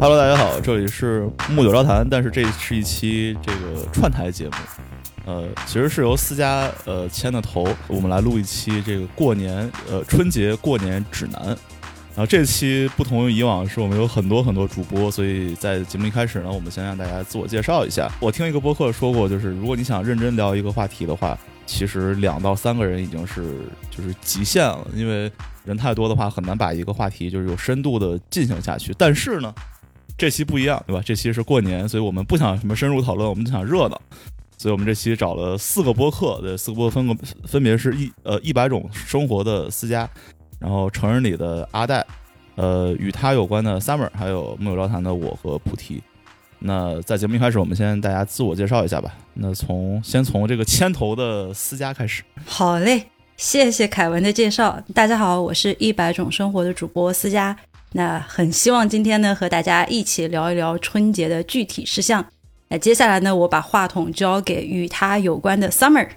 [0.00, 4.52] Hello，大家好，这里是木九招谈，但是这是一期这个串台节目，
[5.26, 11.46] 呃，其实是由私家呃牵的头，我们来录一期这个过年呃春节过年指南。
[12.14, 18.08] 然后这期不同于以往，是我们有很多很多主播，所以在节目一开始呢，我们先让大家自我介绍一下。
[18.20, 21.36] 我听一个播客说过，就是如果你想认真聊一个话题的话，
[21.66, 23.42] 其实两到三个人已经是
[23.90, 25.28] 就是极限了，因为
[25.64, 28.94] 人太多的话很难把一个话题就是有深度的进行下去。
[28.96, 29.52] 但是呢。
[30.18, 31.00] 这期不一样，对吧？
[31.04, 33.98] 这期是过年，所以我们不想什么深入讨论，我们就想热闹。
[34.56, 37.14] 所以我们这期找了四个播客，对，四个播客分个
[37.46, 40.10] 分别是一 呃一百种生活的私家，
[40.58, 42.04] 然后成人里的阿戴，
[42.56, 46.02] 呃与他有关的 Summer，还有木有招谈的我和菩提。
[46.58, 49.14] 那在节目一开始，我们先大家自我介绍一下吧。
[49.34, 52.24] 那从先从这个牵头的私家开始。
[52.44, 53.04] 好嘞，
[53.36, 54.82] 谢谢凯文的介绍。
[54.92, 57.56] 大家好，我是一百种生活的主播私家。
[57.92, 62.24] 那很希望今天呢和大家一起聊一聊春节的具体事项。
[62.68, 66.08] 那接下来呢，我把话筒交给与他有关的 Summer。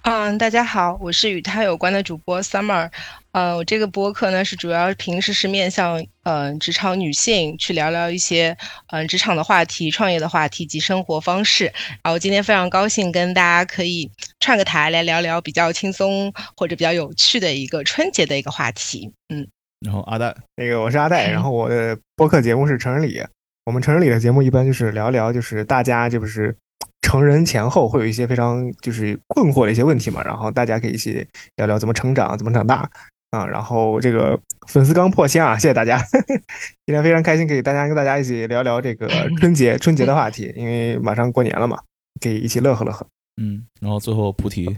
[0.00, 2.90] 嗯，大家好，我是与他有关的主播 Summer。
[3.32, 8.56] 呃，我这个播客呢是主要平时是面向嗯职场女性去聊聊一些
[8.88, 11.72] 嗯职场的话题、创业的话题及生活方式。
[12.02, 19.12] 然后今天非常高兴跟大家可以串个台来聊聊比较轻松或者比较有趣的一个春节的一个话题。
[19.28, 19.46] 嗯。
[19.84, 23.22] 然后阿戴，那个我是阿戴，然后我的播客节目是成人礼。
[23.64, 26.56] 我们成人礼的节目一般就是聊聊，就是大家就是
[27.02, 32.90] 成人前后会有一些非常就是困惑的一些问题嘛，然后大家可以一起聊聊怎么成长，怎么长大
[33.30, 33.46] 啊。
[33.46, 36.00] 然后这个粉丝刚破千啊，谢谢大家，
[36.86, 41.78] 今天非常开心，可以大家跟大家一起聊聊这个春节春节的话题，因为马上过年了嘛，
[42.20, 43.06] 可以一起乐呵乐呵。
[43.40, 44.76] 嗯，然后最后菩提。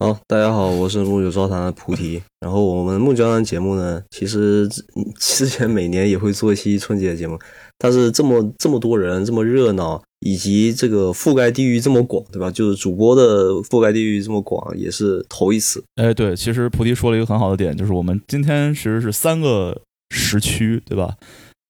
[0.00, 2.20] 好，大家好，我是木九招谈的菩提。
[2.40, 4.68] 然后我们木九招谈节目呢，其实
[5.20, 7.38] 之前每年也会做一期春节的节目，
[7.78, 12.50] 但是这么这么多人，这么热闹，以及这个覆盖地域这么广，对吧？
[12.50, 15.82] 就是主播的覆盖地域这么广，也是头一次。
[15.94, 19.80] 哎，对，其实菩提说了一个很好的点，就是我们今天其实是三个
[20.10, 21.14] 时区，对吧？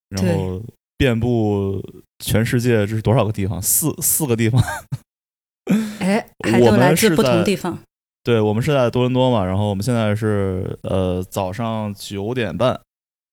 [0.09, 0.62] 然后
[0.97, 1.78] 遍布
[2.25, 3.60] 全世界，这是多少个地方？
[3.60, 4.62] 四四个地方。
[5.98, 7.78] 哎，还都来自不同地方。
[8.24, 12.80] 对我们是在多伦多嘛，然后我们现在是呃早上九点半，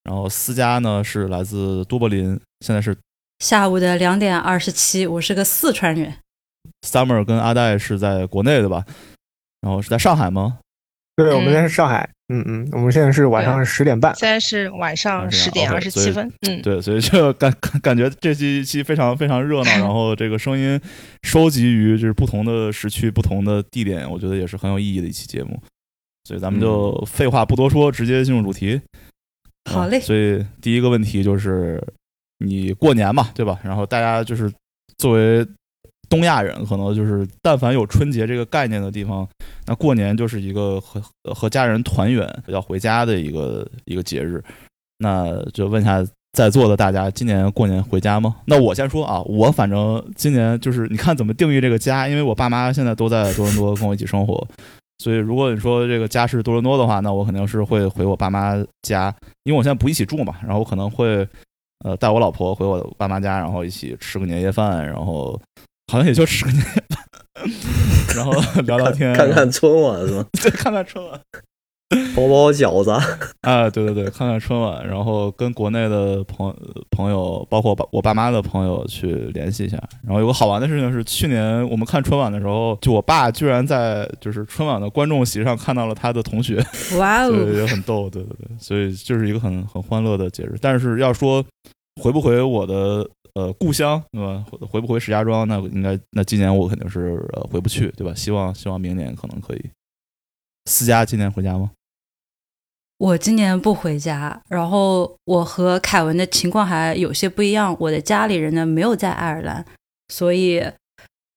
[0.04, 2.94] 然后思佳呢是来自多柏林，现在是
[3.38, 6.14] 下午的两点二十七，我是个四川人。
[6.86, 8.84] Summer 跟阿戴是在国内的吧？
[9.62, 10.58] 然后是在上海吗？
[11.16, 12.08] 对，我们在上海。
[12.28, 16.32] 嗯嗯，我们现在是晚上十点半，现在是晚上十点二十七分。
[16.48, 20.80] 嗯，对，所以就感 感觉这期期非常非常热闹，然后这个声音
[21.24, 25.60] 收集于就是不同的时区、不同的地点，我觉得也是很有意义的一期节目。
[26.24, 28.80] 所以咱们就废话不多说，直接进入主题。
[29.70, 30.00] 好嘞。
[30.00, 31.82] 所以第一个问题就是
[32.38, 33.60] 你过年嘛，对吧？
[33.62, 34.50] 然后大家就是
[34.96, 35.46] 作为。
[36.12, 39.26] 东亚人可能就是，但凡有春节这个概念的地方，
[39.64, 41.02] 那过年就是一个和
[41.32, 44.44] 和家人团圆、要回家的一个一个节日。
[44.98, 48.36] 那就问一下在座的大家，今年过年回家吗？
[48.44, 54.46] 那我先说啊，我反正今年就是你看怎么定义这个家，因为我爸妈现在都在多伦多跟我一起生活，
[54.98, 59.14] 所以如果你说这个家是多伦多的话，那我肯定是会回我爸妈家，
[59.44, 61.26] 因为我现在不一起住嘛，然后我可能会
[61.86, 65.40] 呃带我老婆回我爸妈家，然后一起吃个年夜饭，然后。
[65.90, 66.64] 好像也就十个年，
[68.14, 68.32] 然后
[68.62, 70.24] 聊聊天，看看春晚是吗？
[70.40, 71.20] 对，看看春晚，
[72.16, 72.90] 包包饺子
[73.42, 73.68] 啊！
[73.68, 76.54] 对对对，看看春晚，然后跟国内的朋
[76.90, 79.76] 朋友，包括我爸妈的朋友去联系一下。
[80.02, 86.64] 然后有个好玩的事情是，去年我们看春晚的时候，就我爸居然在就是春晚的观众席上看到了他的同学，
[86.96, 90.56] 哇哦，也很逗，对对对，所以就是一个很很欢乐的节日。
[90.60, 91.44] 但是要说
[92.02, 93.08] 回不回我的。
[93.34, 94.44] 呃，故乡对吧？
[94.70, 95.48] 回不回石家庄？
[95.48, 98.12] 那应该，那今年我肯定是呃回不去，对吧？
[98.14, 99.70] 希望希望明年可能可以。
[100.66, 101.70] 思佳今年回家吗？
[102.98, 104.38] 我今年不回家。
[104.50, 107.74] 然后我和凯文的情况还有些不一样。
[107.80, 109.64] 我的家里人呢没有在爱尔兰，
[110.08, 110.62] 所以，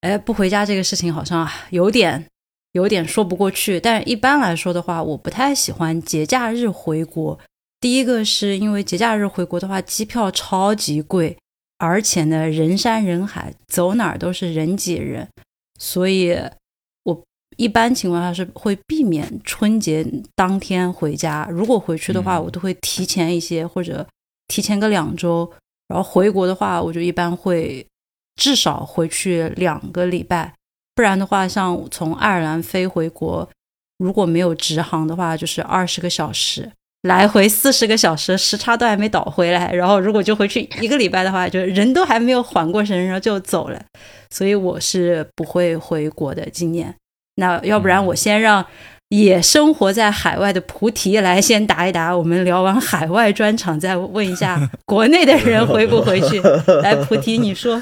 [0.01, 2.25] 哎，不回家这个事情好像有点
[2.73, 3.79] 有点说不过去。
[3.79, 7.39] 但是一般来说的话，我不太喜欢节假日回国。
[7.85, 11.37] 第一个是因为节假日回国的话，机票超级贵。
[11.77, 15.29] 而且呢，人山人海，走哪儿都是人挤人，
[15.79, 16.35] 所以
[17.03, 17.23] 我
[17.57, 20.03] 一般情况下是会避免春节
[20.33, 21.47] 当天回家。
[21.51, 24.07] 如果回去的话，我都会提前一些，或者
[24.47, 25.47] 提前个两周。
[25.87, 27.85] 然后回国的话，我就一般会
[28.35, 30.55] 至少回去两个礼拜。
[30.95, 33.47] 不然的话，像从爱尔兰飞回国，
[33.99, 36.71] 如果没有直航的话，就是二十个小时。
[37.07, 39.71] 来回四十个小时，时差都还没倒回来。
[39.71, 43.79] 然后如果就回去一个礼拜的话，就人都还没有缓过神，然后就走了。
[44.31, 46.93] 所以我是不会回国的今年。
[47.35, 48.65] 那要不然我先让
[49.09, 56.41] 也生活在海外的菩提来先答一答，我们聊完海外专场再问一下 国内的人回不回去。
[56.81, 57.81] 来，菩提，你说。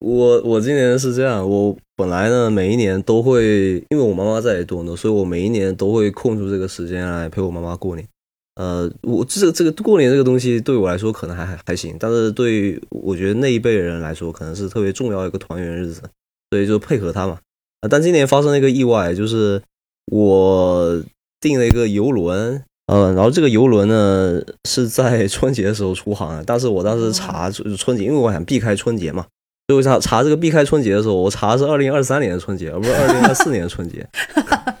[0.00, 8.06] 我我今年是这样，我本来呢每一年都会，因为我妈妈在多伦多，所以我每一年都会空出这个时间来陪我妈妈过年。
[8.56, 16.02] 呃，我这这个过年这个东西对我来说可能还还还行，但是对我觉得那一辈人来说，可能是特别重要一个团圆日子，
[16.50, 17.38] 所以就配合他嘛。
[17.80, 19.60] 啊，但今年发生了一个意外，就是
[20.06, 21.02] 我
[21.40, 29.26] 订了一个游轮，呃，然后这个游轮呢是在春节的时候出航的，但是我当时查春节，因为我想避开春节嘛。
[29.66, 34.06] 所以我查查这个避开春节的时候，我查的是二零二三年的春节，而不是二零二四年的春节，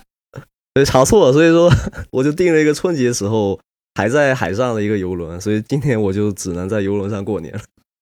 [0.74, 1.32] 所 以查错了。
[1.32, 1.70] 所以说，
[2.12, 3.58] 我就订了一个春节时候
[3.94, 7.60] 还在海上的一个游轮，所以今天我就只能在游轮上过年了，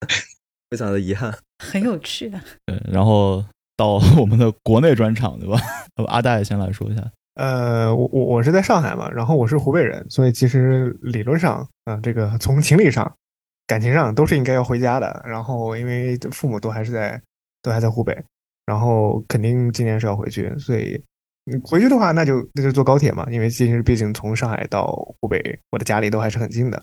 [0.71, 1.37] 非常的遗憾。
[1.59, 2.43] 很有趣啊。
[2.67, 3.45] 对，然后
[3.77, 5.61] 到我们的国内专场，对吧？
[6.09, 7.11] 阿戴先来说一下。
[7.35, 13.11] 呃，我我我是在上海嘛，然后我是湖北人，所以其实理论上啊，这个从情理上。
[13.65, 17.19] 感情上都是应该要回家的，然后因为父母都还是在，
[17.63, 18.23] 都还在湖北，
[18.67, 21.01] 然后肯定今年是要回去，所以
[21.65, 24.87] 回去的话，那就那就坐高铁嘛，因为其实毕竟从上海到
[25.21, 26.83] 湖北，我的家里都还是很近的。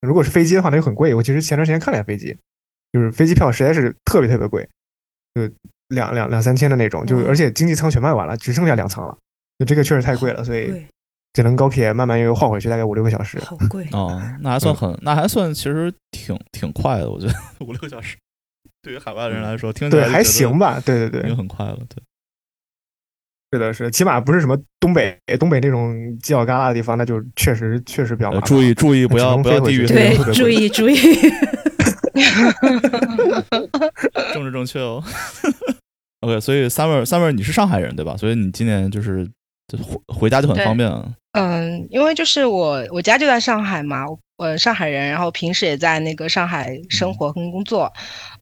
[0.00, 1.14] 如果是飞机的话，那就很贵。
[1.14, 2.36] 我其实前段时间看了下飞机，
[2.92, 4.68] 就是飞机票实在是特别特别贵，
[5.34, 5.42] 就
[5.88, 9.16] 两两两三千的那种，就而且经济舱全卖完了，只剩下两舱了，
[9.58, 10.86] 就这个确实太贵了，所以。
[11.34, 13.38] 只能高铁慢慢悠悠换回去，大概五六个小时。
[13.40, 17.34] 好贵哦， 那还算很，那还算其实挺挺快的，我觉得
[17.64, 18.16] 五六个小时，
[18.82, 20.80] 对于海外的人来说，听起来还行吧？
[20.80, 21.78] 对对对，已经很快了。
[21.88, 22.02] 对，
[23.50, 28.46] 是的，是，起码不是什么东北东北那种犄角旮旯的地方，那就确实确实比较麻烦。
[28.46, 30.96] 注意注意，不要不要地域，对，注意注意，
[34.34, 35.02] 政治正确哦。
[36.20, 38.16] OK，所以 Summer Summer，你是上海人对吧？
[38.18, 39.26] 所以你今年就是
[39.82, 41.10] 回回家就很方便了。
[41.32, 44.04] 嗯，因为就是我我家就在上海嘛，
[44.36, 47.90] 我上海人，然后平时也在那个上海生活跟工作，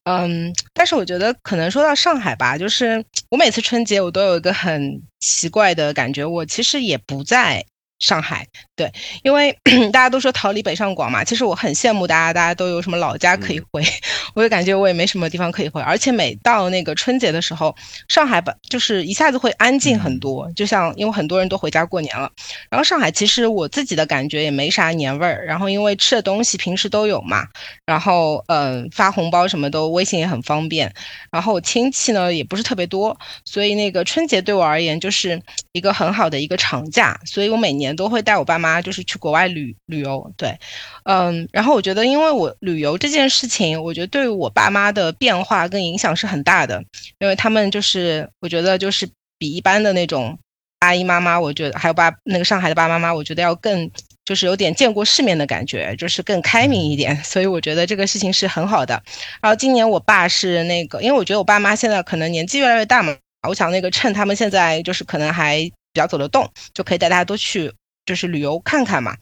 [0.07, 7.67] 嗯，但是我觉得可能说到上海吧，就是我每次春节我都有一个很奇怪的感觉，我其实也不在。
[7.99, 9.57] 上海对，因为
[9.91, 13.83] 大家都说逃离北上广嘛，其实我很羡慕大家，大家都有什么老家可以回，
[14.37, 17.75] 我就感觉我也没什么地方可以回，而且每到那个春节的时候，
[18.09, 22.31] 上海本就是一下子会安静很多，就像因为很多人都回家过年了，
[22.71, 27.47] 然后上海其实我自己的感觉也没啥年味儿，然后因为吃的东西平时都有嘛，
[27.87, 30.93] 然后嗯发红包什么都微信也很方便，
[31.31, 35.41] 然后亲戚呢也不是特别多，所以那个春节对我而言就是
[35.73, 37.86] 一个很好的一个长假，所以我每年。
[37.87, 40.59] 年都会带我爸妈，就是去国外旅旅游，对，
[41.05, 46.83] 嗯，然后我觉得，因为我旅游这件事情，我觉得对我爸妈的变化跟影响是很大的，
[47.21, 50.37] 因为他们就是我觉得就是比一般的那种
[50.81, 53.89] 阿姨妈妈，我觉得还有爸那个上海的爸爸妈妈，我觉得要更
[54.25, 59.01] 就是有点见过世面的感觉，就是更开明一点， 所以我觉得这个事情是很好的。
[59.41, 63.17] 然后今年我爸是那个，因为我觉得我爸妈现在可能年纪越来越大嘛，
[63.49, 65.71] 我想那个趁他们现在就是可能还。
[65.97, 67.73] 比较走得动，就可以带大家都去，
[68.07, 69.15] 就是旅游看看嘛。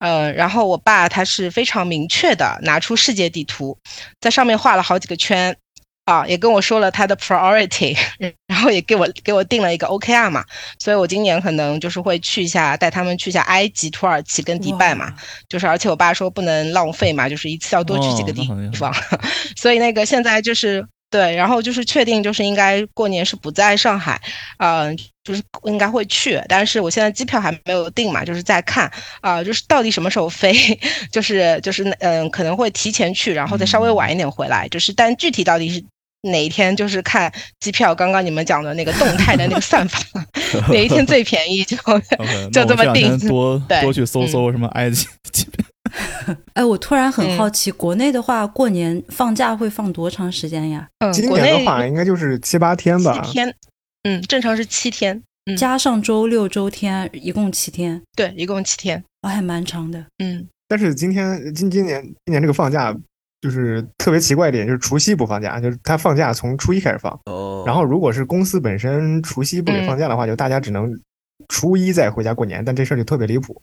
[0.00, 3.78] 呃，然后我爸他是非常明确的拿出世界地图，
[4.20, 5.56] 在上面画了好几个圈，
[6.04, 7.96] 啊，也跟我说了他的 priority，
[8.46, 10.44] 然后也给我给我定了一个 OKR 嘛。
[10.78, 15.14] 所以我今年可能就是会去一下，带他们去一下埃及、土耳其跟迪拜嘛。
[15.48, 18.92] 就是而且我爸说不能浪费嘛，就是一次要多去几个地方。
[19.56, 20.86] 所以那个现在就是。
[21.14, 24.20] 对，然后就是确定，就是应该过年是不在上海，
[24.58, 28.90] 嗯，就是应该会去，但是我现在机票还没有定嘛，就是在看
[29.20, 30.52] 啊，就是到底什么时候飞，
[31.12, 35.80] 就是就是嗯，可能会提前去，然后再稍微晚一点回来，就是但具体到底是
[36.22, 37.94] 哪一天，就是看机票。
[37.94, 40.00] 刚刚你们讲的那个动态的那个算法，
[40.68, 41.76] 哪一天最便宜就
[42.52, 43.16] 就这么定。
[43.28, 45.64] 多多去搜搜什么埃及机票。
[46.54, 50.88] 哎，我突然很好奇，国内的话，过年放假会放多长时间呀？
[51.00, 53.22] 嗯，今年的话应该就是七八天吧。
[53.24, 53.54] 七天，
[54.04, 55.22] 嗯，正常是七天，
[55.56, 58.00] 加上周六周天，一共七天。
[58.16, 60.04] 对，一共七天，还蛮长的。
[60.18, 62.96] 嗯，但是今天今今年今年这个放假
[63.42, 67.12] 就是特别奇怪一点，就是除夕不放假，就是他放假从初一开始放。
[67.26, 67.62] 哦。
[67.66, 70.90] 然后如果是公司本身除夕不给放假的话，就大家只能
[71.48, 72.64] 初一再回家过年。
[72.64, 73.60] 但这事儿就特别离谱。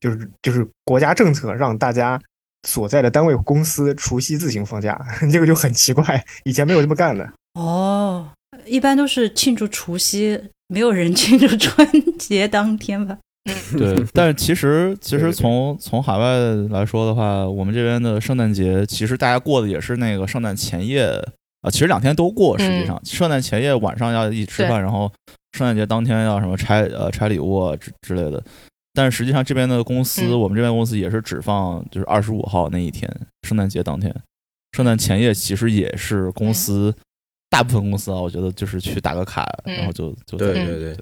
[0.00, 2.20] 就是就是国家政策让大家
[2.68, 5.00] 所在的单位公司除夕自行放假，
[5.32, 7.28] 这个就很奇怪，以前没有这么干的。
[7.54, 8.28] 哦，
[8.66, 11.86] 一般都是庆祝除夕，没有人庆祝春
[12.18, 13.18] 节当天吧？
[13.76, 16.38] 对，但是其实其实对对对从从海外
[16.70, 21.04] 来说的话，我们这边的圣诞节其实大家过的也是那个圣诞前夜
[21.62, 22.56] 啊，其实两天都过。
[22.56, 25.10] 实际上，圣诞前夜晚上要一起吃饭，然后
[25.58, 28.40] 圣诞节当天要什么拆呃拆礼物啊之之类的。
[28.94, 30.38] 但是实际上这边的公司，嗯。
[30.38, 33.08] 我们这边公司也是只放就是二十五号那一天，
[33.42, 34.14] 圣诞节当天。
[34.76, 36.94] 圣诞前夜其实也是公司
[37.50, 40.96] 大部分公司啊，我觉得就是去打个卡，嗯然后就就嗯对对对，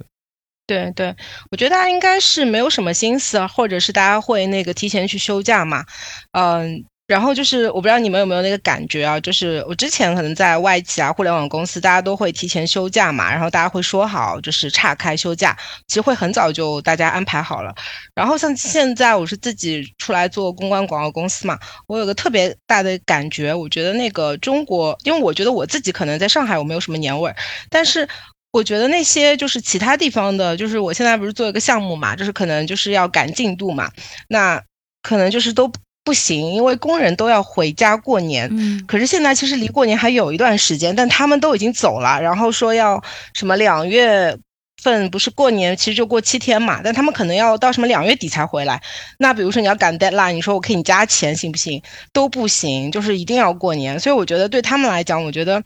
[0.67, 1.17] 对对，
[1.51, 5.85] 我觉得大家应该是没有什么心思啊，或者是大家会那个提前去休假嘛，
[6.33, 6.85] 嗯。
[7.11, 9.19] 然后就是，我不知道你们有没有那个感觉啊？
[9.19, 15.57] 就是我之前可能在外企啊、互联网公司，大家都会提前休假嘛，然后大家会说好，就是岔开休假，
[15.89, 17.75] 其实会很早就大家安排好了。
[18.15, 27.35] 然后像现在我是自己出来做公关广告公司嘛，我有个特别大的感觉，我觉得那个中国，因为我觉得我自己可能在上海我没有什么年味儿，
[27.69, 28.09] 但是
[28.53, 33.91] 我觉得那些就是其他地方的，就是我现在不是做一个项目嘛，就是可能就是要赶进度嘛，
[34.29, 34.63] 那
[35.03, 35.69] 可能就是都
[36.11, 38.49] 不行，因为工人都要回家过年。
[38.51, 43.01] 嗯可是现在其实离过年还有一段时间，但他们都已经走了，然后说要
[43.33, 44.37] 什么两月
[44.83, 48.83] 份不是过年，其实就过七天嘛，但他们可能要到什么两月底才回来。
[49.19, 51.81] 那比如说你要赶 deadline，你说我给你加钱行不行？
[52.13, 54.01] 都不行，就是一定要过年。
[54.01, 55.63] 所以我觉得对他们来讲，我觉得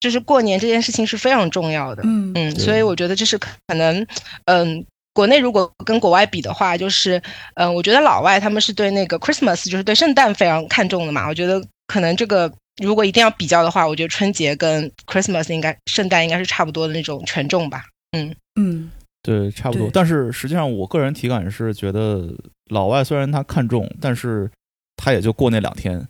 [0.00, 2.02] 就是过年这件事情是非常重要的。
[2.06, 4.06] 嗯嗯，所以我觉得这是可能，
[4.46, 7.22] 嗯，国内如果跟国外比的话，就是，
[7.54, 11.26] 嗯，我觉得老外他们是对那个 Christmas，就是对圣诞非常看重的嘛。
[11.28, 12.52] 我觉得可能这个
[12.82, 17.84] 如果一定要比较的话，我觉得春节跟 Christmas 应该圣诞应该是差不多的那种权重吧。
[18.12, 18.90] 嗯嗯
[19.22, 19.88] 对，差不多。
[19.92, 22.28] 但是实际上，我个人体感是觉得，
[22.70, 24.50] 老外虽然他看重，但是
[24.96, 26.06] 他也就过那两天，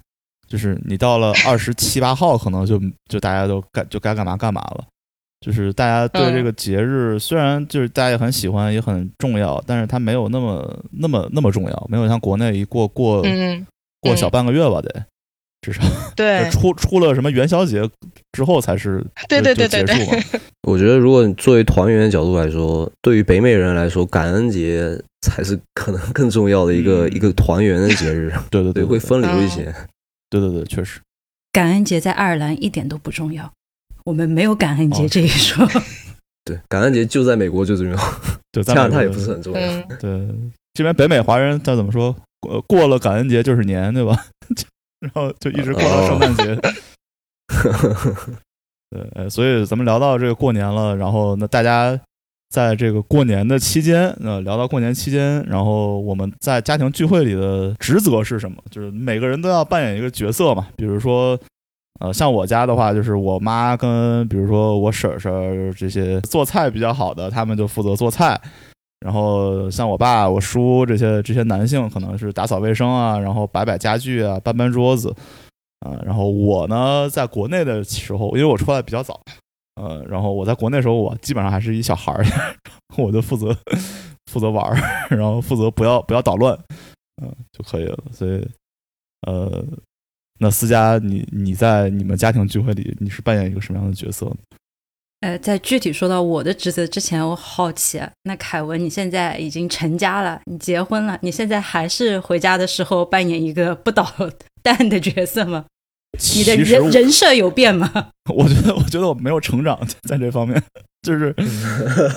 [0.48, 4.84] 就是你到了二十七八号，可能就就大家都该就该干嘛干嘛了。
[5.44, 13.66] 就是大家对这个节日，虽然就是大家也很喜欢，也很重要，但是它没有那么那么那么重要，没有像国内一过过嗯，
[14.00, 15.04] 过小半个月吧，得
[15.60, 15.82] 至少
[16.16, 17.86] 对， 出出了什么元宵节
[18.32, 20.22] 之后才是对对就对对结束嘛。
[20.66, 29.74] 我觉得如果你作为团圆的角度来说，对于北美人来说，感恩节才是可能更重要的一个、嗯一个团圆的节日，对对对，会分流一些。
[30.30, 31.00] 对对对，确实。
[31.52, 33.52] 感恩节在爱尔兰一点都不重要，
[34.04, 35.66] 我们没有感恩节哦这一说。
[36.44, 37.96] 对，感恩节就在美国最重要，
[38.52, 39.60] 对，加拿大也不是很重要。
[39.60, 40.28] 嗯，对，
[40.74, 42.14] 这边北美华人他怎么说？
[42.40, 44.26] 过过了感恩节就是年，对吧？
[45.00, 46.54] 然后就一直过到圣诞节。
[48.90, 51.98] 对，呃所以咱们聊到这个过年了，然后那大家
[52.50, 58.58] 在这个过年的期间，呃，聊到过年期间，然后我们在家庭聚会里的职责是什么？
[58.70, 61.40] 就是每个人都要扮演一个角色嘛，比如说。
[62.00, 68.40] 呃，像我家的话，就是我妈跟比如说我婶婶这些做菜比较好的，他们就负责做菜。
[69.00, 75.14] 然后像我爸、我叔这些这些男性，可能是打扫卫生啊，然后摆摆家具啊，搬搬桌子
[75.80, 75.92] 啊。
[76.04, 79.20] 然后我呢，在国内的时候，因为我出来比较早，
[79.74, 82.24] 呃，然后我在国内的时候，我基本上还是一小孩儿，
[82.96, 83.54] 我就负责
[84.32, 84.76] 负责玩儿，
[85.14, 86.58] 然后负责不要不要捣乱，
[87.22, 87.98] 嗯、就可以了。
[88.10, 88.48] 所以，
[89.26, 89.62] 呃，
[90.44, 94.36] 那思佳，你你在你们家庭聚会里，你是扮演一个什么样的角色呢？
[95.20, 104.06] 呃，在具体说到我的职责之前，我好奇啊，那凯文，你现在已经成家了，你结婚了，你现在还是回家的时候扮演一个不捣
[104.62, 105.64] 蛋的角色吗？
[106.34, 107.90] 你的人人设有变吗？
[108.36, 110.62] 我觉得，我觉得我没有成长在这方面，
[111.00, 111.34] 就是，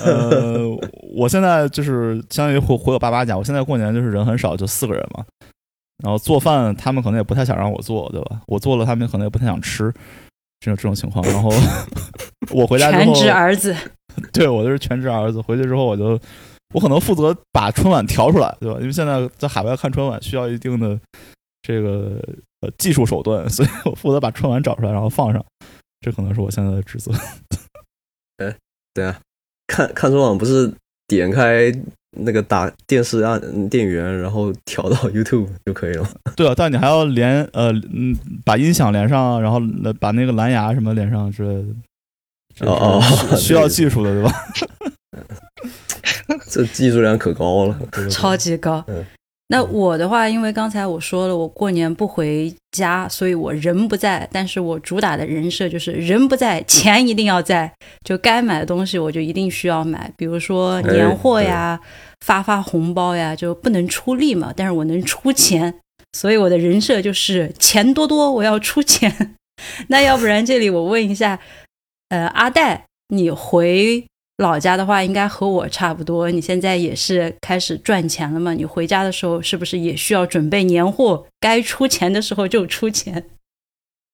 [0.04, 0.68] 呃，
[1.16, 5.24] 我现在就是相当于回回我爸妈家，我现在过年就是人很少，就四个人嘛。
[6.02, 8.40] 然后做饭，他们可能也不太想让我做，对吧？
[8.46, 9.92] 我做了，他们可能也不太想吃，
[10.60, 11.24] 这种这种情况。
[11.26, 11.50] 然后
[12.54, 13.76] 我回家之后，全职儿子，
[14.32, 15.40] 对我就是全职儿子。
[15.40, 16.18] 回去之后，我就
[16.74, 18.78] 我可能负责把春晚调出来，对吧？
[18.80, 20.98] 因为现在在海外看春晚需要一定的
[21.62, 22.22] 这个
[22.60, 25.44] 呃技术手段，所以我负责把春晚找出来，然后放上。
[26.00, 27.10] 这可能是我现在的职责。
[28.38, 28.54] 哎
[28.94, 29.20] 对啊，
[29.66, 30.72] 看看春晚不是
[31.08, 31.72] 点开
[32.16, 36.08] 那个打电视按电源，然后调到 YouTube 就可以了。
[36.36, 42.66] 对啊，但你还要连呃嗯把音响连上，然后呃把那个蓝牙什么连上之类的。
[42.66, 44.32] 哦哦需 需要技术的，对吧？
[46.50, 47.78] 这技术量可高了。
[48.10, 49.04] 超级高嗯。
[49.50, 54.28] 那我的话，因为刚才我说了，我过年不回家，所以我人不在。
[54.30, 57.72] 但是我主打的人设就是人不在，钱一定要在，
[58.04, 61.80] 就该买的东西我就一定需要买，比如说年货呀、
[62.26, 65.74] 发发红包呀，就不能出力嘛，但是我能出钱，
[66.12, 69.36] 所以我的人设就是钱多多，我要出钱。
[69.88, 71.40] 那要不然这里我问一下，
[72.10, 74.04] 呃，阿戴，你回
[74.38, 76.30] 老家的话，应该和我差不多。
[76.30, 78.52] 你现在也是开始赚钱了嘛？
[78.54, 81.26] 你回家的时候是不是也需要准备年货？
[81.40, 83.26] 该出钱的时候就出钱。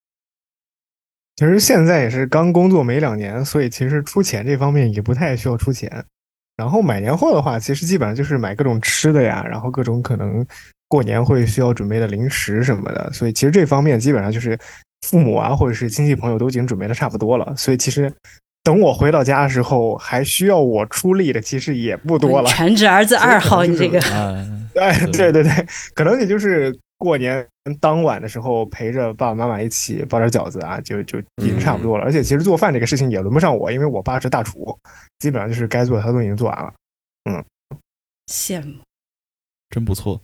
[1.36, 6.04] 其实现在也是刚工作没两年，所以其实出钱这方面也不太需要出钱。
[6.56, 10.46] 然后买年货的话，其实基本上就是买各种吃的呀，然后各种可能
[10.88, 13.12] 过年会需要准备的零食什么的。
[13.12, 14.58] 所以其实这方面基本上就是
[15.02, 17.54] 父母啊，或者是亲戚朋友都已经准备的差不多了。
[17.56, 18.10] 所以其实
[18.64, 22.50] 等我回到家的时候，还需要我出力的其实也不多了。
[22.50, 24.00] 全职儿子二号，你这个，
[24.80, 25.52] 哎，对对对，
[25.94, 27.46] 可能也就是过年
[27.78, 32.04] 当晚的时候陪着爸爸妈妈一起包点饺子啊，就就已经差不多了。
[32.04, 34.76] 而且其实做饭这个事情也轮不上我，因为我爸是大厨。
[35.18, 36.72] 基本上就是该做的他都已经做完了，
[37.30, 37.44] 嗯，
[38.32, 38.80] 羡慕，
[39.68, 40.18] 真不错。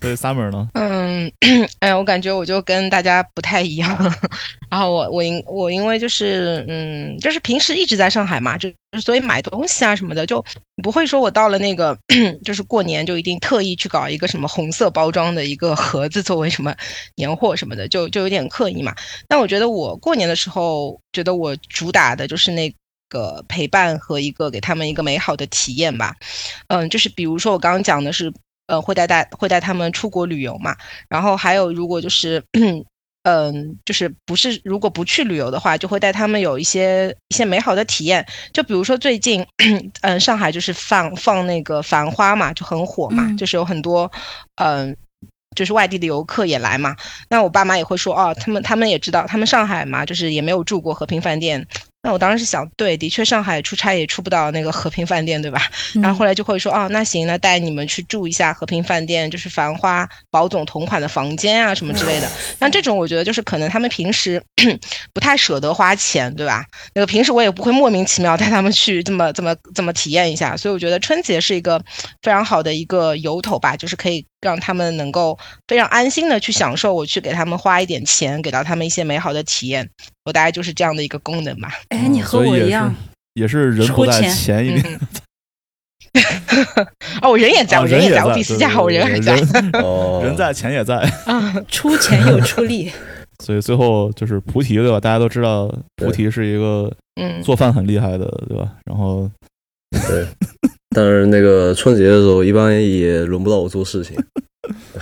[0.00, 0.68] 所以 Summer 呢？
[0.74, 1.30] 嗯，
[1.80, 3.96] 哎呀，我感觉我就跟大家不太一样。
[4.70, 8.70] 然后我我因我因为就是嗯，就是平时一直在上海嘛，就
[9.02, 10.44] 所以买东西啊什么的，就
[10.82, 11.96] 不会说我到了那个
[12.44, 16.74] 就是过年就一定特意去搞一个什么红色包装的一个盒子作为什么
[17.16, 18.94] 年货什么的，就就有点刻意嘛。
[19.28, 22.72] 但我觉得我过年的时候，觉得我主打的就是那。
[23.12, 26.14] 个陪伴和一个给他们一个美好的体验吧，
[26.68, 28.32] 嗯，就是比如说我刚刚讲的是，
[28.70, 30.76] 呃，会带带会带他们出国旅游嘛，
[31.08, 32.40] 然后还有如果就是，
[33.24, 39.44] 嗯，就是不是如果不去旅游的话，就会带他们有一些一些美好的体验，就比如说最近，
[40.02, 44.10] 嗯， 上海就是放放那个繁花嘛，就很火嘛，就是有很多，
[44.62, 44.96] 嗯，
[45.56, 46.96] 就是外地的游客也来嘛，
[47.28, 51.66] 那我爸妈也会说，哦，他们他们也知道，他们上海嘛，就是也没有住过和平饭店。
[52.02, 55.60] 那我当时是想，对，的确上海出差也出不到那个和平饭店，对吧？
[56.00, 62.26] 然后后来就会说，哦，那行，那带你们去住一下和平饭店，就是繁花宝总同款的房间啊，什么之类的。
[62.58, 64.42] 那这种我觉得就是可能他们平时
[65.12, 66.64] 不太舍得花钱，对吧？
[66.94, 71.78] 那个平时我也不会莫名其妙带他们去这么这么这么体验一下，所以我觉得春节是一个
[72.22, 79.88] 非常好的一个由头吧，就是可以让他们能够非常安心的去享受，我去给他们花一点钱，给到他们一些美好的体验。
[80.24, 81.72] 我大概就是这样的一个功能吧。
[81.88, 82.94] 哎，你和我一样，
[83.34, 85.00] 也是人不在钱一点。
[87.22, 89.36] 哦，我人也在，我人也在，我比私家好，我人还在。
[89.80, 90.96] 哦， 人在钱也在。
[91.26, 92.90] 啊，出钱又出力。
[93.42, 95.00] 所以最后就是菩提对吧？
[95.00, 98.74] 大家都知道菩提是一个嗯做饭很厉害的对吧？
[98.84, 99.30] 然后
[99.90, 100.26] 对，
[100.94, 104.16] 但是那个春节的时候一般也轮不到我做事情。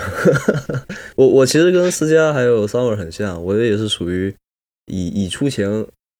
[1.17, 4.35] 我我其实跟思佳还有 summer 很像，我也是属于。
[4.91, 5.69] 以以出钱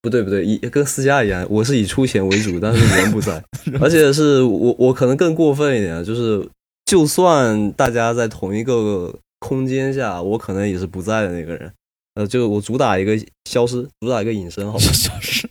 [0.03, 3.43] 不对不对，以跟私家一样，我是以出钱为主，但是人不在，
[3.81, 6.47] 而且是我我可能更过分一点，就是
[6.85, 11.73] 就算大家在同一个空间下，我可能也是不在的那个人，
[12.17, 14.85] 呃，就我主打一个消失，主打一个隐身，好吧？
[14.93, 15.49] 消失？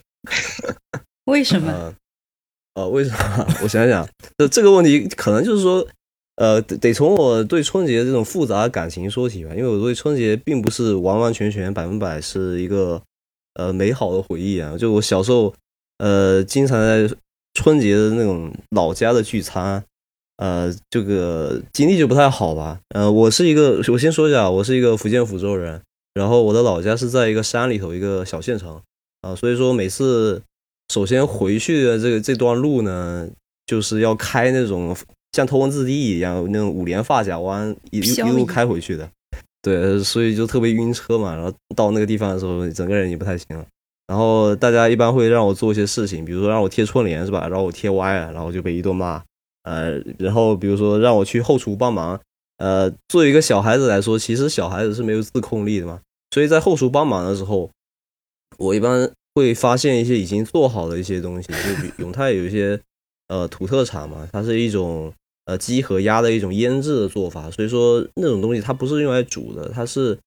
[1.26, 1.72] 为什么？
[1.72, 1.92] 呃，
[2.86, 3.48] 为什么？
[3.64, 5.88] 我想想，这这个问题可能就是说。
[6.40, 13.02] 呃，得得从我对春节这种复杂感情说起吧，因为我对春节并不是完完全全百分百是一个
[13.56, 14.78] 呃美好的回忆啊。
[14.78, 15.52] 就我小时候，
[15.98, 17.12] 呃，经常在
[17.56, 19.84] 春节的那种老家的聚餐，
[20.38, 22.82] 呃，这个经历就不太好吧。
[22.90, 25.82] 呃，我是一个，我先说一下，我是一个福建福州人，
[26.14, 28.80] 然后我的老家是在一个山里头一个小县城
[29.22, 30.44] 啊，所以说每次
[30.94, 33.30] 首先回去的这个这段路呢，
[33.66, 34.96] 就是要开那种。
[35.34, 39.08] 像头文字 D 一样，那种五连发夹弯一一路开回去的，
[39.62, 41.36] 对，所以就特别晕车嘛。
[41.36, 43.64] 然后到那个地方的时候，整个人也不太行了。
[44.08, 47.42] 然后大家一般会让我做一些事情，比如说让我贴春联是吧？
[47.50, 49.22] 然后我贴歪了，然后就被一顿骂。
[49.64, 52.20] 呃，然后比如说让我去后厨帮忙，
[52.58, 56.00] 呃，作为一个小孩子来说，其实小孩子是没有自控力的嘛。
[56.32, 57.70] 所以在后厨帮忙的时候，
[58.58, 62.80] 我一般会发现一些已经做好的一些东西，就比永泰有一些
[63.28, 65.14] 呃土特产嘛，它是一种。
[65.50, 70.20] 呃，鸡和鸭的一种腌制的做法，所以说那种东西它不是用来煮的，它是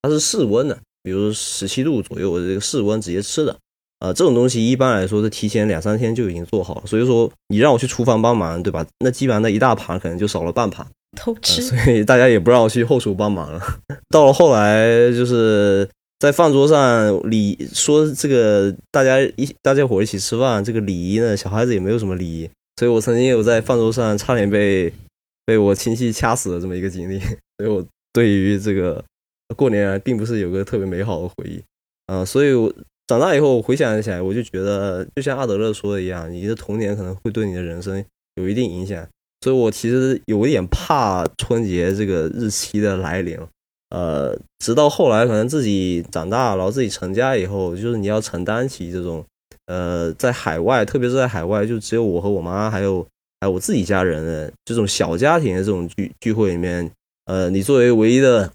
[0.00, 3.56] 它是室温的，比如十七度左右的这个室温直接吃的。
[3.98, 8.86] 啊，这种东西一般来说是提前两三天就已经做好了，所以说你让我去厨房帮忙，对吧？
[9.00, 11.60] 那基本上那一大盘可能就少了半盘，偷吃。
[11.60, 13.60] 所以大家也不让我去后厨帮忙了。
[14.10, 22.50] 到了后来，就是在饭桌上礼说这个大家一大家伙一起吃饭，这个礼仪呢，小孩子也没有什么礼仪。
[22.76, 24.92] 所以我曾经有在饭桌上差点被
[25.44, 27.18] 被我亲戚掐死的这么一个经历，
[27.58, 29.04] 所以我对于这个
[29.56, 31.62] 过年并不是有个特别美好的回忆，
[32.06, 32.72] 啊，所以我
[33.06, 38.04] 长大以后回想起来，我就觉得就像阿德勒说的一样，你的童年可能会对你的人生
[38.36, 39.04] 有一定影响，
[39.40, 43.36] 所以我其实有一点怕春节这个日期的来临，
[43.90, 49.24] 呃，直到后来可能自己长大，然后自己成家以后，就是你要承担起这种。
[49.66, 53.06] 呃，在海外，特别是在海外，就只有我和我妈，还有
[53.38, 56.90] 还有我自己家人的这种小家庭的这种聚聚会里面，
[57.26, 58.50] 呃，你作为唯一的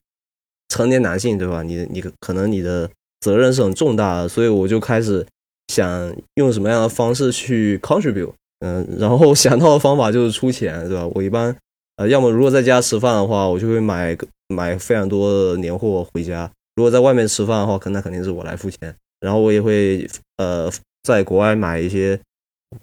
[0.70, 1.62] 成年男性，对吧？
[1.62, 5.24] 你你可能你的责任是很重大的，所以我就开始
[5.68, 11.08] 想用什么样的方式去 contribute，嗯，然后想到的方法就是出钱，对吧？
[11.14, 11.56] 我一般
[11.96, 18.96] 呃，要么如果在家吃饭的话，我就会买买非常多的年货回家；如果在外面吃饭的话，可那肯定是我来付钱。
[19.20, 20.72] 然后我也会呃，
[21.04, 22.20] 在国外买一些，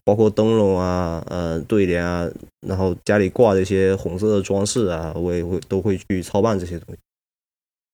[0.05, 2.27] 包括灯笼啊、呃对联啊，
[2.67, 7.01] 然后家里挂的一些红色的装饰啊，我也会都会去操办这些东西。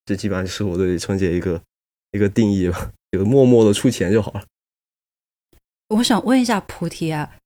[0.04, 1.60] 这基本上就是我对春节一个
[2.12, 4.44] 一个定义吧，就默默的出钱就好了。
[5.88, 7.36] 我想问一下菩提啊，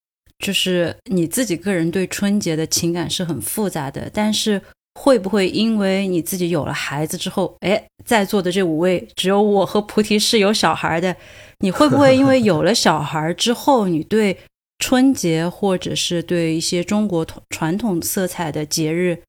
[0.40, 4.61] 就是你自己个人对春节的情感是很复杂的，但是
[4.94, 11.14] 会不会因为你自己有了孩子之后，哎，在座的这五位只有我和菩提是有小孩的，
[11.59, 14.37] 你会不会因为 有了小孩之后，你对
[14.79, 19.22] 春节或者是对一些中国传统色彩的节日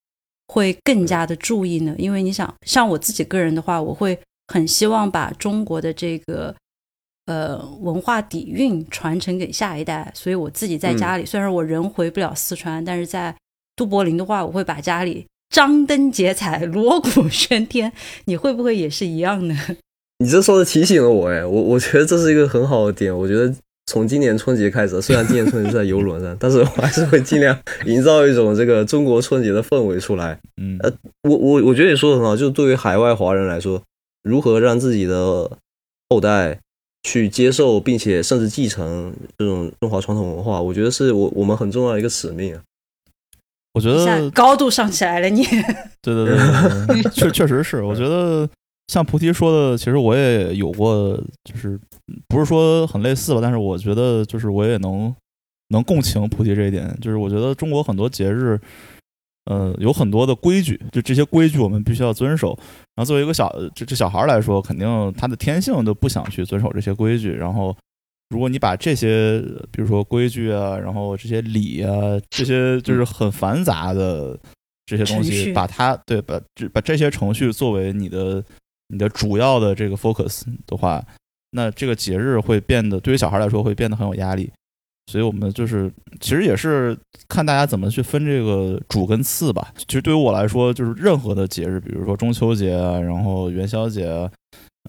[0.47, 1.93] 会更加的注意呢？
[1.97, 6.55] 因为你想，像我自己个人的话，我会很希望把中国的这个。
[7.27, 13.33] 呃，文化底蕴传承给下一代，所以我自己在家里，虽然我人回不了四川，但是在
[13.75, 17.93] 都柏林的话，我会把家里张灯结彩、 锣鼓喧天。
[18.25, 19.55] 你会不会也是一样呢？
[20.19, 23.15] 你这说的提醒了我，哎，我我觉得这是一个很好的点。
[23.15, 23.53] 我觉得
[23.85, 30.39] 从今年春节开始，虽然今年春节是在游轮上， 但是我还是会尽量营造一种这个中国春节的氛围出来。
[30.61, 30.91] 嗯，呃，
[31.29, 33.81] 我我我觉得你说的很好，就是对于海外华人来说，
[34.23, 35.51] 如何让自己的
[36.09, 36.59] 后代。
[37.03, 42.59] 去接受并且甚至继承这种中华传统文化，我觉得是我我们很重要的一个使命。
[43.73, 45.43] 我觉得高度上起来了，你
[46.01, 47.81] 对 对对， 确确实是。
[47.81, 48.47] 我觉得
[48.87, 51.79] 像菩提说的，其实我也有过，就是
[52.27, 55.15] 不是说很类似吧，但是我觉得就是我也能
[55.69, 56.95] 能共情菩提这一点。
[57.01, 58.59] 就是我觉得中国很多节日。
[59.45, 62.57] 呃，有很多的规矩，就这些规矩我们必须要遵守。
[62.95, 67.31] 然后作为一个小这这小孩来说，肯定他的天性都不想去遵守这些规矩。
[67.31, 67.75] 然后，
[68.29, 69.39] 如果你把这些，
[69.71, 71.91] 比如说规矩啊，然后这些礼啊，
[72.29, 74.39] 这些就是很繁杂的
[74.85, 78.43] 这些东西，把它对把这把这些程序作为你的
[78.89, 81.03] 你的主要的这个 focus 的话，
[81.49, 84.51] 那这个节日会变得对于小孩来说会变得很有压力。
[85.07, 89.73] 所以我们就是，其实也是看大家怎么去分这个主跟次吧。
[89.75, 94.29] 其实对于我来说，就是任何的节日，比如说中秋节啊，然后元宵节，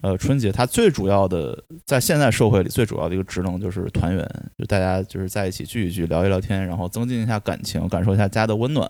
[0.01, 4.25] 呃，春节，它最主要的在现在社会里最主要的一个职能就是团圆，
[4.57, 8.89] 就大家就是在一起聚一聚，聊一聊天，然后增进一下感情，感受一下家的温暖。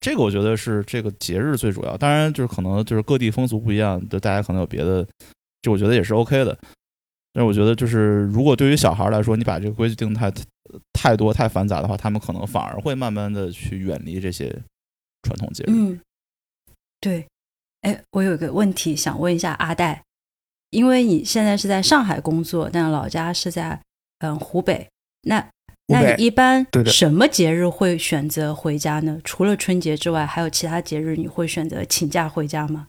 [0.00, 1.96] 这个我觉得是这个节日最主要。
[1.96, 5.04] 当然，就是可能就是各地风俗不一样，就大家可能有别的，
[5.62, 6.56] 就我觉得也是 OK 的。
[7.38, 10.28] 但是我觉得，就是如果对于小孩来说，你把这个规矩定太
[10.92, 14.48] 太多、太繁杂的话，他们可能反而会慢慢的去远离这些
[15.22, 15.66] 传统节日。
[15.68, 16.00] 嗯，
[17.00, 17.24] 对。
[17.82, 20.02] 哎，我有一个问题想问一下阿戴，
[20.70, 23.80] 因为你现在是在上海工作，但老家是在
[24.18, 24.88] 嗯湖北。
[25.22, 25.48] 那
[25.86, 29.20] 那你一般什么节日会选择回家呢？
[29.22, 32.88] 除了春节之外，还有其他节日你会选择请假回家吗？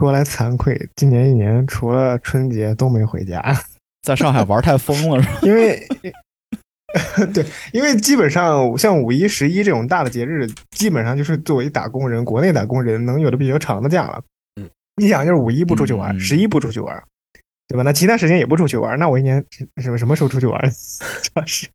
[0.00, 3.38] 说来惭愧，今年一年除了春节都没回家，
[4.00, 5.38] 在上海玩太疯了，是吧？
[5.44, 5.86] 因为，
[7.34, 14.22] 对，因为基本上像五一、十一这种大的节日，基本上就是作为打工人，国内打工人能有的比较长的假了。
[14.58, 17.04] 嗯，你想，就是五一不出去玩，十一不出去玩，
[17.68, 17.82] 对吧？
[17.82, 19.44] 那其他时间也不出去玩，那我一年
[19.82, 20.58] 什么什么时候出去玩？
[20.62, 21.66] 主要是，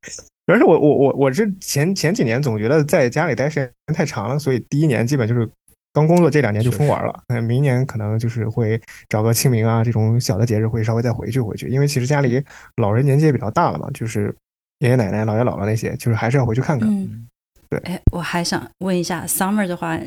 [0.47, 5.47] 主要是我我我我是前前几年总觉得在家里待时间太长了，所以第一年基本就是。
[5.95, 12.43] 刚工作这两年就疯玩了，那明年可能就是会找个清明啊这种小的节日会稍微再回去回去，因为其实家里
[12.75, 14.35] 老人年纪也比较大了嘛，就是
[14.79, 16.89] 爷爷奶奶、姥爷姥姥那些，就是还是要回去看看。
[16.89, 17.25] 嗯，
[17.69, 17.79] 对。
[17.85, 19.97] 哎，我还想问一下，Summer 的话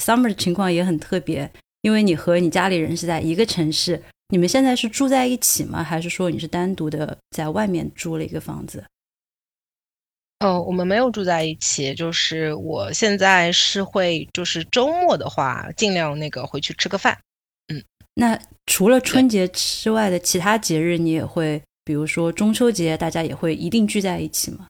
[0.00, 1.50] ，Summer 的情况也很特别，
[1.82, 5.82] 因为你和你家里人是在一个城市，你们现在是住在一起吗？
[5.82, 8.82] 还是说你是单独的在外面租了一个房子？
[10.40, 17.18] 哦，我们没有住在一起，就是我现在是会，就是周末的话，尽量那个回去吃个饭。
[17.68, 24.66] 嗯，那除了春节之外的其他节日，你也会，比如说中秋节，大家也会一定聚在一起吗？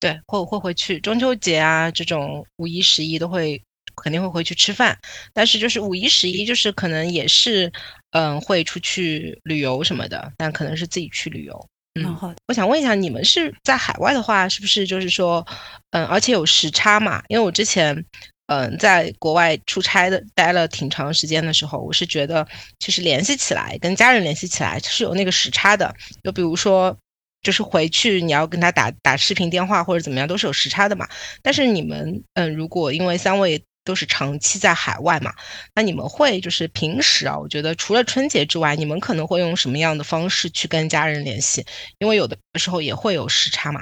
[0.00, 3.62] 对，会会回去中秋节啊，这种五一、十一都会
[3.94, 4.98] 肯定会回去吃饭，
[5.34, 7.70] 但是就是五一、十一，就是可能也是，
[8.12, 11.66] 嗯，会出去旅游什么的，但可能是自己去旅游。
[11.94, 12.34] 嗯，好。
[12.48, 15.46] 我想问一下，你们是在海外的话，是不是就是说，
[15.90, 17.22] 嗯，而且有时差嘛？
[17.28, 18.04] 因为我之前，
[18.48, 22.46] 嗯，在国外出差的待了挺长时间的时候，我是觉得
[22.80, 25.94] 其实联系起来跟家人联系起来是有那个时差的。
[26.24, 26.96] 就比如说，
[27.42, 31.08] 就是回去你要跟他打打视频电话或者怎么样，都是有时差的嘛。
[31.42, 35.32] 但是你们，嗯，如果因为三位都是长期在海外嘛，
[35.74, 41.64] 那你们会就是平时啊，我觉得除了春节之外，你们可能会用什么样的方式去跟家人联系？
[41.98, 43.80] 因为有的时候也会有时差嘛。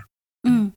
[0.49, 0.73] 嗯，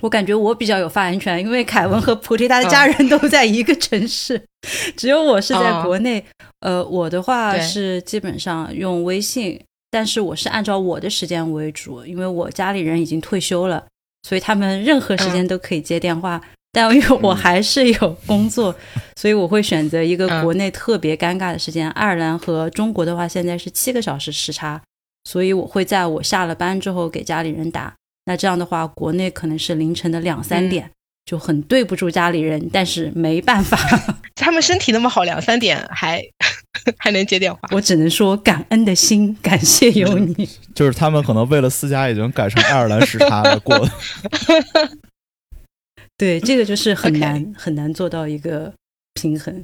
[0.00, 4.44] 我感觉我比较有发言权，因为凯文和菩提他的家人都在一个城市，
[4.96, 6.24] 只有我是在国内。
[6.60, 13.86] 呃，我的话是基本上用微信，但是我是按照我的时间为主，因为我家里人已经退休了，
[14.22, 16.40] 所以他们任何时间都可以接电话。
[16.76, 18.74] 但因为我还是有工作，
[19.16, 21.90] 所以我会选择一个国内特别尴尬的时间。
[21.92, 24.78] 爱尔兰和中国的话，现在是七个小时时差，
[25.24, 27.94] 所以我会在我下了班之后给家里人打。
[28.26, 30.90] 那这样的话，国内可能是凌晨的两三点，
[31.24, 33.78] 就很对不住家里人，但是没办法，
[34.36, 36.22] 他们身体那么好，两三点还
[37.00, 40.46] 还能接电话，我只能说感恩的心，感谢有你。
[40.74, 43.88] 就是他们可能为了私家已经改成爱尔兰时差了过。
[46.18, 48.72] 对，这个就是很难很难做到一个
[49.14, 49.54] 平衡。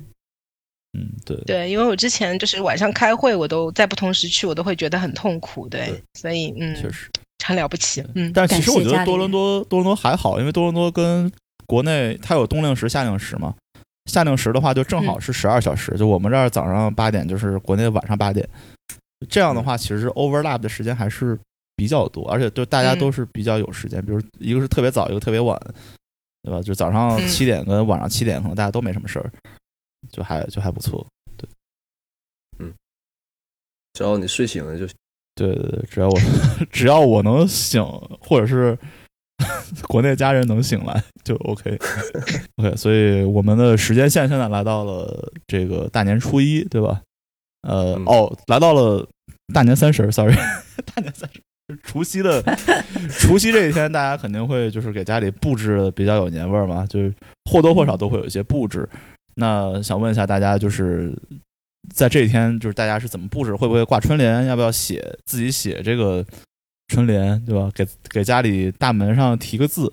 [0.98, 5.68] 嗯，对对，因为我之前就是晚上开会，我都在不同时区，我都会觉得很痛苦。
[5.68, 7.08] 对，所以嗯，确实。
[7.44, 11.28] 很了不起，嗯，但其实我觉得多伦多多伦多还好，因为多伦多跟
[11.66, 13.52] 国内它有冬令时、夏令时嘛。
[14.08, 18.48] 夏令时的话就正好是十二小时，就我们这儿早上八点就是国内晚上八点，
[19.28, 21.36] 这样的话其实 overlap 的时间还是
[21.74, 25.60] 比较多，而且就大家都是比较有时间，比如一个是特别早，一个特别晚，
[26.42, 26.60] 对吧？
[26.62, 29.30] 就早上七点跟晚上七点可能大家都没什么事儿，
[30.10, 31.48] 就还就还不错，对，
[32.58, 32.72] 嗯，
[33.92, 34.96] 只要你睡醒了就行。
[35.34, 36.18] 对对对，只要我
[36.70, 37.82] 只要我能醒，
[38.20, 38.78] 或者是
[39.88, 41.78] 国内家人能醒来就 OK
[42.58, 42.76] OK。
[42.76, 47.00] 所以我们的时间线现在来到了这个大年初一，对吧？
[47.62, 49.08] 呃哦，来到了
[49.54, 50.34] 大年三十，sorry，
[50.84, 51.40] 大年三十，
[51.82, 52.42] 除夕的
[53.10, 57.14] 除夕这一天，大家肯定会就是给家里布置比较有年味儿嘛，就是
[57.50, 58.88] 或多或少都会有一些布置。
[59.34, 61.12] 那想问一下大家，就是。
[61.92, 63.56] 在这一天，就是大家是怎么布置？
[63.56, 64.46] 会不会挂春联？
[64.46, 66.24] 要不要写自己写这个
[66.86, 67.68] 春联，对吧？
[67.74, 69.92] 给给家里大门上题个字，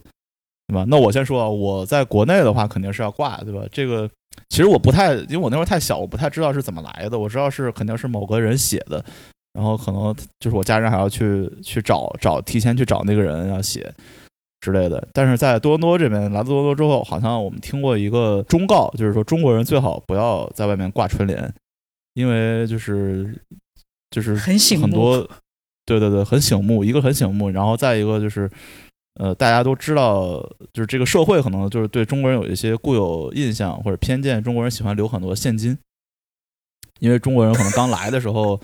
[0.67, 0.85] 对吧？
[0.87, 3.61] 那我先说啊，我在国内的话肯定是要挂，对吧？
[3.71, 4.07] 这个
[4.49, 7.17] 其实我不太，因为我那会儿太小，我不太知道是怎么来的。
[7.17, 9.03] 我知道是肯定是某个人写的，
[9.53, 13.93] 然后可能就是我家人还要去去找找，提前去找那个人要写
[14.61, 15.07] 之类的。
[15.13, 21.53] 但是在多伦多这边，来多伦多之后，好像我们听过一个忠告，就是说中国人最好不要在外面挂春联。
[22.15, 23.39] 因为就是
[24.11, 25.29] 就是很醒目，很多
[25.85, 26.83] 对对对，很醒目。
[26.83, 28.49] 一个很醒目，然后再一个就是，
[29.21, 30.41] 呃，大家都知道，
[30.73, 35.77] 就是这个社会可能就是对中国人有一些固有印象或者偏见，中国人喜欢留很多现金，
[36.99, 38.59] 因为中国人可能刚来的时候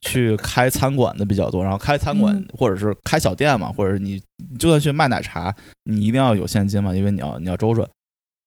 [0.00, 4.22] 去开餐馆的比较多， 然后开餐馆或者是开小店嘛，或者你
[4.58, 7.88] 就算去卖奶茶，你一定要有现金嘛，因为你要你要周转，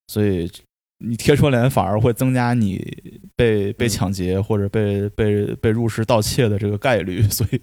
[0.08, 0.51] 所以。
[1.04, 2.80] 你贴春联反而会增加你
[3.36, 7.60] 被被抢劫或者被被被入室盗窃的这个概率， 所以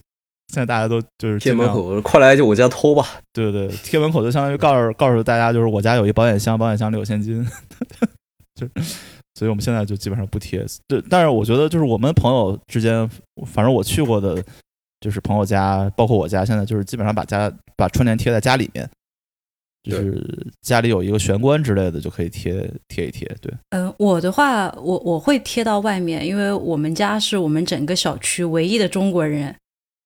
[0.48, 3.06] 现在大家都就是贴门口，快来就我家偷吧。
[3.32, 7.46] 对对，贴门口就相当于告诉告诉大家，就是我家有一保险箱，保险箱里有现金。
[8.58, 8.66] 就，
[9.38, 10.66] 所以我们现在就基本上不贴。
[10.88, 13.08] 对，但是我觉得就是我们朋友之间，
[13.46, 14.42] 反正我去过的，
[15.00, 18.88] 就是朋友家，包括我家，现在就是基本上把家把春联贴在家里面。
[19.84, 23.26] 就是家里有一个玄关之类的，就可以贴贴一贴。
[23.40, 29.54] 对，嗯，我的话，我我会贴到外面，因为我们家是我们整个小区唯一的中国人，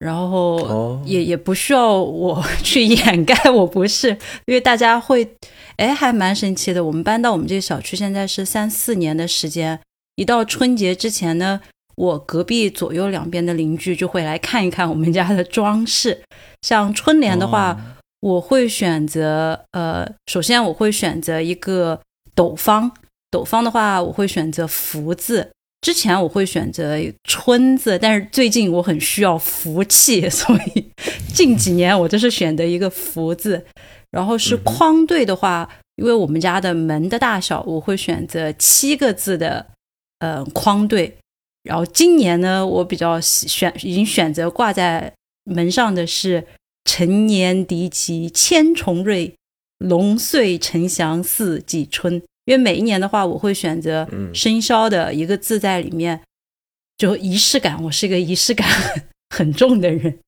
[0.03, 4.09] 然后也也不需要我 去掩盖我不是，
[4.47, 5.37] 因为大家会，
[5.77, 6.85] 哎，还蛮神奇的。
[6.85, 9.79] 我们搬到我们这个小区现在是三四年的时间，
[10.17, 11.61] 一到春节之前呢，
[11.95, 16.23] 我隔壁左右两边的邻居就会来看一看我们家的装饰，
[16.62, 17.79] 像春联的话。
[18.23, 22.01] 我会选择，呃，首先我会选择一个
[22.37, 22.88] 斗方，
[23.33, 25.51] 斗方的话我会选择福字。
[25.83, 30.87] 之前我会选择春字，但是最近我很需要福气， 所以
[31.35, 33.62] 近几年我就是选择一个福字。
[34.11, 39.66] 然后是框对的话，因为我们家的门的大小，我会选择七个字的，
[40.21, 41.14] 呃，框对。
[41.62, 45.12] 然后今年呢，我比较选已经选择挂在
[45.45, 46.47] 门上的是。
[46.85, 49.37] 陈年敌旗千重瑞，
[49.79, 52.21] 龙岁呈祥四季春。
[52.44, 56.20] 因为每一年的话，我会选择生肖的一个字在里面，
[56.98, 57.83] 就仪式感。
[57.85, 58.68] 我是一个仪式感
[59.31, 60.18] 很重的人。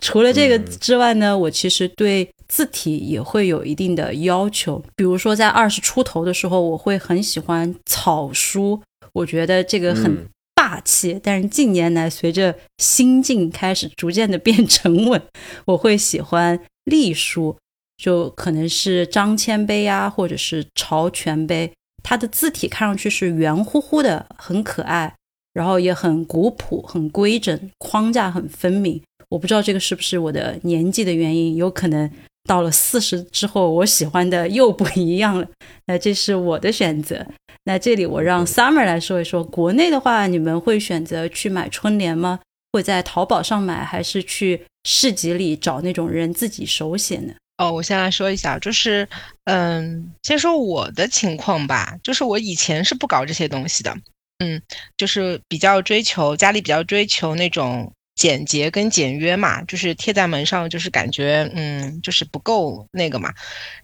[0.00, 4.82] 除了这个之外呢，我其实对字体也会有一定的要求。
[4.96, 11.20] 比如说在二十出头的时候，我会很喜欢草书，我觉得这个很嗯霸气。
[11.22, 15.22] 但是近年来，随着心境开始逐渐的变沉稳，
[15.66, 17.56] 我会喜欢隶书，
[18.00, 21.70] 就可能是张谦碑啊，或者是朝全碑，
[22.02, 25.14] 它的字体看上去是圆乎乎的，很可爱，
[25.52, 29.02] 然后也很古朴、很规整，框架很分明。
[29.28, 32.10] 我不知道这个是不是我的年纪的原因，有可能
[32.44, 35.46] 到了四十之后，我喜欢的又不一样了。
[35.86, 37.26] 那这是我的选择。
[37.64, 42.40] 那这里我让 Summer 来说一说，国内的话，你们会选择去买春联吗？
[42.72, 47.34] 会在淘宝上买，还是去市集里找那种人自己手写呢？
[47.60, 49.06] 哦，我先来说一下，就是，
[49.44, 53.94] 嗯，先说我的情况吧，就是我以前是不搞这些东西的，
[54.38, 54.62] 嗯，
[54.96, 63.30] 就是比较追求家里比较追求那种简洁跟简约嘛，就是贴在门上，就是感觉，嗯，就是不够那个嘛，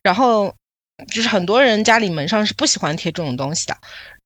[0.02, 0.54] 然后
[1.12, 3.76] 就是很多人家里门上是不喜欢贴这种东西的，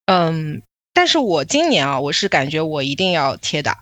[0.07, 3.74] 嗯，但是我今年啊，我是感觉我一定要贴的，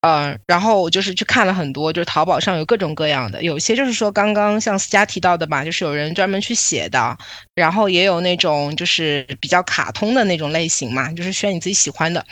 [0.00, 7.16] 嗯，然后我就是去看了很多，就是淘宝上有各种各样的，有些就是说刚刚像思佳提到的吧，就是有人专门去写的，
[7.54, 12.24] 然后也有那种就是比较卡通的那种类型嘛，就是选你自己喜欢的，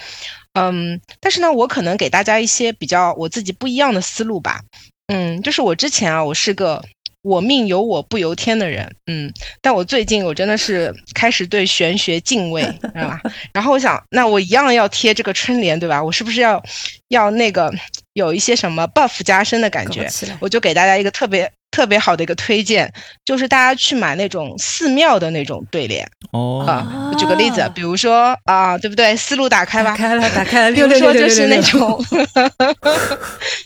[0.54, 4.60] 嗯，但是呢，我可能给大家一些比较我自己不一样的思路吧，
[5.08, 6.82] 嗯，就是我之前啊，我是个。
[7.22, 13.20] 我命由我不由天的人，嗯，但我最近我真的是开始对玄学敬畏，知道吧？
[13.52, 16.02] 然后我想，那我一样要贴这个春联，对吧？
[16.02, 16.62] 我是不是要
[17.08, 17.72] 要那个
[18.14, 20.08] 有一些什么 buff 加深的感觉？
[20.40, 22.92] 我就给大家一个特别特别好的一个推荐，
[23.24, 27.10] 就是大家去买那种寺庙的那种对联哦，啊。
[27.12, 29.14] 我举个例子，比如说啊，对不对？
[29.16, 29.96] 思路打开吧打。
[29.96, 32.04] 开了，打开了，比如说就是那种，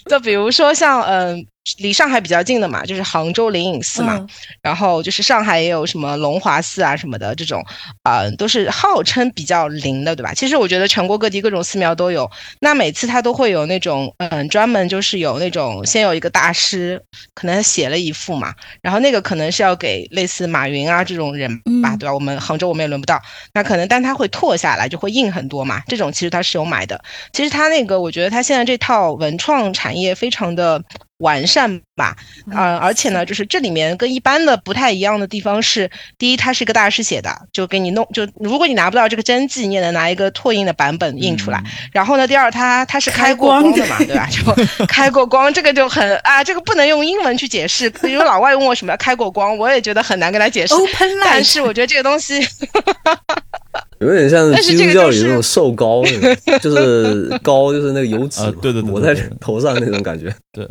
[0.09, 1.47] 就比如说像嗯、
[1.79, 4.29] 离上海比较近的嘛，就是杭州灵隐寺嘛，嗯
[4.63, 7.63] 然后就是上海也有什么龙华寺啊什么的这种，
[8.03, 10.33] 啊、都是号称比较灵的，对吧？
[10.35, 17.03] 其实我觉得全国各地各种寺庙都有，那每次它都会有那种嗯，专门就是有那种先有一个大师，
[17.35, 22.15] 可能写了一副嘛，然后那个可能是要给类似马云啊这种人吧，嗯对吧？
[22.15, 23.21] 我们杭州我们也轮不到，
[23.53, 27.03] 那可能但他会拓下来，就会硬很多嘛，这种其实他是有买的。
[27.33, 30.83] 其实他那个，我觉得他现在这套文创产业非常的
[31.19, 32.17] 完善吧，
[32.51, 41.63] 呃，而且呢，就是这里面跟一般的不太一样的地方是，第一，它是一个大师写的，就给你弄，就如果你拿不到这个真迹，你也能拿一个拓印的版本印出来。
[41.93, 44.29] 然后呢，第二，它它是开开过光的嘛，对吧？
[44.79, 47.89] 就开过光，这个就很啊，这个不能用英文去解释。
[47.91, 50.75] 比如老外问我什么叫开过光，我也觉得很难跟他解释。
[50.75, 52.41] ，Open 但是我觉得这个东西，
[54.01, 60.35] 有点像是基督教里那种瘦高那种，就是高就是那个油脂 啊对对对抹在对对头上那种感觉。
[60.53, 60.65] 对，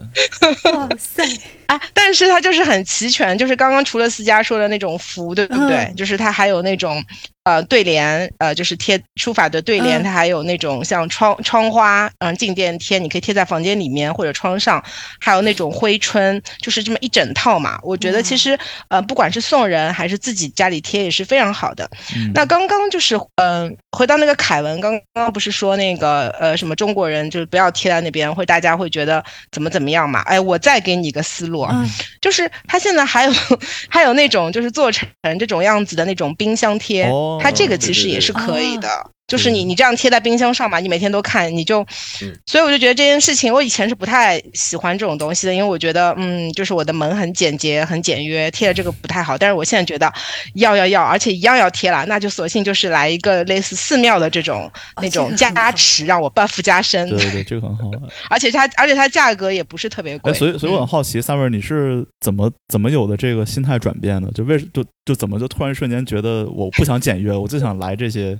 [0.71, 1.23] 哇塞，
[1.65, 5.77] 啊，但是它就是很齐全，就是刚刚除了思佳说的那种福，对不对？
[5.77, 7.03] 嗯就是它还有那种
[7.43, 14.83] 呃对联，呃，就是贴书法的对联，嗯它还有那种像窗窗花，嗯、静电贴，你可以贴在房间里面或者窗上，
[15.19, 17.77] 还有那种挥春，就是这么一整套嘛。
[17.83, 21.89] 我觉得其实呃，不管是送人还是自己家里贴也是非常好的。
[22.15, 30.21] 嗯那刚刚就是，嗯、回到那个凯文，刚刚不是说那个呃什么中国人就是不要贴在那边，会大家会觉得怎么怎么样嘛？
[30.21, 31.89] 哎，我再给你一个思路啊，嗯，
[32.21, 33.33] 就是他现在还有
[33.89, 39.12] 还有那种就是做成这种样子的那种冰箱贴，哦它这个其实也是可以的。
[39.33, 41.81] 就是你嗯你这样贴在冰箱上嘛，你每天都看，你就
[42.21, 49.35] 嗯，所以我就觉得这件事情，我以前是不太喜欢这种东西的，因为我觉得，嗯，就是我的门很简洁、很简约，贴了这个不太好。
[49.35, 50.13] 但是我现在觉得
[50.53, 57.89] 要要要，而且一样要贴了，那就索性就是来一个类似寺庙的这种那种加持，让我 buff 加深对，对对，这个很好。
[58.29, 60.31] 而且它而且它价格也不是特别贵。
[60.31, 64.29] 哎，所以所以我很嗯好奇，Summer 你是怎么怎么有的这个心态转变的？
[64.31, 68.37] 就为就就怎么就突然瞬间觉得我不想简约，我就想来这些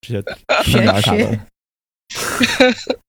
[0.00, 0.22] 这些
[0.64, 1.38] 春联啥的。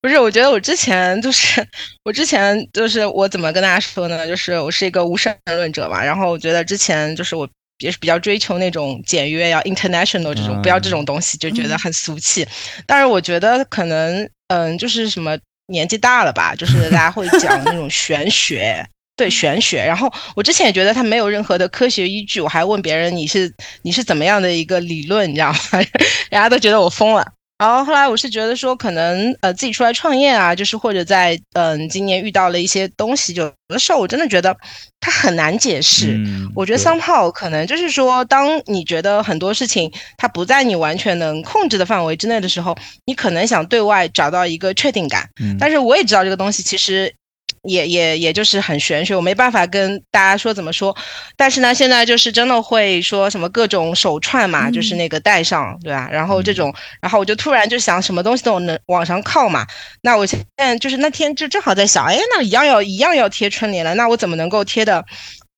[0.00, 1.64] 不是，我觉得我之前就是，
[2.02, 4.26] 我之前就是我怎么跟大家说呢？
[4.26, 12.44] 就是我是一个无神论者嘛，然后我觉得之前就是我也是比较追求那种简约要 international 这种，不要这种东西，就觉得很俗气。
[12.84, 18.84] 但是我觉得可能，嗯，就是什么年纪大了吧，就是大家会讲那种玄学。
[19.16, 23.52] 对玄学，然后我之前也觉得它没有任何的科学依据，我还问别人你是
[23.82, 25.58] 你是怎么样的一个理论，你知道吗？
[26.30, 27.26] 人家都觉得我疯了。
[27.58, 34.56] 然后后来我是觉得说，可能呃自己出来创业啊，就是或者在嗯、今年遇到了一些东西，有的时候我真的觉得
[34.98, 36.16] 它很难解释。
[36.16, 45.28] 嗯，我觉得对 somehow 可能就是说，当你觉得很多事情它不在你完全能控制的范围之内的时候，你可能想对外找到一个确定感。
[45.40, 47.14] 嗯但是我也知道这个东西其实
[47.62, 50.96] 也也也就是很玄学，我没办法跟大家说怎么说。
[51.36, 56.08] 但是呢，现在就是真的会说什么各种手串嘛，嗯就是那个戴上，对吧？
[56.10, 59.66] 然后这种，然后我就突然就想，什么东西都能往上靠嘛。
[60.02, 65.04] 那我现在就是那天就正好在想，哎，那一样要一样要贴春联了，那我怎么能够贴的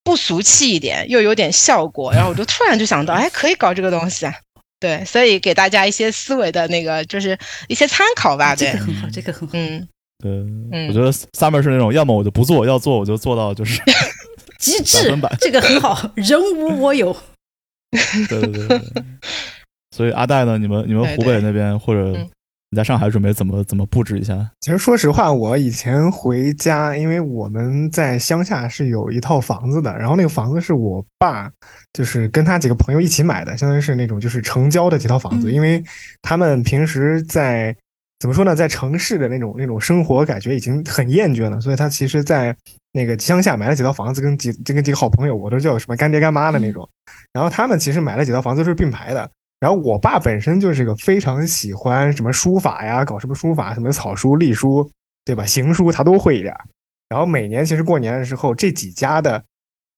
[0.03, 2.13] 不俗气一点，又有点效果？
[2.13, 4.35] 然后我就突然就想到，哎，可以搞这个东西啊。
[4.81, 7.39] 对，所以给大家一些思维的那个，就是
[7.69, 8.55] 一些参考吧。
[8.55, 9.53] 对这个，很好，这个很好。
[9.55, 9.89] 嗯，对，
[10.23, 13.93] 嗯我觉得 Summer 是那种，要么我就不做，要做我就做到就是 百
[14.59, 17.15] 机智分百，这个很好，人无我有。
[18.29, 19.05] 对对对对。
[19.95, 22.29] 所以阿戴呢，你们你们湖北那边或者嗯
[22.71, 24.51] 你在上海准备怎么怎么布置一下？
[24.61, 31.49] 其实说实话，我以前回家，因为我们在乡下是有一套房子的，然后那个房子是我爸
[31.93, 35.81] 就是跟他几个朋友一起买的，相当于是那种就是城郊的几套房子，嗯因为
[36.23, 37.77] 他们平时在
[38.21, 42.57] 怎么说呢，在城市的那种那种生活感觉已经很厌倦了，所以他其实，在
[42.93, 46.89] 那个乡下买了几套房子，跟几就跟几个好朋友，我都叫什么干爹干妈的那种，
[47.33, 49.31] 然后他们其实买了几套房子都是并排的。
[49.61, 54.91] 然后我爸本身就是个非常喜欢什么书法呀，搞什么书法，什么草书、隶书，
[55.25, 55.47] 对吧？
[55.47, 56.55] 行书他都会一点。
[57.09, 59.43] 然后每年其实过年的时候，这几家的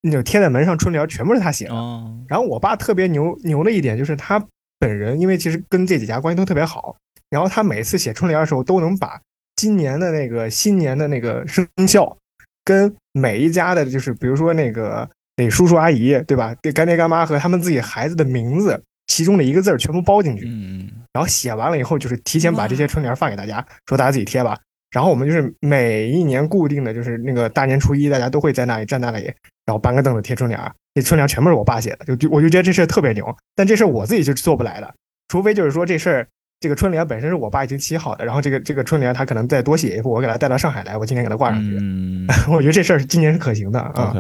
[0.02, 1.74] 那种贴在门上春联全部是他写的。
[1.74, 4.44] 哦，然后我爸特别牛牛的一点就是他
[4.78, 6.94] 本人，因为其实跟这几家关系都特别好，
[7.30, 9.20] 然后他每次写春联的时候都能把
[9.56, 12.16] 今年的那个新年的那个生肖
[12.64, 16.54] 跟每一家的，就是比如说那个那叔叔阿姨，对吧？
[16.62, 24.58] 对干爹干妈和他们自己孩子的名字其中的一个字儿全部包进去，嗯，然后写完了以后，就是提前把这些春联发给大家，说大家自己贴吧。
[24.90, 29.24] 然后我们就是每一年固定的就是那个大年初一，大家都会在那里站那里，
[29.64, 30.72] 然后搬个凳子贴春联儿。
[30.94, 33.36] 这春联全部是我爸写的，就就我就觉得这事特别牛。
[33.54, 34.94] 但这事儿我自己就做不来的，
[35.28, 36.28] 除非就是说这事儿
[36.59, 41.76] 这个春联本身是我爸已经起好的，然后这个这个春联他可能再多写一副，我给他带到上海来，我今年给他挂上去。
[41.80, 44.14] 嗯 我觉得这事儿今年是可行的啊。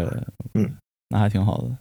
[0.54, 0.70] 嗯，
[1.08, 1.76] 那还挺好的。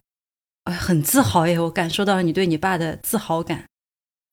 [0.63, 1.59] 哎，很自豪耶！
[1.59, 3.65] 我感受到你对你爸的自豪感。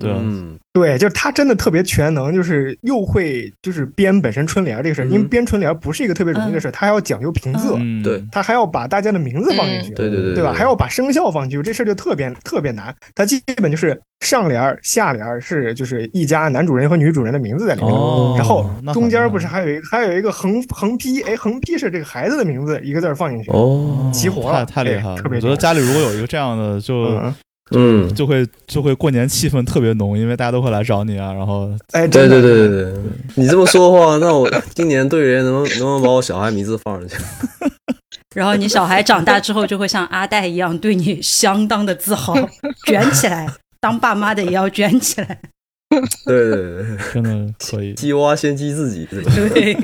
[0.02, 7.76] 对对，就是他真的特别全能，就是又会就是编本身春联这个事儿，因为嗯编春联不是一个特别容易的事儿，他还要讲究平仄。
[7.78, 10.52] 嗯，对他还要把大家的名字放进去，对对对对吧？
[10.52, 12.94] 还要把生肖放进去，这事儿就特别特别难。
[13.14, 23.50] 他基本就是上联儿、下联儿是就是一家男主人和女主人的名字在里面，哦，然后中间不是还有一还有一个横横批，哎，横批是这个孩子的名字一个字儿放进去。
[23.50, 25.16] 哦，齐活了太太厉害了！
[25.16, 27.20] 哎特别我觉得家里如果有一个这样的，就
[27.74, 32.94] 嗯，嗯，就会就会过年气氛特别浓，因为大家都会来找你啊，然后哎，对对对对对，
[33.36, 37.16] 你这么说的话，那我今年对联能不能 能不能把我小孩名字放上去？
[38.34, 42.34] 然后你小孩长大之后就会像阿戴一样对你相当的自豪，
[42.86, 43.46] 卷起来，
[43.78, 45.38] 当爸妈的也要卷起来。
[46.24, 47.92] 对对对对，真的可以。
[47.92, 49.32] 鸡娃先鸡自己，对吧？
[49.52, 49.76] 对，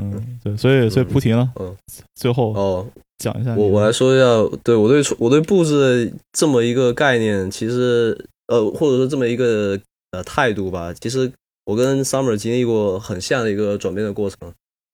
[0.00, 1.74] 嗯，对，所以所以菩提呢，嗯，
[2.14, 2.86] 最后哦，
[3.18, 4.24] 讲一下，我我来说一下，
[4.62, 8.16] 对我对我对布置这么一个概念，其实
[8.48, 9.80] 呃，或者说这么一个
[10.10, 11.32] 呃态度吧，其实
[11.64, 14.36] 我跟 Summer 经历过很像的一个转变的过程。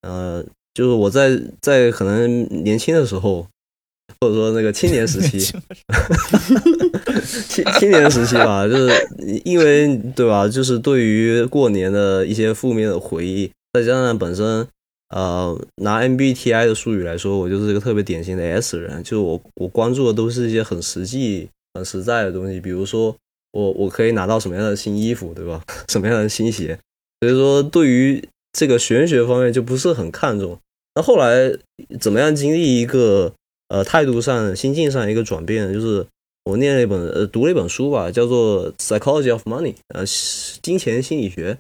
[0.03, 0.43] 呃，
[0.73, 3.45] 就是我在在可能年轻的时候，
[4.21, 5.41] 或者说那个青年时期，
[7.49, 9.09] 青青年时期吧，就是
[9.45, 14.67] 因为对吧，就是对于过年的一些负面的回忆，再加上本身
[15.11, 23.17] 呃拿 MBTI 的术语来说，我就是一个特别典型的 S 人，就是我我关注的都是一些很实际、很实在的东西，比如说
[23.53, 25.63] 我我可以拿到什么样的新衣服，对吧？
[25.91, 26.79] 什么样的新鞋，
[27.21, 30.59] 所以说对于这个玄学方面就不是很看重。
[30.95, 31.53] 那后来
[32.01, 33.33] 怎么样经历一个
[33.69, 36.07] 呃态度上、心境上一个转变，就是
[36.45, 40.05] 我念了一本呃读了一本书吧，叫做《Psychology of Money》呃
[40.63, 41.59] 金钱心理学。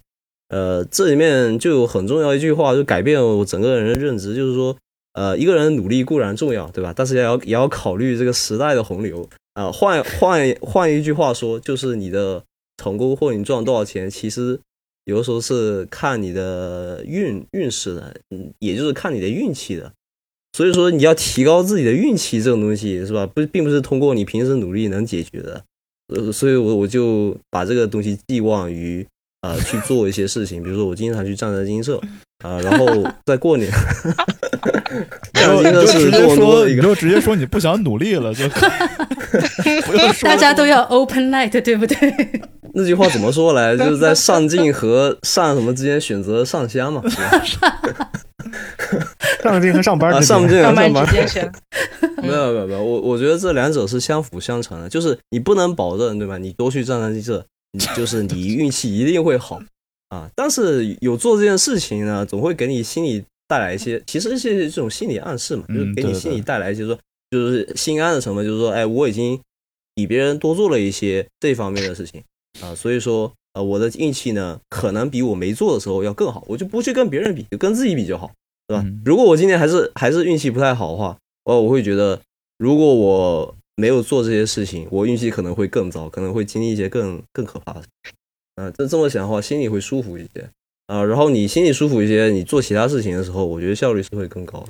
[0.50, 4.76] 呃，这里面就有很重要一句话，就改变我整个人的认知，就是说，
[5.14, 6.92] 呃，一个人努力固然重要，对吧？
[6.94, 12.42] 但是也要也要考虑这个时代的洪流啊、换换换一句话说，就是你的
[12.76, 14.58] 成功或你赚多少钱，其实
[15.04, 19.92] 有的时候是看你的运运势的，嗯，也就是看你的运气的。
[20.56, 23.24] 所以说，你要提高自己的运气，这种东西是吧？
[23.24, 25.62] 不，并不是通过你平时努力能解决的。
[26.08, 29.06] 呃，所以我我就把这个东西寄望于
[29.42, 32.00] 呃去做一些事情，比如说我经常去站在金社
[32.42, 32.86] 啊、然后
[33.26, 33.70] 在过年，
[35.34, 38.48] 你就站在金社是你就直接说，多伦多一个你就直接说你不想努力了，就
[39.84, 42.40] 不用说大家都要 open light，对不对？
[42.72, 43.76] 那句话怎么说来？
[43.76, 48.10] 就是在上进 和上什么之间选择上香嘛，是吧？
[49.42, 51.52] 上进和上班啊，之间上进和上班之间选，
[52.22, 56.38] 没有没有没有，我我觉得这两者是相辅相成的，就是你不能保证对吧？
[56.38, 57.42] 你多去站站这，你
[57.96, 59.60] 就是你运气一定会好，
[60.08, 60.28] 啊。
[60.34, 66.98] 但是有做这件事情呢，总会给你心里带来一些，其实是这种心理暗示嘛，就是给你心里带来一些说，
[67.30, 69.40] 就是心安的成分，就是说，哎，我已经
[69.94, 72.22] 比别人多做了一些这方面的事情
[72.60, 78.32] 啊，所以说，呃，我的运气呢，可能比我没做的时候要更好，我就不去跟别人比，就跟自己比就好，
[78.66, 78.82] 对吧？
[78.84, 82.20] 嗯如果我今年还是还是运气不太好的话，呃我会觉得，
[82.58, 88.12] 如果我没有做这些事情，我运气可能会更糟，可能会经历一些更更可怕的事情。
[88.62, 90.50] 啊、这这么想的话，心里会舒服一些
[90.86, 94.62] 啊、然后你心里舒服一些，你做其他事情的时候，我觉得效率是会更高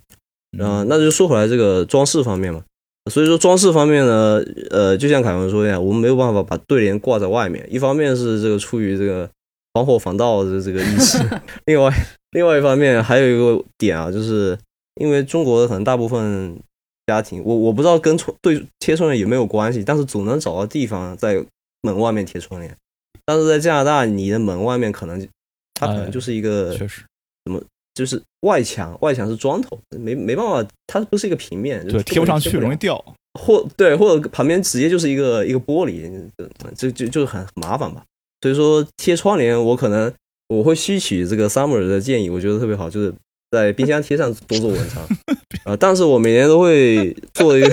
[0.56, 0.64] 的。
[0.64, 2.62] 啊、那就说回来这个装饰方面嘛。
[3.10, 4.40] 所以说装饰方面呢，
[4.70, 7.66] 呃，就像凯文说一样，我们没有办法把对联挂在外面。
[7.68, 9.28] 一方面是这个出于这个
[9.72, 11.18] 防火防盗的这个意识，
[11.64, 11.90] 另外
[12.32, 14.56] 另外一方面还有一个点啊，就是
[15.00, 16.60] 因为中国可能大部分
[17.10, 21.44] 家庭，我我不知道跟窗对贴窗帘有没有关系，但是总能找到地方在
[21.82, 22.76] 门外面贴窗帘。
[23.24, 25.26] 但是在加拿大，你的门外面可能
[25.74, 27.02] 它可能就是一个确实，
[27.94, 33.02] 就是外墙，外墙是砖头，没没办法，它不是一个平面，就对，贴不上去，了容易掉。
[33.38, 36.10] 或对，或者旁边直接就是一个一个玻璃，
[36.76, 38.04] 就就就很麻烦吧。
[38.40, 40.12] 所以说贴窗帘，我可能
[40.48, 43.14] 我会吸取这个 Summer 的建议，我觉得特别好，就是
[43.50, 45.06] 在冰箱贴上多做文章
[45.70, 47.70] 啊、但是我每年都会做一个，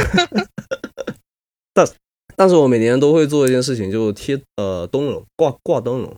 [1.73, 1.87] 但
[2.35, 6.15] 但是我每年都会做一件事情，就贴呃灯笼，挂挂灯笼。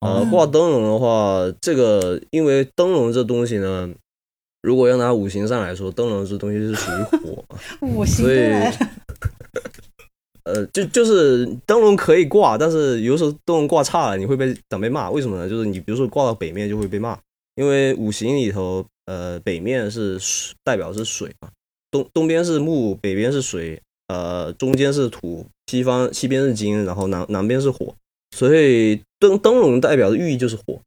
[0.00, 3.88] 呃，哦挂灯笼的话，这个因为灯笼这东西呢，
[4.62, 7.44] 如果要拿五行上来说，灯笼这东西是属于火，
[7.86, 8.50] 五行所以，
[10.44, 15.10] 呃，就就是灯笼可以挂，但是有时候灯笼挂差了，你会被长辈骂。
[15.10, 15.48] 为什么呢？
[15.48, 17.18] 就是你比如说挂到北面就会被骂，
[17.56, 21.48] 因为五行里头，呃，北面是水代表是水嘛，
[21.90, 27.92] 东东边是木，北边是水，呃，中间是土，西方西边是金，然后南南边是火，
[28.36, 30.80] 所以灯灯笼代表的寓意就是火，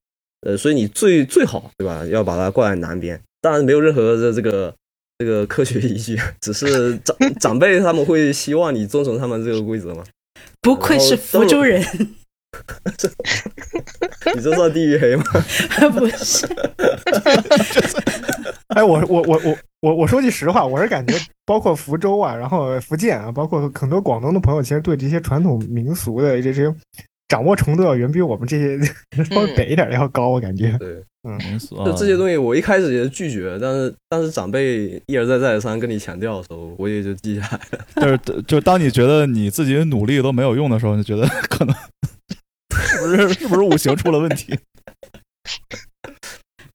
[0.48, 2.06] 呃，所以你最最好对吧？
[2.06, 4.74] 要把它挂在南边，当然没有任何的这个
[5.18, 10.02] 这个科学依据，只是长长辈他们会希望你遵从他们这个规则嘛。
[10.62, 11.84] 不愧是福州人，
[14.36, 15.24] 你这算地域黑吗？
[15.94, 16.48] 不 是？
[18.68, 21.14] 哎，我我我我我我说句实话，我是感觉
[21.46, 26.74] 包括福州啊，然后福建啊，包括很多广东的朋友，其实对这些传统民俗的这些
[27.28, 28.80] 掌握程度要远比我们这些
[29.24, 30.76] 稍微北一点的要高，我感觉。
[30.80, 31.04] 对，
[31.50, 37.86] 民俗啊就这些东西，我一开始也拒绝，但是但是长辈一而再再而三跟你强调的时候，我也就记下来了。
[37.96, 41.76] 就是就当你觉得你自己努力都没有用的时候，你就觉得可能
[42.82, 44.58] 是不是 是不是五行出了问题？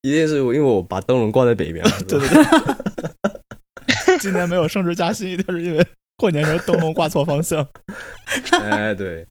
[0.02, 2.28] 一定是因为我把灯笼挂在北边了，对对
[4.06, 5.84] 对，今年没有升职加薪，一定是因为
[6.16, 7.66] 过年时候灯笼挂错方向。
[8.52, 9.26] 哎，对，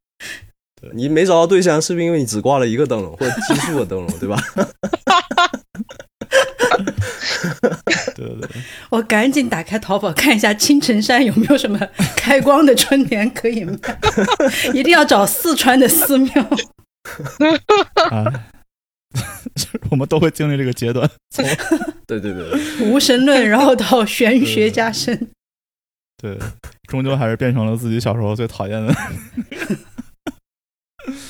[0.93, 4.37] 你没找到对象，是不是因为你只挂了一个灯笼或者奇数的灯笼，对吧？
[8.15, 8.49] 对对对，
[8.89, 11.79] 我赶紧打开淘宝看一下青城山有没有什么
[12.15, 13.77] 开光的春联可以卖，
[14.73, 16.33] 一定要找四川的寺庙。
[18.11, 18.25] 啊，
[19.89, 21.45] 我们都会经历这个阶段，从
[22.05, 25.29] 对对对，对无神论，然后到玄学加深。
[26.17, 26.37] 对，
[26.89, 28.93] 终究还是变成了自己小时候最讨厌的。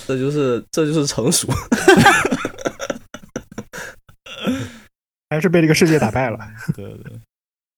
[0.08, 1.48] 这就是这就是成熟。
[5.30, 6.40] 还是被这个世界打败了。
[6.76, 7.20] 对对对。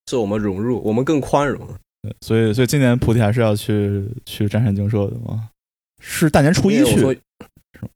[0.10, 1.68] 是我们融入，我们更宽容。
[2.02, 5.50] 对所以，所以今年菩提还是要去去占山精舍的吗？
[6.02, 7.22] 是大年初一我说去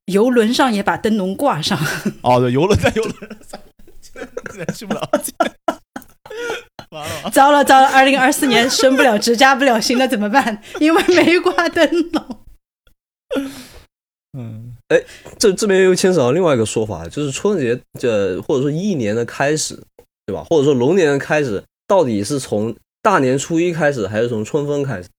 [0.05, 1.79] 游轮上也把灯笼挂上，
[2.21, 3.15] 哦，对，游轮在游轮
[3.47, 3.59] 上，
[4.01, 5.09] 今年去不了。
[5.23, 5.51] 今年
[6.91, 10.61] 完了，糟了糟了，二零二四年升不了职加不了薪了怎么办？
[10.79, 12.39] 因为没挂灯笼。
[14.37, 14.72] 嗯，
[15.37, 19.77] 这这边又牵扯到另外一个说法，就是春节这或者说一年的开始，
[20.25, 20.43] 对吧？
[20.49, 25.09] 或者说龙年的开始，到底是从大年初一开始，还是从春分开始？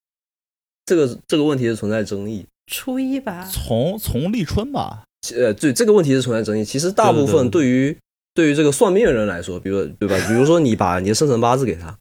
[0.86, 2.44] 这个这个问题是存在争议。
[2.66, 5.04] 初一吧，从从立春吧，
[5.34, 6.64] 呃，对这个问题是存在争议。
[6.64, 7.98] 其实大部分对对于
[8.34, 10.16] 对于这个算命的人来说，比如对吧？
[10.26, 11.98] 比如说你把你的生辰八字给他，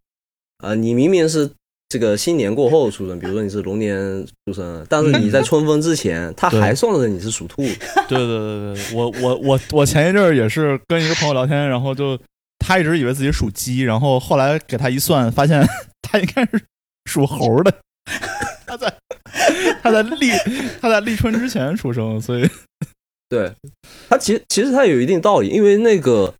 [0.59, 1.51] 啊、你明明是
[1.94, 7.62] 这个新年过后出生，比如说你是龙年出生，但是你在春分之前，他还算着你是属兔。
[8.08, 12.20] 对对对对，我我我我前一阵儿也是跟一个朋友聊天，然后就
[12.58, 15.64] 他一直以为自己属鸡，然后后来给他一算，发现
[16.02, 16.60] 他应该是
[17.06, 17.72] 属猴的。
[18.66, 18.91] 他在
[19.84, 20.32] 他在立
[20.82, 22.50] 他在立春之前出生，所以
[23.30, 23.54] 对，
[24.10, 26.34] 他其实其实他有一定道理，因为那个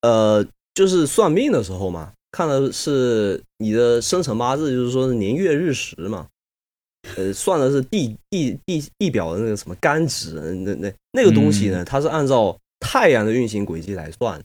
[0.00, 6.26] 呃，就是算命的时候嘛，看的是你的生辰八字，就是说是年月日时嘛。
[7.16, 14.38] 呃算的是地地地地表的那个什么干值，那那那个东西呢，它是按照太阳的运行轨迹来算，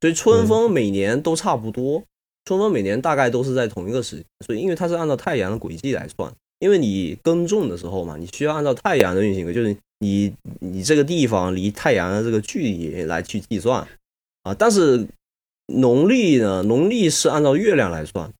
[0.00, 2.02] 所以春风每年都差不多，
[2.44, 13.86] 春风每年大概都是在同一个时间，所以因为它是按照太阳的轨迹来算，因为你耕种的时候嘛，你需要按照太阳的运行轨，就是你你这个地方离太阳的这个距离来去计算。
[14.42, 15.06] 啊，但是
[15.74, 18.30] 农历呢，农历是按照月亮来算。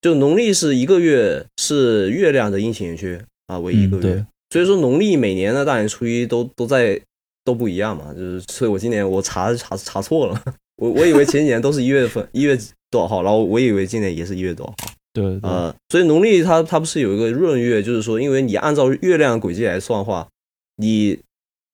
[0.00, 7.00] 就农历是一个月，是月亮的阴晴圆缺啊为一个月，所以说农历每年的大年初一都都在
[7.42, 10.42] 都不一样嘛，就是所以我今年我查查查错了，
[10.76, 12.54] 我我以为前几年都是一月份一月
[12.90, 20.28] 多少号，然后我以为今年也是一月多少号，对呃，所以农历它它不是有一个闰月，就是说因为你按照月亮轨迹来算的话，
[20.76, 21.18] 你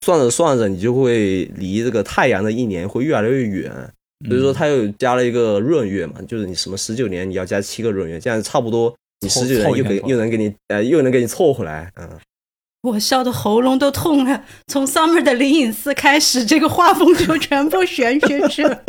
[0.07, 3.93] 算着算着你就会离这个太阳的一年会越来越远。
[4.29, 12.09] 所以说，他又加了一个闰月嘛，就是你什么十九年你要加七个闰月，这样差不多，你十九年又给又能给你呃又能给你凑回来，嗯。
[12.83, 14.43] 我笑的喉咙都痛了。
[14.67, 18.83] 从 Summer 的灵隐寺开始，这个画风就全部玄学去了。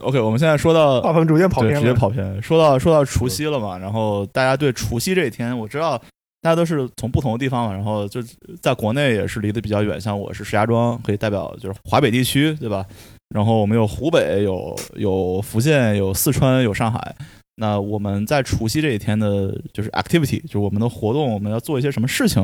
[0.00, 2.42] OK，我们现在说到画风逐渐跑偏，直接跑偏。
[2.42, 6.00] 说到说到除夕了嘛，然后大家对除夕这一天，我知道。
[6.42, 8.22] 大家都是从不同的地方嘛，然后就
[8.62, 12.86] 在国内也是离得比较远，像我是石家庄，可以代表就是华北地区，对吧？
[13.34, 17.14] 然后我们有湖北，有有福建，有四川，有上海。
[17.56, 22.42] 那我们在除夕这一天的，就是 activity，就是我们的活动，我们要做一些什么事情，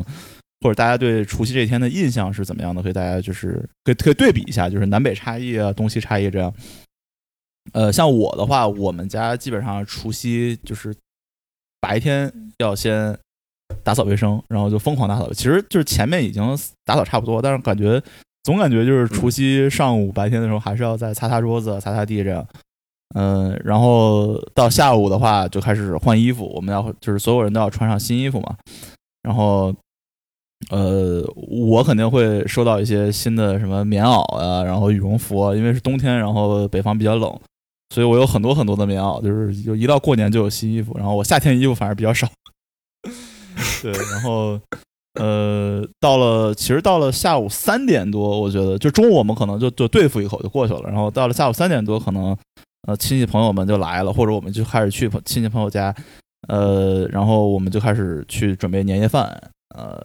[0.60, 2.82] 或者大家对除夕这一天的印象是怎么样的？
[2.82, 6.52] 可以大家就是可以可以对比一下，就是南北差异啊，东西差异这样。
[7.72, 10.94] 呃，像我的话，我们家基本上除夕就是
[11.80, 13.18] 白天要先。
[13.82, 15.32] 打扫卫生，然后就疯狂打扫。
[15.32, 16.42] 其实就是前面已经
[16.84, 18.02] 打扫差不多，但是感觉
[18.42, 22.46] 总感觉就是除夕上午白天的时候还是要再擦擦桌子、擦擦地这样。
[23.14, 28.56] 嗯，然后到下午的话就开始换衣服，我们要就是所有人都要穿上新衣服嘛。
[29.22, 29.72] 然后，
[30.70, 37.32] 呃，我肯定会收到一些新的什么棉袄啊，然后羽绒服，因为是冬天，然后北方比较冷，
[37.94, 40.92] 所以我有很多很多的棉袄，就是有一到过年就有新衣服。
[40.96, 42.28] 然后我夏天衣服反而比较少。
[43.82, 44.60] 对，然后，
[45.14, 50.82] 呃，到了，其实到了下午三点多，我觉得就中午我们可能就就对付一口就过去了。
[50.84, 52.36] 然后到了下午三点多，可能
[52.86, 55.94] 呃亲戚朋友们就来了，或者我们就开始去亲戚朋友家，
[56.48, 59.24] 呃，然后我们就开始去准备年夜饭，
[59.74, 59.98] 呃，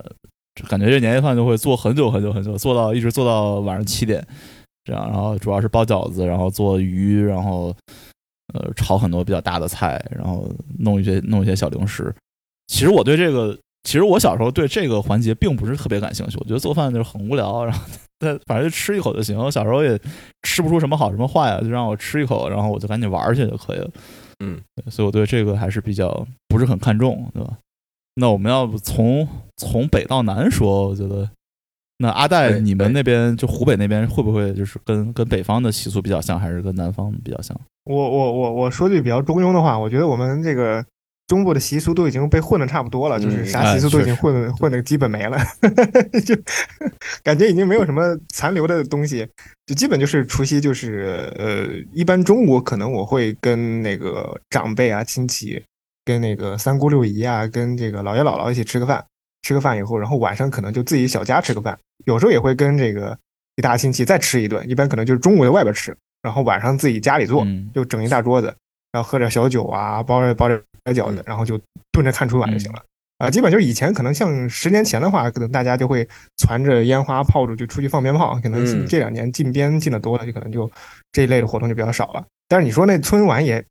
[0.68, 4.26] 感觉这年夜饭就会做很久很久很久，做到一直做到晚上七点
[4.86, 5.06] 这样。
[5.10, 7.76] 然后主要是包饺子，然后做鱼，然后
[8.54, 10.50] 呃炒很多比较大的菜，然后
[10.80, 12.14] 弄一些弄一些小零食。
[12.68, 16.38] 其实我对这个，其实我小时候对这个环节并不是特别感兴趣。
[16.40, 17.84] 我觉得做饭就是很无聊， 然后
[18.20, 19.38] 对，反正就吃一口就行。
[19.38, 20.00] 我小时候也
[20.44, 23.90] 吃不出什么好什么坏呀，就让我吃一口，然后我就赶紧玩去就可以了。
[24.44, 24.60] 嗯，
[24.90, 27.58] 所以我对这个还是比较不是很看重，对吧？
[28.16, 31.30] 那我们要不从从北到南说，我觉得，
[31.98, 37.60] 那阿戴，你们那边就湖北那边会不会就是跟跟北方的习俗比较像，还是跟南方比较像？
[37.86, 40.86] 我我我我说句比较中庸的话，我觉得我们这个。
[41.32, 45.38] 中部的习俗都已经被混的差不多了，就是啥习俗都已经混混的基本没了，
[46.26, 46.36] 就
[47.24, 49.26] 感觉已经没有什么残留的东西，
[49.66, 55.64] 就基本就是除夕就是呃，一般中午可能我会跟那个长辈啊、亲戚，
[56.04, 59.02] 跟那个三姑六姨啊，跟这个姥爷姥姥一起吃个饭，
[59.44, 63.18] 吃个饭以后，然后晚上可能就自己小家吃个饭，有时候也会跟这个
[63.56, 68.54] 一大亲戚再吃一顿，一般可能就是中午在外边吃，然后晚上自己家里做，就整一大桌子，
[68.92, 70.62] 然后喝点小酒啊，包着包着。
[70.84, 71.60] 白饺子，然后就
[71.92, 72.84] 蹲着看春晚就行了
[73.18, 73.30] 啊！
[73.30, 76.08] 基本就是以前可能像十年前的话，可能大家就会
[76.38, 78.40] 攒着烟花炮竹就出去放鞭炮。
[78.42, 80.70] 可能这两年禁鞭禁的多了，就可能就
[81.12, 82.26] 这一类的活动就比较少了。
[82.48, 83.64] 但是你说那春晚也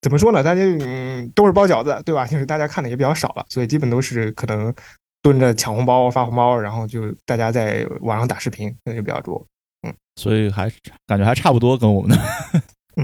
[0.00, 0.42] 怎么说呢？
[0.42, 2.24] 大家嗯都是包饺子，对吧？
[2.28, 4.74] 就是大家看的也比较少了，所以基本都是可能
[5.22, 9.44] 蹲着抢红包发红包，然后就大家在网上打视频，那就比较多。
[9.86, 10.72] 嗯，所以还
[11.06, 12.16] 感觉还差不多跟我们的。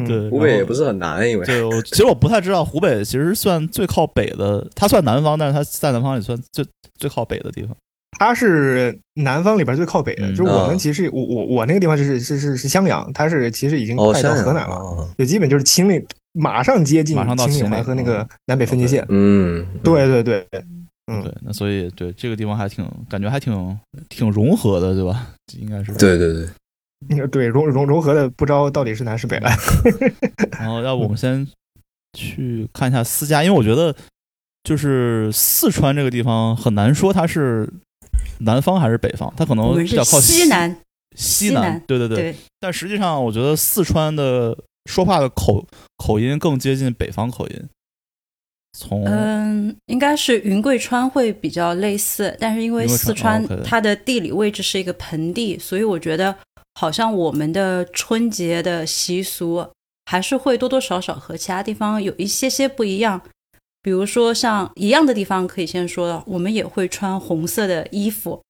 [0.06, 1.44] 对，湖北也不是很难，因为。
[1.44, 6.64] 对，我其实我不太知道湖北其实算最靠北的，它算南方，但是它在南方也算最
[6.98, 7.76] 最靠北的地方。
[8.18, 19.04] 它是南方里边最靠北的，就是我们其实我我我那个地方就是是是是襄阳，它是其实已经快到河南了，就基本就是秦岭，马上接近秦岭淮和那个南北分界线。
[19.08, 20.46] 嗯，对对对，
[21.06, 21.22] 嗯。
[21.22, 23.78] 对，那所以对这个地方还挺感觉还挺
[24.08, 25.28] 挺融合的，对吧？
[25.58, 25.92] 应该是。
[25.94, 26.46] 对对对。
[27.30, 29.50] 对融融融合的不知道到底是南是北了。
[30.58, 31.46] 然后要不我们先
[32.12, 33.94] 去看一下私家，因为我觉得
[34.64, 37.72] 就是四川这个地方很难说它是
[38.40, 40.76] 南方还是北方，它可能比较靠西南。
[41.16, 42.36] 西南，对对对。
[42.60, 47.68] 但实际上，我觉得四川的说话的口口音更接近北方口音。
[48.78, 56.36] 从嗯，应该是云贵川会比较类似，但是因为四川它的地理位置是一个盆地，所以我觉得
[56.80, 59.68] 好像我们的春节的习俗
[60.06, 63.20] 还是会多多少少和其他地方有一些些不一样。
[63.82, 68.40] 比如说像一样的地方，可以先说，我们也会穿红色的衣服。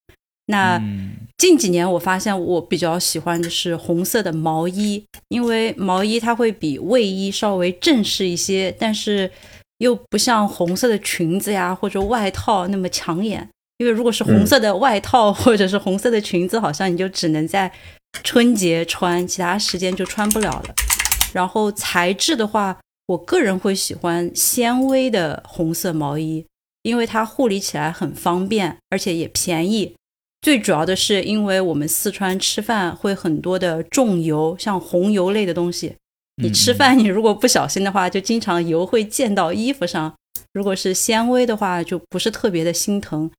[0.47, 9.29] 那嗯近几年我发现我比较喜欢的是红色的毛衣，因为毛衣它会比卫衣稍微正式一些，但是
[9.79, 13.49] 又不像红色的裙子呀或者外套那么抢眼。
[13.79, 17.73] 因为如果是红色的外套或者是红色的裙子，好像你就只能在
[18.23, 20.75] 春节穿，其他时间就穿不了了。
[21.33, 26.47] 然后材质的话，我个人会喜欢纤维的红色毛衣，
[26.83, 29.95] 因为它护理起来很方便，而且也便宜。
[30.43, 35.97] 最主要的是，因为我们四川吃饭会很多的重油，像红油类的东西。
[36.43, 40.15] 你吃饭，你如果不小心的话，就经常油会溅到衣服上。
[40.53, 43.31] 如果是纤维的话，就不是特别的心疼。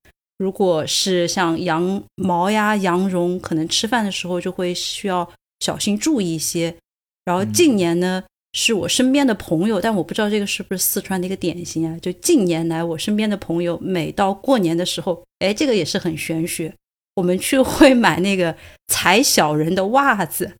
[0.41, 5.29] 如果是像羊毛呀、羊绒，可能吃饭的时候就会需要
[5.59, 6.75] 小心注意一些。
[7.23, 8.23] 然后近年呢，
[8.53, 11.95] 是我身边的朋友，但我不知道这个是不是四川的一个典型啊。
[12.01, 16.73] 就近年来，我身边的朋友每到过年的时候，哎，这个也是很玄学。
[17.13, 18.55] 我们去会买那个
[18.87, 20.51] 踩小人的袜子，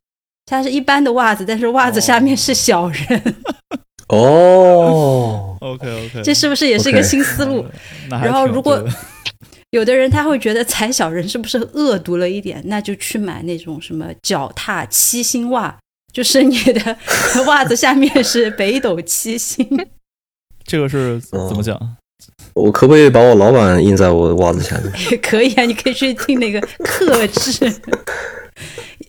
[0.46, 3.34] 它是一般的袜子，但是袜子下面是小人，
[4.10, 7.66] 哦，OK OK，这是不是也是一个新思路？
[8.08, 8.80] 然后如果
[9.72, 15.74] 有的人他会觉得踩小人是不是恶毒了一点，那就去买那种什么脚踏七星袜，
[16.12, 16.98] 就是你的
[17.46, 19.66] 袜子下面是北斗七星。
[20.64, 21.96] 这个是哦怎么讲？
[22.54, 24.92] 我可不可以把我老板印在我袜子下面？
[25.10, 27.80] 也 可以啊，你可以去听那个克制。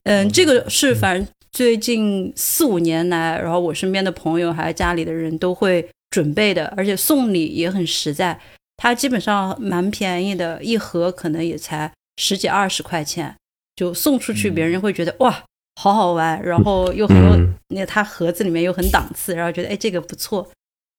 [0.06, 8.40] 嗯，这个是反正最近四五年来，然后我身边的朋友还有家里的人都会准备的，而且送礼也很实在。
[8.84, 13.34] 它基本上蛮便宜的，一盒可能也才十几二十块钱，
[13.78, 20.50] 就送出去，嗯别人会觉得哇，好好玩，然后又很有嗯那个它盒子里面又很档次，然后觉得哎这个不错。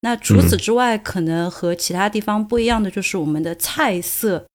[0.01, 4.47] 那除此之外，可能和其他地方不一样的就是我们的菜色。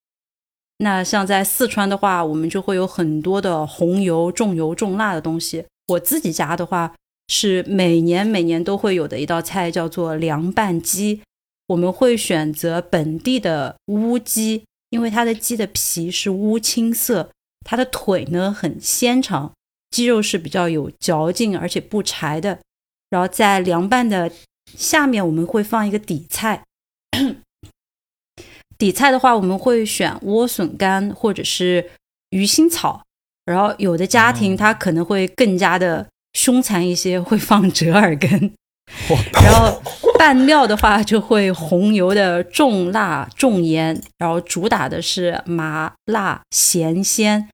[0.80, 5.64] 那像在四川的话，我们就会有很多的红油、重油、重辣的东西。
[5.90, 6.96] 我自己家的话，
[7.28, 11.22] 是每年每年都会有的一道菜，叫做凉拌鸡。
[11.70, 17.30] 我们会选择本地的乌鸡，因为它的鸡的皮是乌青色，
[17.64, 19.54] 它的腿呢很纤长，
[19.92, 22.60] 鸡肉是比较有嚼劲而且不柴的。
[23.12, 24.32] 然后在凉拌的
[24.76, 26.64] 下面，我们会放一个底菜。
[28.78, 31.92] 底菜的话，我们会选莴笋干或者是
[32.32, 33.04] 鱼腥草。
[33.46, 38.54] 然后有的家庭哦它可能会更加的凶残一些，会放折耳根。
[39.34, 39.82] 然后
[40.20, 47.48] 拌料的话，就会红油的重辣重盐，然后主打的是麻辣咸鲜。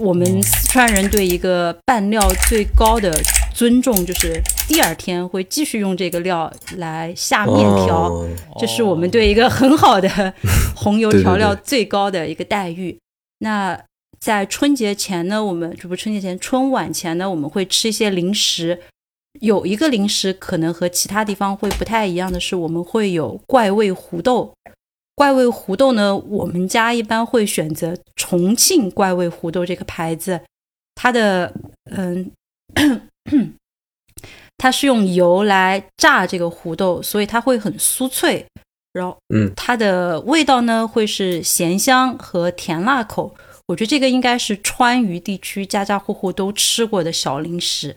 [0.00, 3.12] 我们四川人对一个拌料最高的
[3.54, 8.08] 尊重，就是第二天会继续用这个料来下面条。
[8.08, 8.26] 哦
[8.58, 10.32] 这是我们对一个很好的
[10.74, 12.98] 红油调料最高的一个待遇。
[13.40, 13.78] 那
[14.18, 18.80] 在春节前呢，我们这不春节前春晚前呢，我们会吃一些零食。
[19.40, 24.54] 有一个零食可能和其他地方会不太一样的是，我们会有怪味胡豆。
[25.14, 30.40] 怪味胡豆呢，我们家一般会选择重庆怪味胡豆这个牌子，
[30.94, 31.52] 它的
[31.90, 32.30] 嗯，
[34.56, 38.46] 它是用油来炸这个胡豆，所以它会很酥脆。
[38.92, 43.34] 然后，嗯，它的味道呢会是咸香和甜辣口。
[43.68, 47.96] 我觉得这个应该是川渝地区家家户户都吃过的小零食。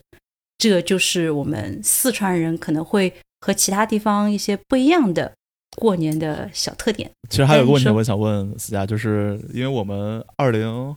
[0.58, 5.32] 这就是我们四川人可能会和其他地方一些不一样的
[5.78, 7.10] 过年的小特点。
[7.30, 10.96] 其实还有个问题，我想问思佳，就是因为我们二零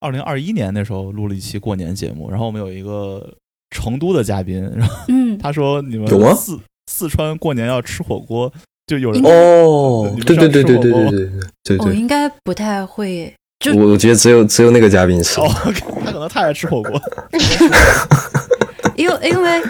[0.00, 3.34] 二零二一年那时候录了一期过年节目，然后我们有一个
[3.70, 6.58] 成都的嘉宾，然后嗯， 他说你们有吗四
[6.90, 8.52] 四川过年要吃火锅，
[8.86, 11.10] 就有人哦对对对对对对对
[11.64, 17.00] 对对，我应该不太会，就我我觉得只有只有那个嘉宾吃哦，他可能太爱吃火锅，
[18.96, 19.62] 因为因为，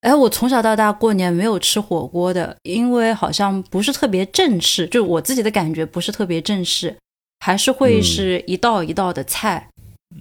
[0.00, 6.96] 哎，我从小到大过年没有吃火锅的，因为好像不是特别正式，就我自己的感觉不是特别正式，
[7.40, 9.68] 还是会嗯是一道一道的菜。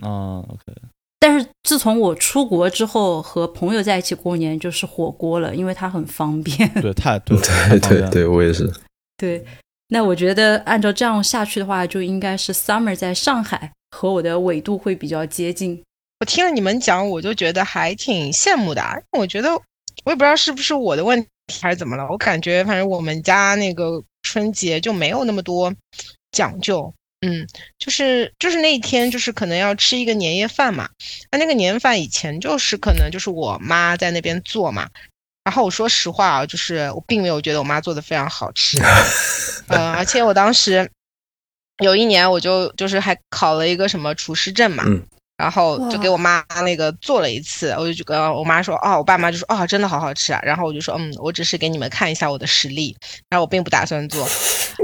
[0.01, 0.61] 啊，OK，
[1.19, 6.69] 但是自从我出国之后，和朋友在一起过年就是火锅了，因为它很方便。
[6.81, 8.71] 对，太对对对，对，我也是。
[9.17, 9.43] 对，
[9.89, 15.83] 那我觉得按照这样下去的话，就应该是 Summer 在上海和我的纬度会比较接近。
[16.21, 18.95] 我听了你们讲，我就觉得还挺羡慕的啊。
[19.17, 19.55] 我觉得
[20.03, 21.27] 我也不知道是不是我的问题
[21.59, 22.07] 还是怎么了？
[22.11, 25.73] 我感觉反正我们家那个春节就没有那么多
[26.31, 26.93] 讲究。
[27.25, 27.47] 嗯，
[27.79, 30.87] 就是就是那一天，就是可能要吃一个年夜饭嘛。
[31.31, 34.87] 那那个年夜饭以前就是可能就是我妈在那边做嘛。
[35.43, 38.77] 然后我说实话啊，就是我并没有觉得我妈做的非常好吃。
[39.69, 40.87] 嗯，而且我当时
[41.83, 44.85] 有一年我就就是还考了一个什么厨师证嘛。
[45.41, 50.39] 然后就给我妈那个做了一次，我就跟我妈说，哦，我爸妈就说，哦，真的好好吃啊。
[50.43, 52.95] 然后我就说，嗯，我只是给你们看一下我的实力，
[53.27, 54.27] 然后我并不打算做，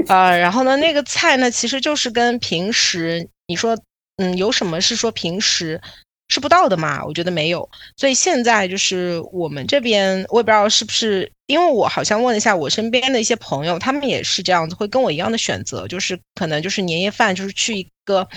[0.08, 3.78] 呃，然后呢，那个菜呢，其实就是跟平时你说，
[4.16, 5.80] 嗯，有什么是说平时。
[6.28, 18.28] 吃不到的嘛，我觉得没有，所以现在就是我们这边，我也不知道是不是，因为我好像问了一下我身边的一些朋友，他们也是这样子，会跟我一样的选择，就是可能就是年夜饭，就是去一个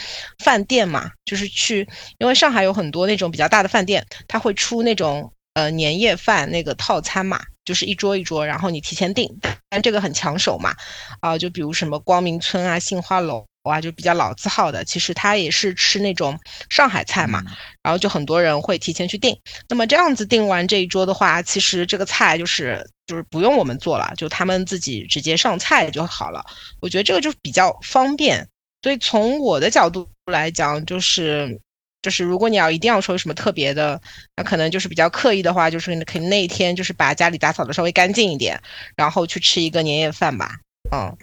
[0.43, 1.87] 饭店嘛，就是去，
[2.17, 9.29] 因为上海有很多那种比较大的饭店，他会出那种呃年夜饭那个套餐嘛，就是一桌一桌，然后你提前订，
[9.69, 10.73] 但这个很抢手嘛，
[11.19, 13.45] 啊，就比如什么光明村啊、杏花楼。
[13.63, 16.39] 哇，就比较老字号的，其实他也是吃那种
[16.69, 17.43] 上海菜嘛，
[17.83, 19.37] 然后就很多人会提前去订。
[19.69, 26.43] 那么这样子订完这一桌的话，其实这个菜就是就是不用我们做了，就他们自己直接上菜就好了。
[26.79, 28.47] 我觉得这个就比较方便。
[28.81, 31.61] 所以从我的角度来讲，就是
[32.01, 34.01] 就是如果你要一定要说什么特别的，
[34.35, 38.59] 那可能就是比较刻意的话，就是肯定那一天就是把家里打扫的稍微干净一点，
[38.95, 40.55] 然后去吃一个年夜饭吧。
[40.91, 41.15] 嗯。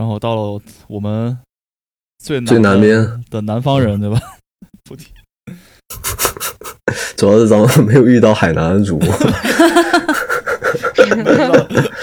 [0.00, 1.38] 然后到了我们
[2.24, 4.18] 最最南边的南方人，对吧？
[7.18, 9.06] 主要是咱们没有遇到海南的主播，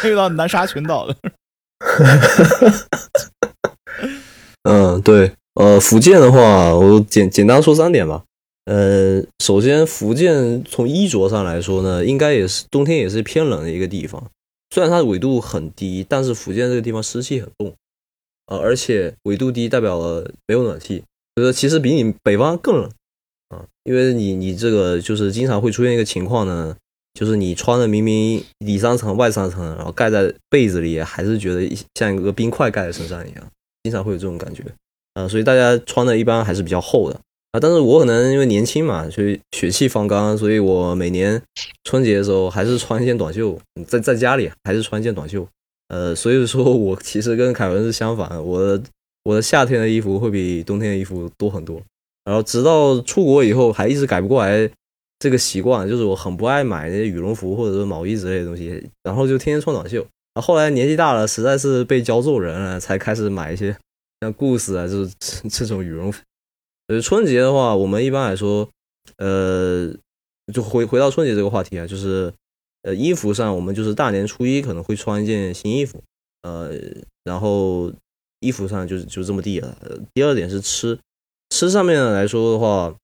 [0.07, 1.15] 遇到南沙群岛的。
[4.69, 8.23] 嗯，对，呃，福建的话，我简简单说三点吧。
[8.65, 14.23] 呃，首先，福建从衣着上来说呢，应该也是冬天也是偏冷的一个地方。
[14.69, 17.73] 虽然它的纬度很低，但是福建这个地方湿气很重。
[18.47, 21.03] 呃，而且纬度低代表了没有暖气，
[21.35, 22.89] 就是其实比你北方更冷
[23.49, 26.75] 啊，因为你你这个就是经常会出现一个情况呢，
[27.13, 33.47] 就是你穿的明明里三层外三层，然后盖在被子里，还是觉得像一个冰块盖在身上一样，
[33.83, 34.63] 经常会有这种感觉
[35.13, 37.19] 啊，所以大家穿的一般还是比较厚的
[37.51, 41.41] 啊，但是我可能因为年轻嘛，所以血气方刚，所以我每年
[41.83, 45.45] 春节的时候还是穿一件短袖，在在家里还是穿一件短袖。
[45.89, 48.83] 呃，所以说我其实跟凯文是相反，我的
[49.23, 51.81] 我的夏天的衣服会比冬天的衣服多很多。
[52.25, 54.69] 然后直到出国以后，还一直改不过来
[55.17, 59.99] 这个习惯，就是我很不爱买那些羽绒服或者是毛衣之类的东西，然后就天天穿短袖。
[60.33, 63.73] 然后后来年纪大了，实在是被教做人了，才开始买一些
[64.19, 65.13] 像故事啊，就是
[65.49, 66.21] 这种羽绒服。
[66.87, 68.67] 呃，春节的话，我们一般来说，
[69.19, 69.89] 呃，
[70.53, 72.33] 就回回到春节这个话题啊，就是。
[72.83, 76.01] 呃，衣服上我们就是大年初一可能会穿一件新衣服，
[76.43, 76.71] 呃，
[77.25, 77.91] 然后
[78.39, 79.75] 衣服上就就这么地了。
[80.13, 80.97] 第二点是吃，
[81.49, 82.95] 吃上面来说的话，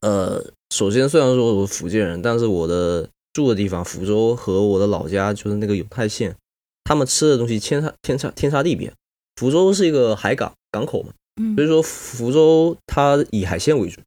[0.00, 6.34] 呃，首先虽然说我是福建人，但是我的住的地方福州和我的老家就是那个永泰县，
[6.84, 8.90] 他们吃的东西天差天差天差地别。
[9.34, 11.12] 福州是一个海港港口嘛，
[11.56, 14.00] 所以说福州它以海鲜为主，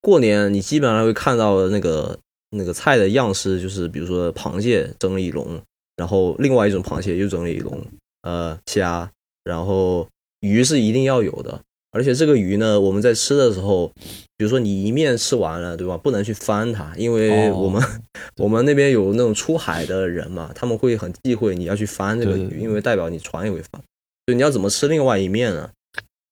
[0.00, 2.18] 过年你基本上会看到那个。
[2.50, 5.60] 那个菜的样式就是，比如说螃蟹蒸了一笼，
[5.96, 7.80] 然后另外一种螃蟹又蒸了一笼，
[8.22, 9.10] 呃，虾，
[9.44, 10.08] 然后
[10.40, 11.60] 鱼是一定要有的，
[11.92, 13.92] 而且这个鱼呢，我们在吃的时候，
[14.36, 15.96] 比如说你一面吃完了，对吧？
[15.96, 17.82] 不能去翻它，因为我们
[18.38, 23.82] 我们那边有那种出海的人嘛，他们会很忌讳你要去翻这个鱼，因为代表你船也会翻。
[24.26, 25.70] 就你要怎么吃另外一面呢？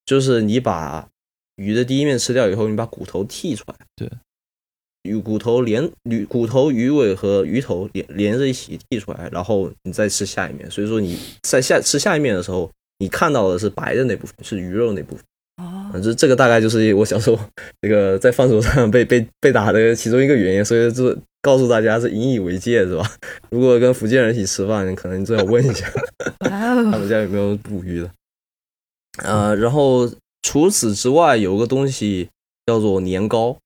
[0.04, 1.08] 就是你把
[1.56, 3.74] 鱼的第一面吃掉以后，你把骨头剔出来。
[3.94, 4.10] 对。
[5.09, 10.70] 鱼骨头连鱼骨头鱼尾和鱼头连连着一起剔出来，然后你再吃下一面。
[10.70, 15.24] 所以说你在下吃下一面的时候，你看到的是白的那部分，是鱼肉那部分。
[15.56, 17.38] 哦，这这个大概就是我小时候
[17.82, 20.64] 这个在饭桌上被被被打的其中一个原因。
[20.64, 23.11] 所以就告诉大家是引以为戒，是吧？
[23.50, 25.90] 如果跟福建人一起吃饭，你可能最好问一下，
[26.38, 28.11] 他们家有没有捕鱼的。
[29.24, 30.09] 呃，然后
[30.42, 32.28] 除此之外，有个东西
[32.66, 33.56] 叫做年糕，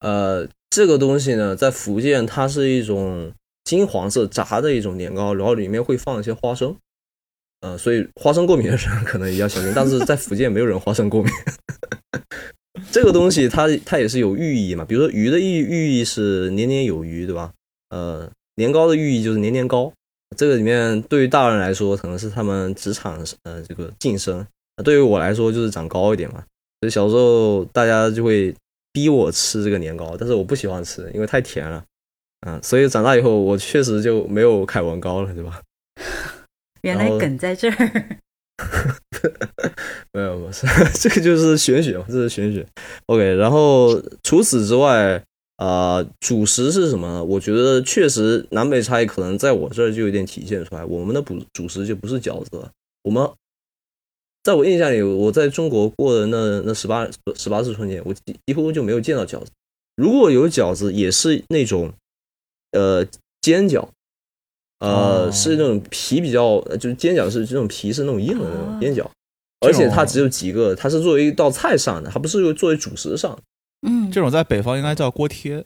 [0.00, 0.46] 呃。
[0.70, 3.32] 这个东西呢，在福建它是一种
[3.64, 6.76] 金黄色炸的一种年糕，然后里面会放一些花生，
[7.62, 9.72] 呃，所以花生过敏的人可能也要小心。
[9.74, 11.32] 但是在福建没有人花生过敏。
[12.92, 17.52] 这个东西它它也是有寓意嘛，比如说鱼的寓寓意是年年有余，对吧？
[17.88, 19.92] 呃，年糕的寓意就是年年高。
[20.36, 24.46] 这个里面对于大人来说可能是他们职场呃这个晋升，
[24.84, 26.44] 对于我来说就是长高一点嘛。
[26.80, 28.54] 所以小时候大家就会。
[28.92, 31.84] 逼我吃这个年糕，但是我不喜欢吃，因为太甜了。
[32.46, 35.60] 嗯，所以长大以后我确实就没有凯文糕了，对吧？
[36.82, 38.18] 原来梗在这儿。
[40.12, 42.66] 没有，不是，这个就是玄学嘛，这是玄学。
[43.06, 45.22] OK，然后除此之外，
[45.56, 47.24] 啊，主食是什么呢？
[47.24, 50.84] 我觉得确实南北差异可能在我这儿就有点体现出来。
[50.84, 52.70] 我们的主主食就不是饺子了。
[53.02, 53.28] 我们
[54.48, 59.50] 在我印象里，我在中国过的那那十八十八次春节，我几几乎就没有见到饺子。
[59.94, 61.92] 如果有饺子，也是那种
[62.72, 63.06] 呃
[63.42, 63.86] 煎饺。
[64.78, 69.06] 呃，是那种皮比较，就是煎饺是这种皮是那种硬的那种煎饺，
[69.60, 73.38] 而且它只有几个，它是作为一道菜上的，它不是作为主食上。
[73.86, 75.62] 嗯，这种在北方应该叫锅贴。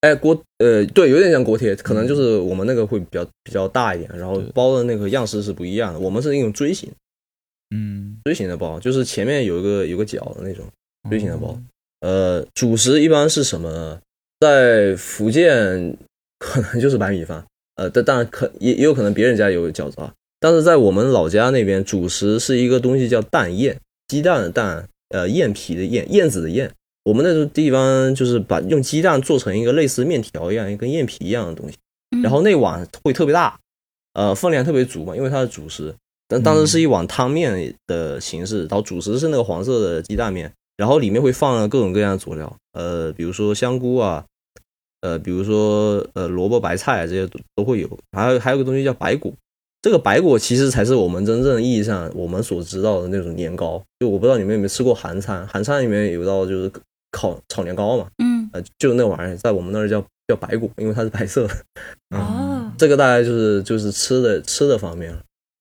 [0.00, 6.00] 哎，锅，呃，对，有点像锅贴，可能就是我们那个会比较比较大一点，然后包的那个样式是不一样的。
[6.00, 6.90] 我们是那种锥形，
[7.70, 10.64] 嗯，锥形的包，就是前面有一个有个角的那种
[11.10, 11.58] 锥形的包。
[12.00, 14.00] 呃，主食一般是什么呢？
[14.40, 15.96] 在福建
[16.38, 17.44] 可能就是白米饭。
[17.76, 26.72] 呃，但当然可也也有可能别人家有饺子啊，但是在我们老家那边，主食是一个东西叫蛋燕，鸡蛋的蛋，呃，燕皮的燕，燕子的燕。
[27.04, 31.76] 我们那种地方就是把用鸡蛋做成一个类似面条一样，跟燕皮一样的东西，
[32.22, 33.58] 然后那碗会特别大，
[34.14, 35.94] 呃，分量特别足嘛，因为它是主食。
[36.28, 44.24] 但当时是一碗汤面的形式，然后主食是那个黄色的鸡蛋面，然后里面会放各种各样的佐料，呃，比如说香菇啊。
[45.00, 49.32] 呃，比如说呃，萝卜、白菜啊这些都都会有，还有还有个东西叫白果，
[49.80, 53.80] 这个白果其实才是我们真正意义上我们所知道的那种年糕。
[54.00, 56.72] 就我不知道你们有没有吃过韩餐，韩餐里面有道就是
[57.12, 61.54] 烤炒年糕嘛，嗯，呃，就那玩意儿，在我们那儿叫叫白果，因为它是白色的。
[62.16, 65.16] 哦，这个大概就是就是吃的吃的方面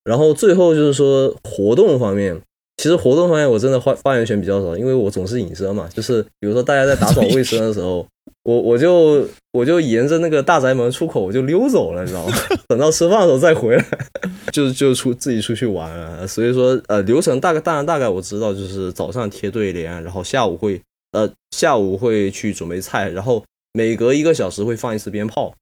[0.07, 2.39] 然后最后就是说活动方面，
[2.77, 8.05] 其实活动方面我真的发发言权比较少，因为我总是隐身嘛，就是比如说大家在打扫卫生的时候。
[8.43, 12.33] 我我就我就沿着那个大宅门出口我就溜走了，你知道吗？
[12.69, 13.85] 等到吃饭的时候再回来，
[14.53, 16.25] 就就出自己出去玩了。
[16.25, 20.81] 所以说，呃，流程大概当然大概我知道，就是早上贴对联，然后下午会
[21.11, 23.43] 呃下午会去准备菜，然后
[23.73, 25.53] 每隔一个小时会放一次鞭炮，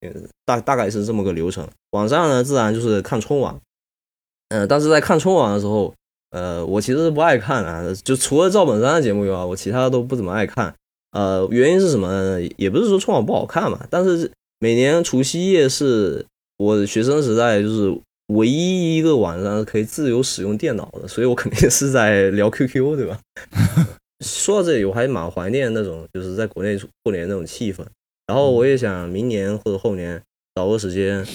[0.46, 1.68] 大大概是这么个流程。
[1.92, 3.56] 晚上呢，自然就是看春晚。
[4.50, 5.94] 嗯，但是在看春晚的时候，
[6.32, 10.74] 呃，我其实是不爱看啊，就除了赵本山的节目以外，我其他都不怎么爱看。
[11.12, 12.42] 呃，原因是什么呢？
[12.58, 14.30] 也不是说春晚不好看嘛，但是
[14.60, 16.26] 每年除夕夜是
[16.58, 23.20] 我学生时代就是唯一一个晚上可以自由使用电脑的，所以我肯定是在聊 QQ，对吧？
[24.26, 27.84] 说到这里，我还蛮怀念那种就是在国内过年那种气氛。
[28.28, 30.22] 然后我也想明年或者后年
[30.56, 31.26] 找个时间，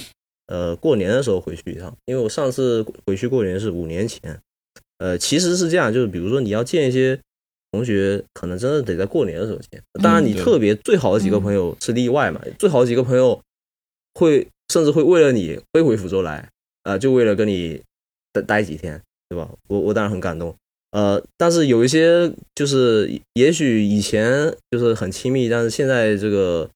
[0.50, 4.38] 呃，过年的时候回去一趟，因为我上次回去过年是五年前。
[4.98, 7.18] 呃，其实是这样，就是比如说你要见一些。
[7.72, 12.40] 同学可能真的得在过年的时候见，当然你特别最好的几个朋友是例外嘛。
[12.58, 13.40] 最好的几个朋友
[14.14, 16.50] 会甚至会为了你飞回福州来，
[16.82, 17.80] 啊，就为了跟你
[18.32, 19.48] 待待几天，对吧？
[19.68, 20.52] 我我当然很感动，
[20.90, 26.68] 呃，但是有一些就是也许以前就是很亲密，但是现在这个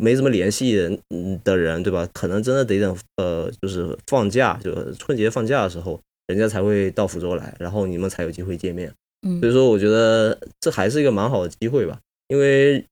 [0.00, 0.98] 没怎么联系的
[1.44, 2.08] 的人，对吧？
[2.12, 8.92] 可能真的得等呃，就是放假，就春节放假的时候，人家才会到福州来，然后你们才有机会见面。
[9.40, 11.98] 所以说，我觉得这还是一个蛮好的机会吧。
[12.28, 12.84] 因为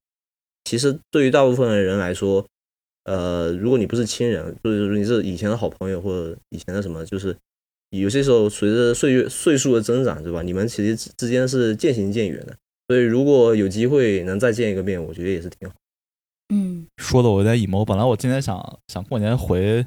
[0.64, 2.44] 其实对于大部分的人来说，
[3.04, 7.36] 呃，如果你不是亲人，就是你是以前的好朋友或者以前的什么，就是
[7.90, 10.42] 有些时候随着岁月岁数的增长，对吧？
[10.42, 12.56] 你们其实之间是渐行渐远的。
[12.88, 15.74] 所以如果有机会能再见一个面，我觉得也是挺好。
[16.48, 17.84] 嗯，说的我有点 emo。
[17.84, 19.84] 本来我今天想想过年回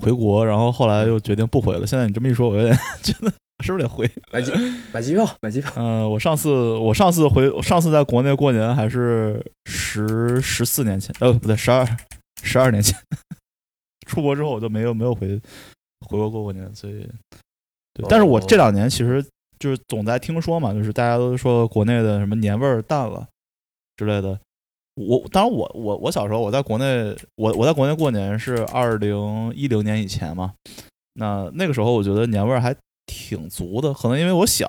[0.00, 1.86] 回国，然后后来又决定不回了。
[1.86, 3.32] 现在你这么一说，我有点 觉得。
[3.62, 4.50] 是不是得回买机
[4.92, 5.70] 买机票买机票？
[5.76, 11.86] 嗯，我上次我上次回上次在国内过年还是十十四年前，呃，不对，十二
[12.42, 12.98] 十二年前。
[14.08, 15.40] 出国之后我就没有没有回
[16.00, 17.08] 回国过过年，所以
[17.94, 18.04] 对。
[18.08, 19.24] 但是我这两年其实
[19.60, 23.28] 就是总在听说嘛，就是大家都说国内的什么年味儿淡了
[23.96, 24.36] 之类的。
[24.94, 30.52] 我当然我我我小时候我在国内我我在国内过年是二零一零年以前嘛，
[31.14, 32.74] 那那个时候我觉得年味儿还。
[33.04, 34.66] 挺足的，可能因为我小，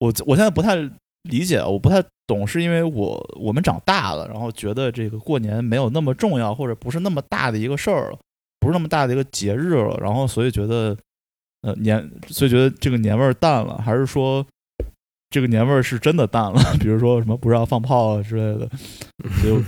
[0.00, 0.74] 我我现在不太
[1.22, 8.18] 理解，我不太懂，是因为我我们长大了，然后觉得这个过年没有那么重要，或者不是那么大的一个事儿了，
[8.58, 10.94] 不是那么大的一个节日了，然后所以觉得
[11.62, 14.44] 呃年，所以觉得这个年味儿淡了，还是说
[15.32, 16.60] 这个年味儿是真的淡了？
[16.78, 18.68] 比如说什么不让放炮啊之类的，
[19.42, 19.60] 就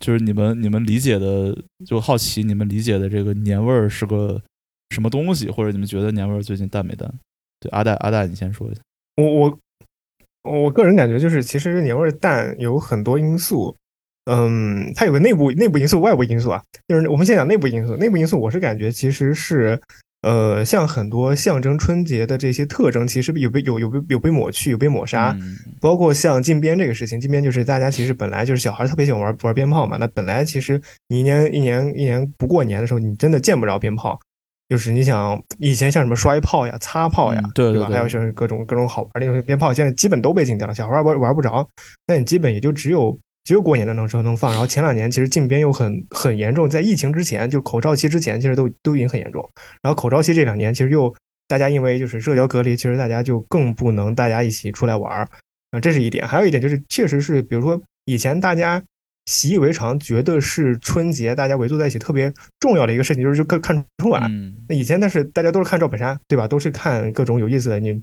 [0.00, 1.56] 就是你们你们理解的，
[1.86, 4.40] 就好奇你们理解的这个年味儿是个
[4.90, 7.12] 什么东西，或者你们觉得年味儿最近淡没淡？
[7.60, 8.80] 对阿戴，阿戴，你先说一下。
[9.16, 9.58] 我我
[10.42, 13.76] 我个人感觉就是，其实年味淡有很多因素。
[14.24, 16.62] 嗯，它有个内部内部因素、外部因素啊。
[16.88, 19.78] 就是我们先讲内部因素，内部因素我是感觉其实是，
[20.22, 25.34] 呃，像很多象征春节的这些特征，其实有被有有被有被抹去、有被抹杀。
[25.40, 34.20] 嗯包括像禁鞭这个事情，禁鞭就是大家其实本来就是小孩特别喜欢玩玩鞭炮嘛，那本来其实你一年一年一年不过年的时候，你真的见不着鞭炮。
[34.68, 37.88] 就是你想以前像什么摔炮呀、擦炮呀，嗯对对吧？
[37.88, 41.68] 对还有就是各种各种好玩的那种鞭炮，现在基本都被禁掉了，小孩玩玩不着。
[42.06, 44.50] 那你基本也就只有只有过年的能时候能放。
[44.50, 49.48] 然后前两年其实禁鞭又很很严重，在疫情之前，就口罩期之前，其实都都已经很严重。
[49.82, 51.14] 然后口罩期这两年，其实又
[51.48, 55.28] 大家因为就是社交隔离，其实大家就更不能大家一起出来玩儿
[55.70, 56.26] 啊，这是一点。
[56.26, 58.82] 还有一点就是，确实是，比如说以前大家
[59.26, 64.22] 习以为常，觉得是春节大家围坐在一起特别重要的一个事情，就是就看看春晚。
[64.30, 66.46] 嗯那以前但是大家都是看赵本山，对吧？
[66.46, 68.00] 都是看各种有意思的，你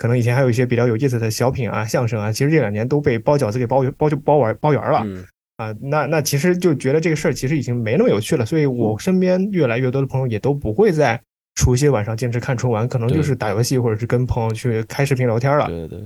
[0.00, 5.02] 可能以前还有一些比较有意思的小品啊、相声啊，其实这两年都被包饺子给包包就包完包圆了。
[5.04, 5.22] 嗯
[5.58, 11.20] 啊，那那其实就觉得这个事儿其实已经没那么有趣了，所以我身边越来越多的朋友也都不会在
[11.54, 15.66] 除夕晚上坚持看春晚，可能就是打游戏或者是跟朋友去开视频聊天了。
[15.66, 15.98] 对对，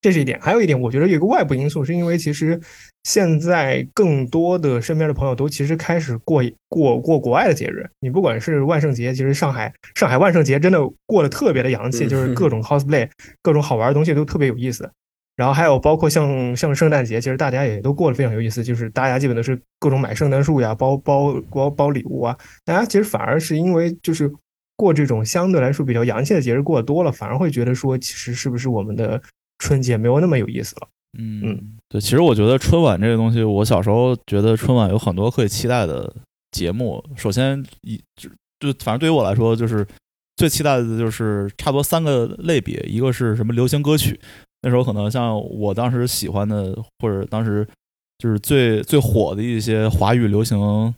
[0.00, 2.60] 这是一点，还有一点，我觉得有一个外部因素，是因为其实
[3.04, 7.88] 现在更多的身边的朋友都其实开始过过过国外的节日。
[8.00, 13.08] 你不管是万圣节，其实上海上海万圣节真的过得特别的洋气，嗯就是各种 cosplay，
[13.42, 14.88] 各种好玩的东西都特别有意思。
[15.34, 22.36] 然后还有包括像像圣诞节，其实大家也都过得非常有意思，就是大家基本都是各种买圣诞树呀，包包包包礼物啊。
[22.64, 24.32] 大家其实反而是因为就是
[24.76, 29.20] 过这种相对来说比较洋气的节日过得多了，反而会觉得说，其实是不是我们的
[29.58, 30.88] 春节没有那么有意思了？
[31.18, 36.12] 嗯嗯对，其实我觉得春晚这个东西，我小时候觉得春晚有很多可以期待的
[36.52, 37.02] 节目。
[37.16, 38.28] 首先一就
[38.60, 39.86] 就反正对于我来说，就是
[40.36, 44.20] 最期待的就是差不多三个类别，一个是什么流行歌曲，
[44.62, 47.66] 那时候可能像我当时喜欢的，或者当时
[48.18, 50.94] 就是最最火的一些华语流行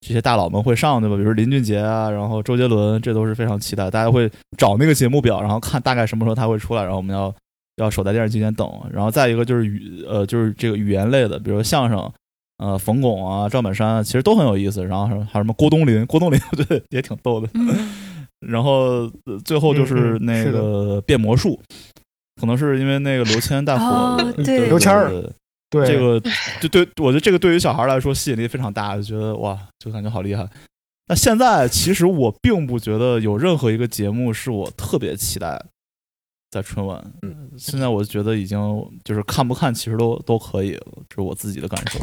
[0.00, 1.16] 这些大佬们会上，对吧？
[1.16, 3.90] 比如林俊杰啊，然后周杰伦，这都是非常期待。
[3.90, 7.34] 大家会找那个节目表，然后看大概什么时候他会出来，然后我们要
[7.76, 8.68] 要守在电视机前等。
[8.92, 12.12] 然后再一个就是语呃就是这个语言类的，比如说相声。
[12.58, 14.82] 呃，冯巩啊，赵本山啊其实都很有意思。
[14.82, 17.46] 然后还有还有什么郭冬临，郭冬临我觉得也挺逗的。
[18.40, 21.60] 然后、呃最后就是那个变魔术，
[22.40, 25.20] 可能是因为那个刘谦带火哦，对刘谦儿对
[25.68, 26.20] 对对，这个
[26.62, 30.48] 就对我觉得这个对于小孩来说吸引力非常大，就觉得哇，就感觉好厉害。
[31.08, 35.62] 那现在其实我并不觉得有任何一个节目是我特别期待
[36.50, 37.02] 在春晚。
[37.22, 38.58] 嗯，现在我觉得已经
[39.04, 41.98] 就是看不看其实都都可以了，这是我自己的感受。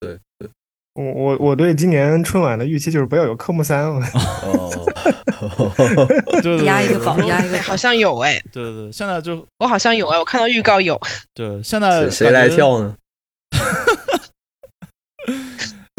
[0.00, 0.48] 对 对
[0.94, 4.00] 我我我对今年春晚的预期就是不要有科目三了，
[4.44, 4.70] 哦，
[6.32, 7.76] 对对对，压一个榜，压一个好。
[7.76, 10.98] 像有哎，对对对，现在就我好像有哎，我看到预告有。
[11.34, 12.96] 对现在谁谁来跳呢？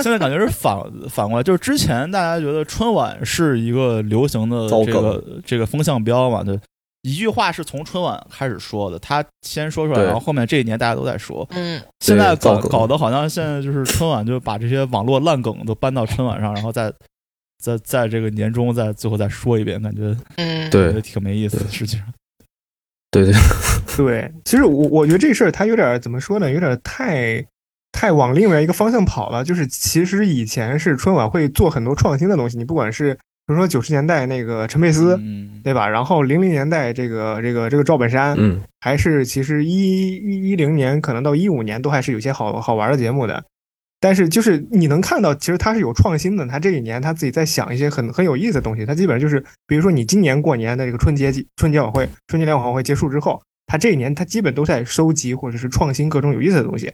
[0.04, 0.76] 现在感觉是反
[1.10, 6.60] 反过来，就是之前大家觉得春晚是一个流行的这个这个风向标嘛，对，
[7.04, 11.48] 一句话是从春晚开始说的，他先说出来，然后后面这一年大家都在说。
[11.52, 16.92] 嗯，现在搞搞得好像现在就是春晚就把这些网络烂梗都搬到春晚上，然后再
[17.64, 21.70] 在在这个年终再最后再说一遍，感觉嗯，对挺没意思的。
[21.70, 22.06] 实际上，
[23.10, 23.34] 对对，
[23.96, 27.46] 对，其实我我觉得这事儿它有点儿怎么说呢，有点太
[27.92, 29.44] 太往另外一个方向跑了。
[29.44, 33.18] 就是其实以前是春晚会做很多创新的东西，你不管是
[33.48, 35.88] 比如说九十年代那个陈佩斯，嗯，对吧？
[35.88, 43.42] 然后零零年代这个这个这个赵本山，嗯，还是其实一一一零年可能到一五年都还是有些好好玩的节目的。
[44.02, 46.46] 但是就是你能看到，其实他是有创新的。
[46.46, 48.86] 他这一年他自己在想一些很很有意思的东西。
[48.86, 56.92] 他基本上就是，比如说你今年过年的这个春节春节晚会、春节联欢晚会结束之后，他这一年他基本都在收集或者是创新各种有意思的东西。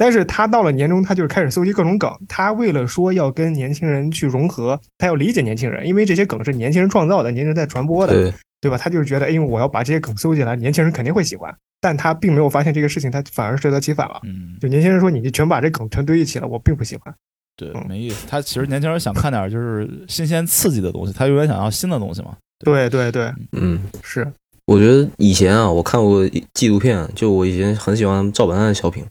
[0.00, 2.10] 但是他到了年终，他就是开始搜集各种梗。
[2.26, 8.14] 他为了说要跟年轻人去融合，他要理解年轻人，因为这些梗是年轻人创造的，年轻人在传播的。
[8.14, 8.32] 对
[8.62, 8.78] 对吧？
[8.78, 11.54] 他就是觉得，哎，我要把这些梗搜集来，年轻人肯定会喜欢。
[11.82, 14.18] 但他并没有发现这个事情，他反而适得其反了。
[14.24, 17.14] 嗯，就年轻人说，你就全把这梗全堆一起了，我并不喜欢。
[17.56, 18.26] 对，嗯没意思。
[18.26, 22.36] 他其实年轻人想看点就是新鲜刺激的东西，他永远想要新的东西嘛。
[22.64, 24.26] 对对对，嗯，是，
[24.64, 29.04] 我觉得以前啊，我看过纪录片，就我以前很喜欢赵本山的小品，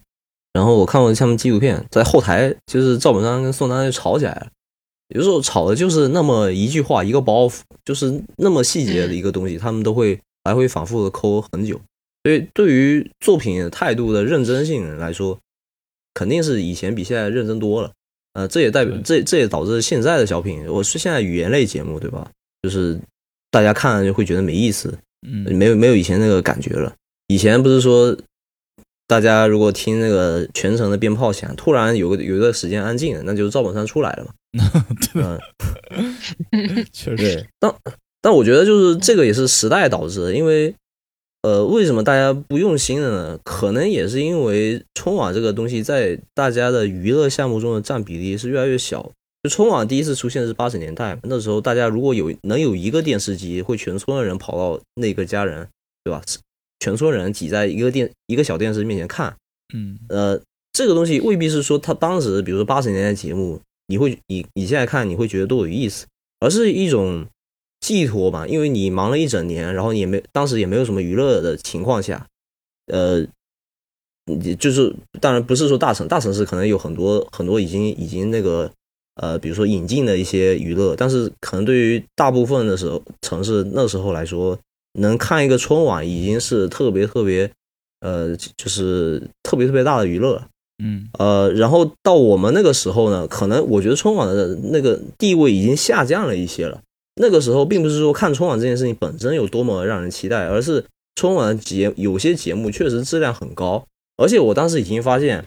[0.52, 4.48] 然后我看过他们纪录片，在后台就是赵本山跟宋丹丹就吵起来了，
[5.14, 11.80] 有时候吵的就是那么一句话一个包袱，就是那么细节的一个东西，他们都会来回反复的抠很久，
[12.24, 15.38] 所以对于作品态度的认真性来说，
[16.14, 17.92] 肯定是以前比现在认真多了。
[18.34, 22.30] 呃，这也代表这这也导致现在的小品，我是现在语言类节目对吧？
[22.62, 22.96] 就是
[23.50, 24.96] 大家看了就会觉得没意思，
[25.26, 26.92] 嗯，没有没有以前那个感觉了。
[27.26, 28.16] 以前不是说
[29.10, 34.32] 大家如果听那个全程的鞭炮响，突然有个有一段时间安静了，那就是赵本山出来了嘛。
[36.52, 37.74] 嗯， 确实，但
[38.22, 40.72] 但我觉得就是这个也是时代导致的，因为
[41.42, 43.38] 呃，为什么大家不用心了呢？
[43.42, 49.10] 可能也是因为春晚这个东西在大家的娱乐项目中的占比例是越来越小。
[49.42, 55.66] 就春晚第一次出现是八十年代，那时候大家如果有能有一个电视机，会全村的人跑到那个家人，
[56.04, 56.22] 对吧？
[56.80, 59.36] 全村人挤在一个电一个小电视面前看，
[59.72, 59.98] 嗯。
[60.08, 60.40] 呃，
[60.72, 66.06] 这个东西未必是说他当时，比如说八十年代节目，你会你你现在看你会觉得多有意思，
[66.40, 67.26] 而是一种
[67.80, 72.26] 寄托吧，因为你忙了一整年，然后也没当时也没有什么娱乐的情况下，
[72.86, 73.26] 呃，
[74.26, 78.70] 你就是当然不是说大城大城市可能有很多很多已经已经那个
[79.16, 84.58] 呃，比如说引进的一些娱乐，但是可能对于大部分的时候城市那时候来说，
[84.94, 87.50] 能看一个春晚已经是特别特别
[88.00, 90.46] 呃，就是特别特别大的娱乐了。
[90.82, 96.80] 嗯呃，然后到我们那个时候呢，可能我觉得春晚的那个地位已经下降了一些了。
[97.20, 100.82] 那个时候并不是说看春晚这件事情本身有多么让人期待，而是
[101.16, 103.84] 春晚节有些节目确实质量很高，
[104.16, 105.44] 而且我当时已经发现，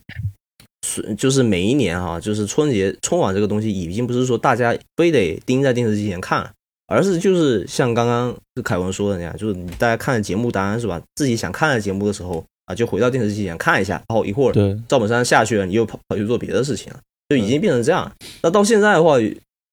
[0.85, 6.53] 是就是每一年哈、就是春节春晚这个东西已经不是说大家非得盯在电视机前看，
[6.87, 11.01] 而是就是像刚刚凯文说的那样，就是你大家看节目单是吧？
[11.15, 16.99] 自己想看的节目的时候啊，就回到电视机前看一下，然后一会儿对，赵本山下去了，你又跑跑去做别的事情了，
[17.29, 18.11] 就已经变成这样。
[18.41, 19.17] 那到现在的话，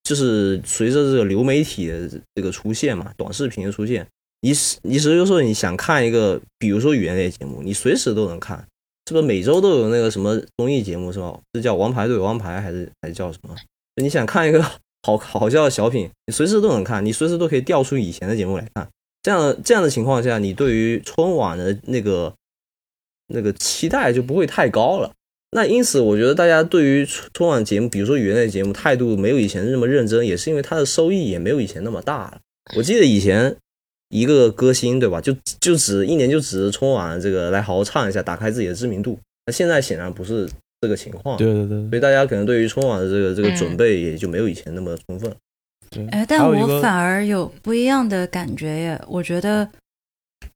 [0.04, 4.06] 就是随着这个流媒体的这个出现嘛，短视频的出现，
[4.40, 8.58] 你你什么时候你想看一个，比如说语言类节目，你随时都能看，
[9.06, 11.38] 是不是每周都有那个什么综艺节目是吧？
[11.54, 13.54] 是叫《王牌对王牌》还是还是叫什么？
[14.02, 14.64] 你想看一个
[15.02, 18.88] 好好笑的小品，你随时都能看，你随时都可以调出以前的节目来看。
[19.22, 22.34] 这样这样的情况下，你对于春晚的那个
[23.28, 25.12] 那个期待就不会太高了。
[25.52, 32.38] 那因此，我觉得大家对于春春晚节目，比如说语言类节目，态度没有以前那么认真，也是因为它的收益也没有以前那么大了。
[32.76, 33.56] 我记得以前
[34.10, 35.20] 一个歌星，对吧？
[35.20, 39.18] 就就只一年就指着春晚这个来好好唱一下，打开自己的知名度。
[39.46, 40.48] 那现在显然不是
[40.80, 45.34] 这个情况，对对对所以大家可能对于春晚的这个这个嗯准备也就没有以前那么充分。
[45.90, 46.06] 对。
[46.08, 49.02] 哎，但我反而有不一样的感觉耶。
[49.06, 49.68] 我觉得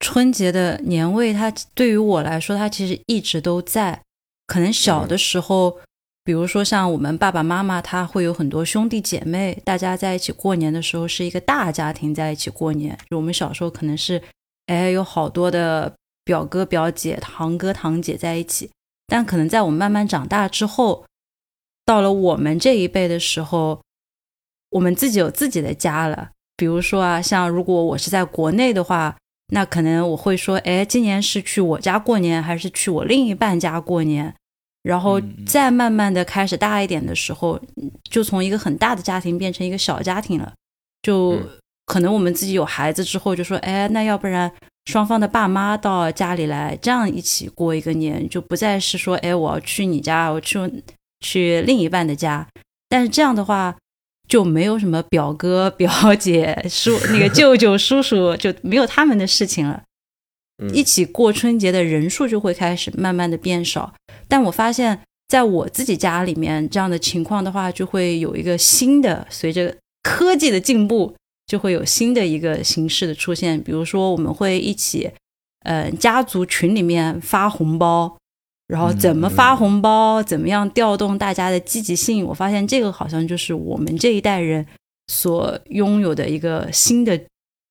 [0.00, 4.00] 春节的年味，它对于我来说，它其实一直都在。
[4.46, 5.78] 可能小的时候，
[6.22, 12.96] 比如说像我们爸爸妈妈，他会有很多兄弟姐妹，大家在一起过年的时候是一个大家庭在一起过年。
[13.10, 14.22] 就我们小时候可能是，
[14.66, 15.92] 哎，有好多的
[16.24, 18.70] 表哥表姐、堂哥堂姐在一起。
[19.06, 21.04] 但可能在我们慢慢长大之后，
[21.84, 23.82] 到了我们这一辈的时候，
[24.70, 26.30] 我们自己有自己的家了。
[26.56, 29.16] 比如说啊，像如果我是在国内的话，
[29.48, 34.34] 那可能我会说，哎，今年是去我家过年，还是去我另一半家过年？
[34.82, 37.60] 然后再慢慢的开始大一点的时候，
[38.10, 40.52] 就从一个很大的家庭变成一个小家庭了。
[41.02, 41.48] 就嗯
[41.86, 44.50] 可能我们自己有孩子之后，就说，哎，那要不然
[44.86, 50.58] 双方的爸妈到家里来，这样一起过一个年，就不再是说，哎，我要去你家，我去
[51.20, 52.46] 去另一半的家。
[52.88, 53.76] 但是这样的话，
[54.28, 59.82] 就没有什么表哥、表姐、叔那个舅舅、叔叔，就没有他们的事情了。
[60.62, 63.92] 嗯一起过春节的人数就会开始慢慢的变少。
[64.28, 71.16] 但我发现，在我自己家里面，这样的情况的话，就会有一个新的，随着科技的进步，
[71.54, 73.62] 就会有新的一个形式的出现。
[73.62, 75.08] 比如说，我们会一起，
[75.60, 78.16] 呃，家族群里面发红包，
[78.66, 82.26] 然后怎么发红包，怎么样调动大家的积极性。
[82.26, 84.66] 我发现这个好像就是我们这一代人
[85.06, 87.20] 所拥有的一个新的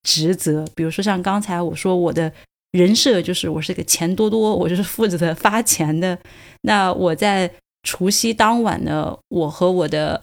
[0.03, 0.65] 职责。
[0.73, 2.31] 比如说，像刚才我说我的。
[2.73, 6.17] 人设就是我是个钱多多，我就是负责发钱的。
[6.61, 7.47] 那我在
[7.83, 10.19] 除夕当晚呢，我和我的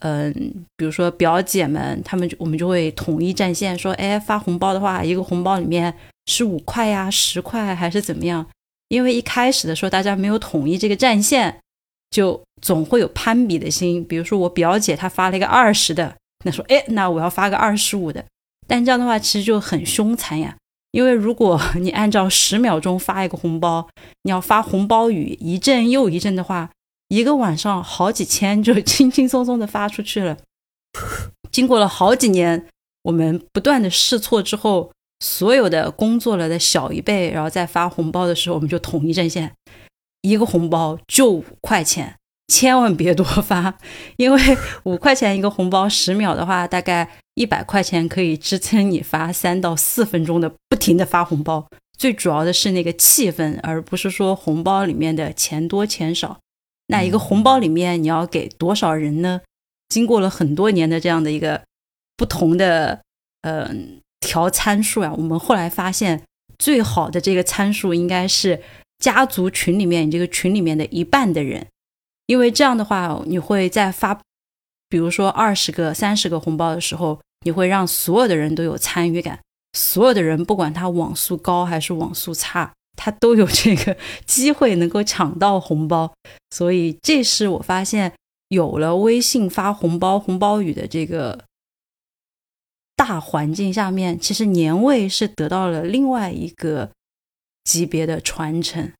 [0.00, 0.32] 嗯、
[0.76, 5.94] 比如说表姐们，他们就我们就会统一战线，说，哎，发红包的话，一个红包里面
[6.26, 8.46] 是五块呀、十块还是怎么样？
[8.88, 11.60] 因为一开始的时候大家没有统一这个战线，
[12.10, 14.04] 就总会有攀比的心。
[14.04, 18.24] 比如说我表姐她发了一个二十的，那说，哎，那我要发个二十五的。
[18.66, 20.56] 但这样的话其实就很凶残呀。
[20.92, 23.88] 因为如果你按照十秒钟发一个红包，
[24.22, 26.68] 你要发红包雨一阵又一阵的话，
[27.10, 30.36] 一个晚上好几千就轻轻松松的发出去了。
[31.50, 32.68] 经过了好几年，
[33.02, 39.52] 我们不断的试错之后，所有的工作了的小一辈，然后在发红包的时候，我们就统一阵线，
[40.22, 42.14] 一个红包就五块钱，
[42.46, 43.76] 千万别多发，
[44.16, 44.40] 因为
[44.84, 51.66] 五块钱一个红包，十秒的话，大概一百块钱可以支撑你发三到四分钟的不停的发红包，
[51.98, 56.38] 最主要的是那个气氛，而不是说红包里面的钱多钱少。
[56.90, 59.40] 那一个红包里面你要给多少人呢？
[59.88, 61.62] 经过了很多年的这样的一个
[62.16, 63.00] 不同的
[63.42, 63.70] 呃
[64.20, 66.22] 调参数啊，我们后来发现
[66.58, 68.60] 最好的这个参数应该是
[68.98, 71.66] 家族群里面你这个群里面的一半的人，
[72.26, 74.20] 因为这样的话你会在发，
[74.88, 79.40] 比如说二十个、三十个红包的时候，你会让所有的人都有参与感，
[79.72, 82.72] 所有的人不管他网速高还是网速差。
[83.02, 83.96] 他都有这个
[84.26, 86.12] 机会能够抢到红包，
[86.50, 88.12] 所以这是我发现
[88.48, 91.46] 有了微信发红包、红包雨的这个
[92.94, 96.90] 大环境下面，其实年味是得到了另外一个
[97.64, 98.92] 级别的传承。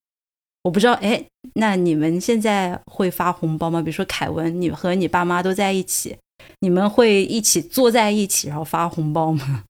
[0.63, 3.83] 我不知道，哎，那你们现在会发红包吗？
[3.83, 6.17] 比如说凯文，你和你爸妈都在一起，
[6.61, 9.65] 你们会一起坐在一起然后发红包吗？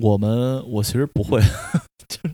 [0.00, 1.40] 我们我其实不会，
[2.08, 2.30] 就。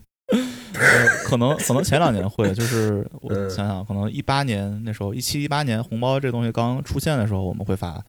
[0.81, 8.03] 呃，可能可能前两年会，就是我想想，可能一八年那时候，一七一八年红包这东西刚出现的时候，我们会发，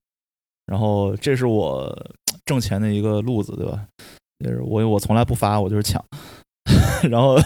[0.66, 1.94] 然后这是我
[2.46, 3.84] 挣钱的一个路子，对吧？
[4.44, 6.04] 就是我我从来不发，我就是抢，
[7.08, 7.38] 然后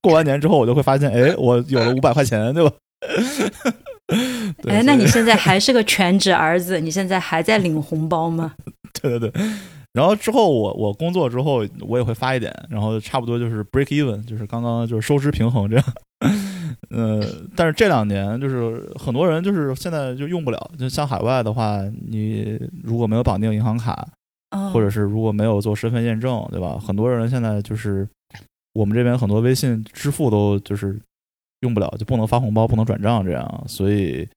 [0.00, 2.72] 过完年之后，我就会发现，哎，我有了五百块钱，对吧？
[4.68, 8.54] 哎，那你现在 还是个全职儿子，你现在还在领红包吗？
[9.00, 9.42] 对对对。
[9.96, 15.84] 然后之后我我工作之后我也会发一点，然后差不多就是 break even，就是刚刚就是收支平衡这样。
[16.90, 17.24] 呃，
[17.56, 24.06] 但是这两年就是很多人就是现在就用不了，就像海外的话，你如果没有绑定银行卡，
[24.70, 26.78] 或者是如果没有做身份验证，对吧？
[26.78, 28.06] 很多人现在就是
[28.74, 31.00] 我们这边很多微信支付都就是
[31.60, 33.64] 用不了，就不能发红包，不能转账这样。
[33.66, 34.28] 所以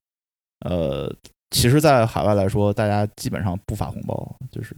[0.66, 1.14] 呃，
[1.52, 4.74] 其实，在海外来说，大家基本上不发红包，就是。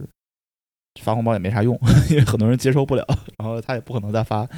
[1.02, 3.04] 发红包也没啥用， 因为很多人接受不了，
[3.38, 4.48] 然后他也不可能再发，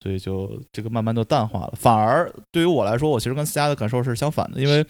[0.00, 1.74] 所以就这个慢慢都淡化了。
[1.76, 4.84] 反而对于我来说，我其实跟思佳的感受是相反的，因为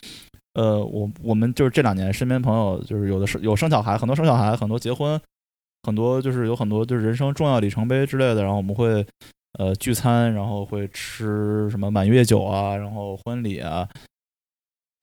[0.54, 5.20] 呃，我我们就是这两年身边朋友就是有的是有生小孩，很多生小孩，很多结婚，
[5.82, 9.04] 很多就是有很多就是人生重要里程碑之类的，然后我们会
[9.58, 13.88] 呃聚餐，然后会吃什么满月酒啊，然后婚礼啊。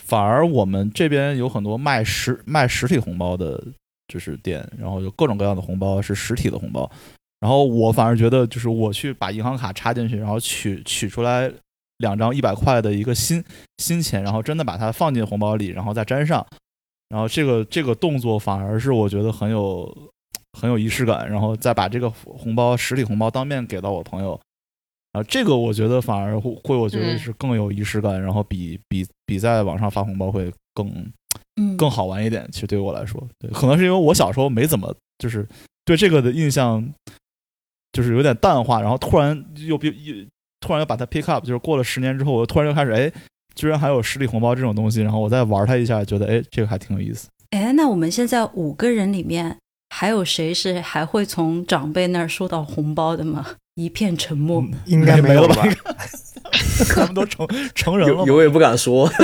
[0.06, 3.64] 反而我们这边有很多卖实卖实体红包的。
[4.10, 6.92] 就是店，然后有各种各样的红包是实体的红包，
[7.40, 11.50] 然后我反而觉得就是我去把银行卡插进去，然后取取出来
[12.00, 13.42] 两张一百块的一个新
[13.78, 16.46] 新钱，然后真的把它放进红包里，然后再粘上，
[17.10, 19.96] 然后这个这个动作反而是我觉得很有
[20.60, 24.40] 很有仪式感，然后再把这个红包实体红包当面给到我朋友，
[25.12, 30.92] 啊，这个我觉得反而会会我觉得是更有仪式感，然后比比比在网上发红包会更。
[31.78, 35.48] 更好玩一点，其实对于我来说，对，可能是因为我小时候没怎么就是
[35.86, 36.88] 对这个的印象，
[37.92, 40.26] 就是有点淡化，然后突然又又
[40.60, 43.12] 突然又把它 pick up，就是过了十年之后，我突然又开始，哎，
[43.56, 47.28] 居然还有实体红包这种东西，然后我再玩它一下，觉得哎，这个还挺有意思。
[47.52, 49.58] 哎，那我们现在五个人里面
[49.90, 53.46] 还有谁是还会从长辈那儿收到红包的吗？
[53.80, 55.66] 一片沉默，应该没有吧？
[56.90, 59.10] 他们都成成人了，有也不敢说。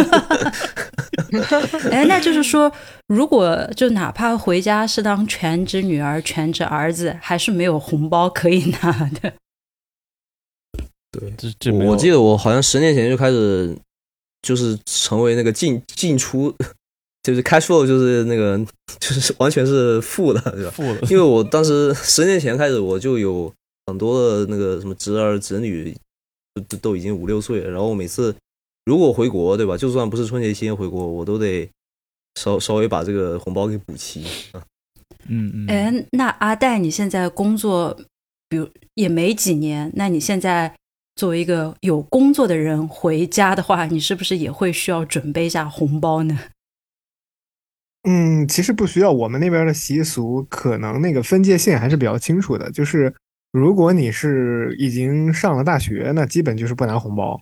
[1.91, 2.71] 哎，那就是说，
[3.07, 9.33] 如果就哪怕回家是当全职女儿、全职儿子，还是没有红包可以拿的。
[11.11, 13.75] 对，这这我记得我好像十年前就开始，
[14.41, 16.53] 就是成为那个进进出，
[17.23, 18.59] 就是 cash flow，就是那个
[18.99, 20.71] 就是完全是负的，对吧？
[20.71, 23.51] 负的，因为我当时十年前开始，我就有
[23.87, 25.95] 很多的那个什么侄儿侄女。
[26.69, 28.33] 都都已经五六岁了，然后每次
[28.85, 29.75] 如果回国，对吧？
[29.75, 31.69] 就算不是春节期间回国，我都得
[32.35, 34.23] 稍稍微把这个红包给补齐。
[35.27, 35.67] 嗯嗯。
[35.67, 37.93] 哎，那阿戴，你现在工作，
[38.47, 40.73] 比如也没几年，那你现在
[41.17, 46.39] 作为一个有工作的人回家的话，你是不是也会需要准备一下红包呢？
[48.03, 53.13] 嗯，其实不需要，我们那边的习俗可能那个分界线还是比较清楚的，就是。
[53.57, 57.41] 如果你是已经上了大学，那基本就是不拿红包，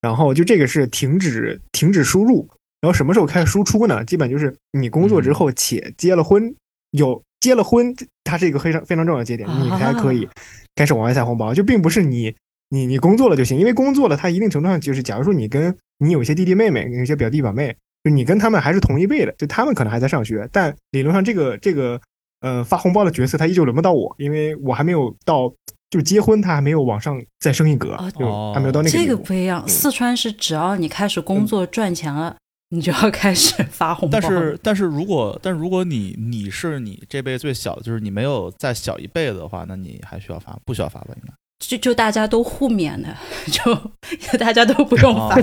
[0.00, 2.48] 然后就这个是停止停止输入，
[2.80, 4.04] 然后什么时候开始输出呢？
[4.04, 6.52] 基本就是你工作之后且结了婚，
[6.90, 7.94] 有结了婚，
[8.24, 10.28] 它是一个非常非常重要的节点，你才可以
[10.74, 12.34] 开始往外塞红包，就并不是你
[12.70, 22.00] 你你工作了就行，因为工作了，它一定程度上就是，假如说你跟你有一些弟弟妹妹，有一些表弟表妹，就你跟他们还是同一辈的，就他们可能还在上学，但理论上这个这个。
[22.42, 25.52] 呃，发红包的角色他依旧轮不到我，因为我还没有到，
[25.88, 28.90] 就结婚他还没有往上再升一格，就还没有到那个。
[28.90, 32.36] 这个不一样，四川是只要你开始工作赚钱了，
[32.70, 34.18] 你就要开始发红包。
[34.20, 40.58] 但是，但是如果，但如果你你是你这辈最小的，就是你没有再小一辈子的话，那你还需要发？
[40.64, 41.08] 不需要发吧？
[41.16, 43.16] 应该就就大家都互免的，
[43.46, 43.74] 就
[44.18, 45.38] 就大家都不用发。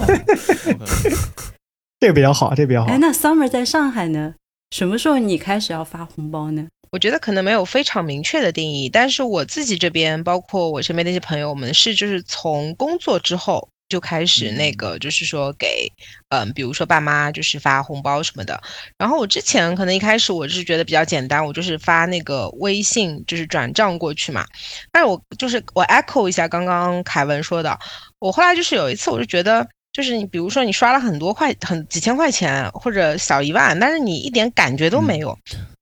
[2.02, 2.98] 这个比较好，这个比较好哎，。
[2.98, 4.36] 那 Summer 在上海呢？
[4.72, 6.68] 什么时候你开始要发红包呢？
[6.92, 15.92] 我觉得可能没有非常明确的定义，但是我自己这边，包括我身边那些朋友，我们是就是从工作之后就开始那个，就是说给，
[16.30, 18.62] 嗯，比如说爸妈就是发红包什么的。
[18.98, 24.46] 然后我之前可能一开始我是觉得比较简单，我就是发那个微信，就是转账过去嘛。
[24.92, 27.78] 但是我就是我 echo 一下刚刚凯文说的，
[28.20, 29.68] 我后来就是有一次我就觉得。
[29.92, 35.38] 就是你，比如说你刷了很多块，很几千块钱或者小一万，但是你一点感觉都没有。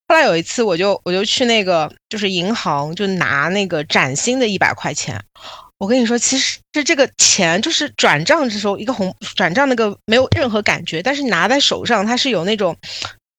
[0.08, 5.22] 后来有一次，我就我就去那个就是银行，就拿那个崭新的一百块钱。
[5.78, 12.76] 我跟你说，其实是这个钱就是转账的时候，一个红转账那个没有任何感觉，但是拿在手上它是有那种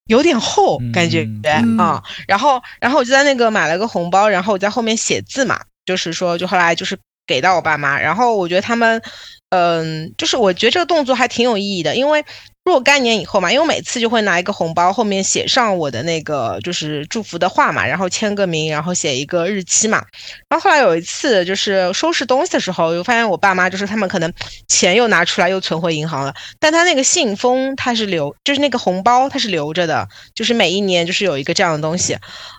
[0.07, 2.03] 有点厚感觉嗯啊。
[2.27, 6.97] 然后然后我就在那个买了个红包，然后我在后面写字嘛，就是说就后来就是
[7.27, 9.03] 给到我爸妈，然后我觉得他们。
[9.51, 12.23] 嗯，就是我觉得这个动作还挺有意义的，因为
[12.69, 20.05] 若干年以后嘛，因为我每次就会拿一个红包，后面写上我的那个就是祝福的话嘛，然后签个名，然后写一个日期嘛。
[20.51, 24.31] 然后后来有一次就是收拾东西的时候，我发现我爸妈就是他们可能
[24.69, 32.15] 钱又拿出来又存回银行了，但他那个信封它是留，就是那个红包它是留着的，就是每一年就是有一个这样的东西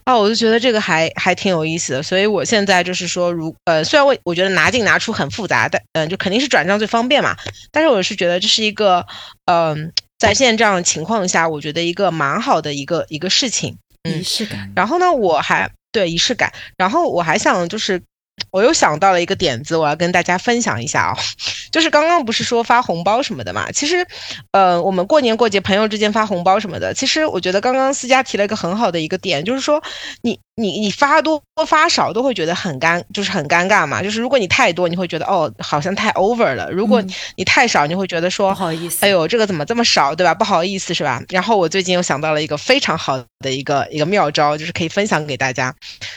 [0.05, 2.01] 啊，我就觉得这个还还挺有意思的。
[2.01, 7.35] 所以我现在就是说，如呃，虽然我我觉得拿进拿出很复杂，但嗯、就肯定是转账最方便嘛，
[7.71, 9.05] 但是我是觉得这是一个
[9.45, 9.93] 嗯。
[10.19, 14.71] 在现在这样的情况下，我觉得一个蛮好的一个一个事情，嗯仪，式感。
[14.75, 18.01] 然后呢，我还对仪式感，然后我还想就是，
[18.51, 21.17] 我又想到了一个点子，我要跟大家分享一下啊、
[21.71, 24.05] 就是刚刚不是说发红包什么的嘛，其实，
[24.51, 29.81] 呃，我们过年过节朋友之间发红包什么的，其实我觉得刚刚思佳提了一个很好的一个点，就是说
[30.21, 40.33] 你你你发多发少都会觉得很尴，就是很尴尬嘛，就是如果你太多，你会觉得哦好像太 over 了，如果嗯你太少，你会觉得说不好意思，哎呦，这个怎么这么少，对吧？
[40.33, 41.21] 不好意思，是吧？
[41.29, 45.73] 然后我最近又想到了一个非常好的一个一个妙招，就是可以分享给大家。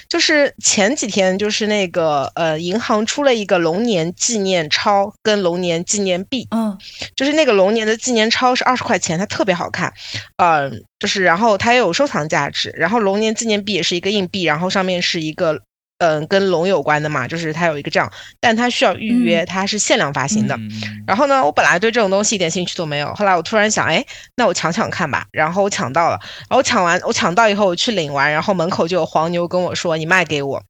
[0.09, 6.77] 就是前几天，就是那个呃，银行出了一个龙年纪念钞跟龙年纪念币，嗯
[7.15, 9.93] 就是那个龙年的纪念钞是二十块钱，它特别好看，
[10.37, 10.71] 呃，
[11.03, 15.61] 就是然后它也有收藏价值，然后龙年纪念币也是一个硬币，然后上面是一个。
[15.99, 18.11] 嗯，跟龙有关的嘛，就是它有一个这样，
[18.41, 20.57] 但它需要预约，嗯它是限量发行的。
[20.57, 20.69] 嗯
[21.07, 24.05] 然后呢，我本来对这种东西一点兴趣都没有，后来我突然想，哎，
[24.35, 25.25] 那我抢抢看吧。
[25.31, 26.19] 然后我抢到了，
[26.49, 30.61] 然后我抢完，我抢到以后我去领完，然后门口就有黄牛跟我说你卖给我，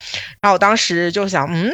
[0.42, 1.72] 然后我当时就想，嗯，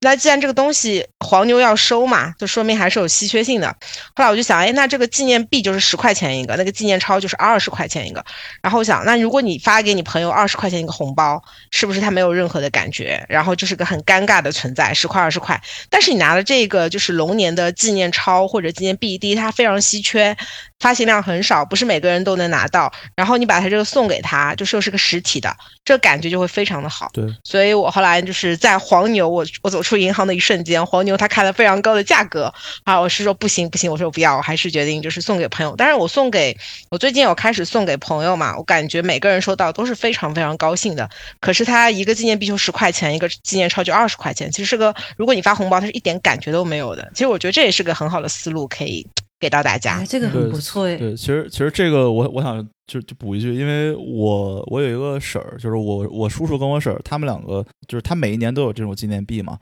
[0.00, 3.68] 那既然这个东西黄牛要收嘛，就说明还是有稀缺性的。
[4.14, 8.24] 后来我就想，哎，那这个纪念币就是十块钱一个，那个纪念钞就是二十块钱一个。
[8.62, 13.24] 然后我想，那如果你发给你朋友二十块钱一个红包，是不是他没有任何的感觉？
[13.28, 15.60] 然后就是个很尴尬的存在，十块二十块。
[15.90, 20.36] 但是你拿了这个就是龙年的纪念钞或者纪念币，第一它非常稀缺，
[20.78, 22.92] 发行量很少，不是每个人都能拿到。
[23.14, 27.10] 然后你把它这个送给他，就是又是个实体的，这感觉就会非常的好。
[27.12, 32.52] 对，所以我后来就是在黄牛，我我走出银行的一瞬间，黄牛他开了非常高的价格
[32.84, 35.74] 啊，我是说不行不行，我说我不要，我还是决定就是送给朋友。
[35.76, 36.56] 但是我送给
[36.90, 41.08] 我最近有开始送给朋友嘛，我感觉每个人收到都是非常非常高兴的。
[41.40, 47.10] 可是他一个纪念币就十块钱，一个纪念钞就二十块钱，其实是个如果你发红包，他是一点感觉都没有的。
[47.14, 49.06] 其实我觉得这也是个很好的思路，可以
[49.38, 50.06] 给到大家哎，。
[50.06, 50.96] 这个很不错哎。
[50.96, 59.58] 对，其实其实这个我我想就就补一句，因为我我有一个婶儿，就是我我叔叔跟我婶儿，他们两个就是他每一年都有这种纪念币嘛。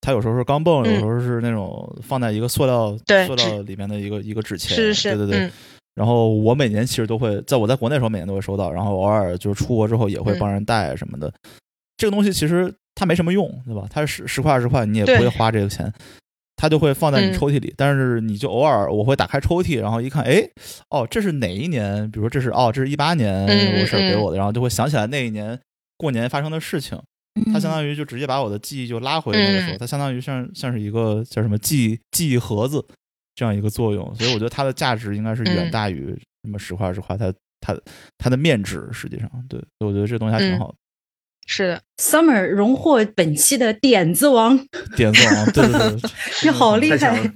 [0.00, 5.46] 他有时候是钢镚，有时候是那种放在一个塑料对塑料里面的一个一个纸钱，是是，对对对。
[5.46, 5.52] 嗯
[5.96, 11.30] 然后我每年其实都会，在我在国内的时候每年都会收到，然后偶尔就是出国之后也会嗯帮人带什么的。
[11.98, 13.86] 这个东西其实它没什么用，对吧？
[13.90, 15.92] 它是十十块二十块，你也不会花这个钱，
[16.60, 17.72] 它就会放在你嗯抽屉里。
[17.74, 20.46] 但是你就偶尔我会打开抽屉，然后一看，哎，
[20.90, 22.10] 哦，这是哪一年？
[22.10, 25.58] 比如说这是哦，这是一八年嗯我婶儿给嗯我的，然后就会想起来那一年
[25.96, 27.00] 过年发生的事情。
[27.52, 32.84] 它相当于就直接把我的记忆就拉回那个时候，嗯它相当于像像是一个叫什么记忆记忆盒子
[33.34, 37.74] 这样一个作用，所以我觉得它的价值应该是远嗯大于什么十块二十块，它它
[38.18, 40.74] 它的面值实际上对，所以我觉得这东西还挺嗯好的。
[41.46, 44.58] 是的，Summer 荣获本期的点子王，
[44.96, 46.10] 点子王，对对对对，
[46.44, 47.32] 你好厉害太强了，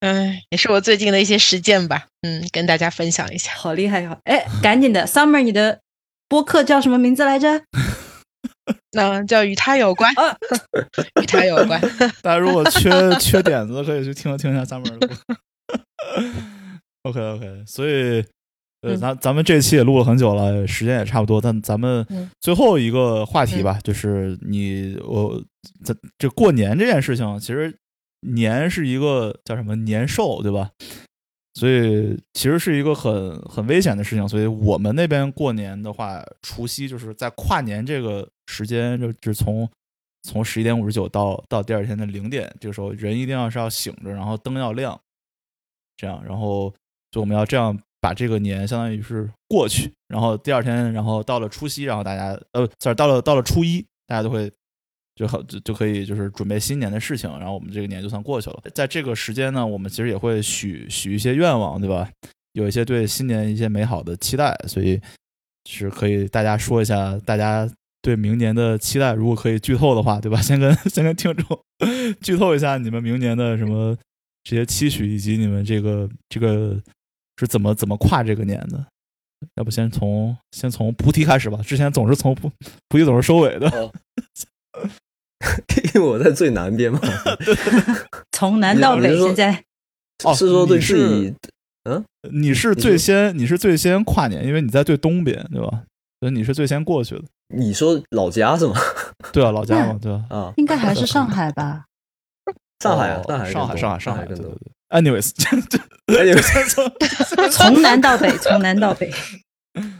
[0.00, 3.52] 嗯，也是我最近的一些实践吧，嗯，跟大家分享一下。
[3.54, 4.00] 好厉害！
[4.02, 5.80] 呀，哎，赶紧的，Summer，你的
[6.28, 7.62] 播客叫什么名字来着？
[8.92, 10.36] 那 叫与他有关啊，
[11.22, 11.80] 与他有关。
[12.22, 15.16] 大家如果缺缺点子，可以去听听一下 Summer 的歌。
[17.02, 18.24] OK OK，所以
[18.82, 18.98] 呃，嗯。
[18.98, 22.30] 咱咱们这期也录了很久了，时间也差不多，但咱们嗯。
[22.40, 25.42] 最后一个话题吧，就是你我
[25.84, 27.74] 这这过年这件事情，其实
[28.20, 30.70] 年是一个叫什么年兽，对吧？
[31.54, 39.68] 所以其实是一个很很危险的事情，所以我们那边过年的话，除夕就是在跨年这个时间，就就是从
[40.22, 44.98] 从十一点五十九到到第二天的零点，这个时候人一定要是要醒着，然后灯要亮，
[45.96, 46.72] 这样，然后
[47.10, 54.50] 就我们要这样把这个年相当于是过去，然后第二天，然后到了除夕，然后大家呃，sorry，到了到了初一，大家都会
[55.14, 58.62] 就好就就可以就是准备新年的事情，然后我们这个年就算过去了。
[58.74, 62.10] 在这个时间呢，我们其实也会许许一些愿望，对吧？
[62.54, 65.00] 有一些对新年一些美好的期待，所以
[65.68, 67.70] 是可以大家说一下大家
[68.02, 70.40] 对明年的期待，如果可以剧透的话，对吧？
[70.40, 71.62] 先跟先跟听众
[72.20, 73.96] 剧透一下你们明年的什么
[74.42, 76.76] 这些期许，以及你们这个这个
[77.40, 78.84] 是怎么怎么跨这个年的。
[79.56, 82.50] 要不先从先从菩提开始吧，之前总是从菩
[82.88, 83.68] 菩提总是收尾的。
[83.70, 83.90] 哦
[85.94, 87.00] 因为我在最南边嘛，
[88.30, 89.64] 从南到北，现在
[90.22, 91.34] 哦是说对你自己
[92.30, 95.82] 你是最先你是最先跨年，因为你在最东边，对吧？
[96.20, 97.22] 所以你是最先过去的。
[97.56, 98.74] 你说老家是吗？
[99.32, 100.24] 对啊，老家嘛，对吧？
[100.28, 101.86] 啊，应该还是上海吧？
[102.80, 104.58] 上海啊哦，上海，上海，上海，上海，更多对对。
[104.58, 104.72] 对。
[104.90, 105.30] Anyways，
[106.06, 106.92] 哎你们先从
[107.50, 109.10] 从南到北，从南到北。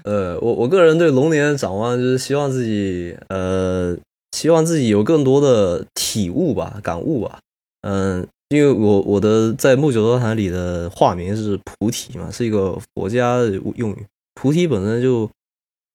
[0.03, 3.97] 呃，我我个人对龙年的展望就是希望自己呃，
[4.33, 7.39] 希望自己有更多的体悟吧，感悟吧。
[7.83, 14.05] 嗯，因为我我的在木九道坛里的化名是菩提嘛，是一个佛家的用语。
[14.35, 15.31] 菩提本身就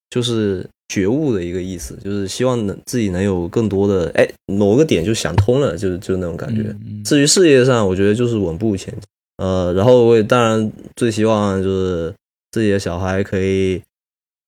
[0.10, 6.62] 就是觉悟的一个意思，就是希望能自己能有更多的哎某个点就想通了，就就那种感觉。
[6.86, 9.02] 嗯至于事业上，我觉得就是稳步前进。
[9.38, 12.14] 呃，然后我也当然最希望就是
[12.52, 13.82] 自己的小孩可以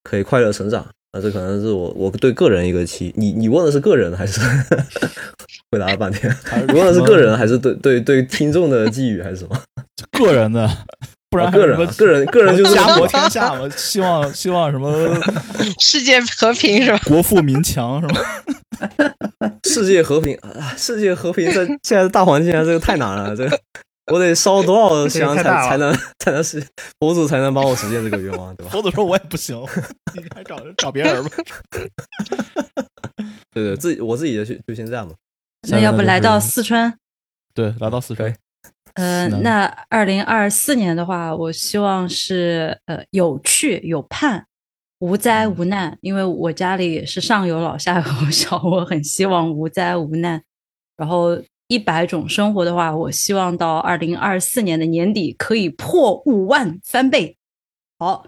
[0.03, 0.85] 可以快乐成长。
[1.11, 3.13] 啊，这可能是我我对个人一个期。
[3.15, 4.39] 你你问的是个人还是
[5.71, 6.33] 回答了半天？
[6.67, 9.61] 你问的是个人还是 对对对听众的寄语还是什么？
[10.19, 10.69] 个人的，
[11.29, 14.89] 不然啊个人啊个人个人就是家国天下嘛，希望希望什么
[15.79, 16.99] 世界和平是吧？
[17.05, 18.21] 国富民强是吧？
[19.67, 20.73] 世界和平啊！
[20.77, 23.35] 世界和平在现在的大环境下，这个太难了。
[23.35, 23.59] 这个
[24.11, 26.65] 我得烧多少香才才能才能实
[26.99, 28.71] 佛祖才能帮我实现这个愿望，对吧？
[28.71, 29.59] 佛祖说我也不行，
[30.15, 31.29] 你还找找别人吧。
[33.53, 35.13] 对对，自己我自己就就先这样吧。
[35.69, 36.93] 那要不来到四四川？
[37.53, 38.33] 对，来到四川，
[38.97, 44.45] 呃，那二零二四年的话，我希望是呃有趣有盼，
[44.99, 45.97] 无灾无难。
[46.01, 50.41] 因为我家里也是上有老下有小，我很希望无灾无难。
[50.95, 57.37] 然后一百种生活的话，我希望到二零二四年的年底可以破五万翻倍。
[57.99, 58.25] 好，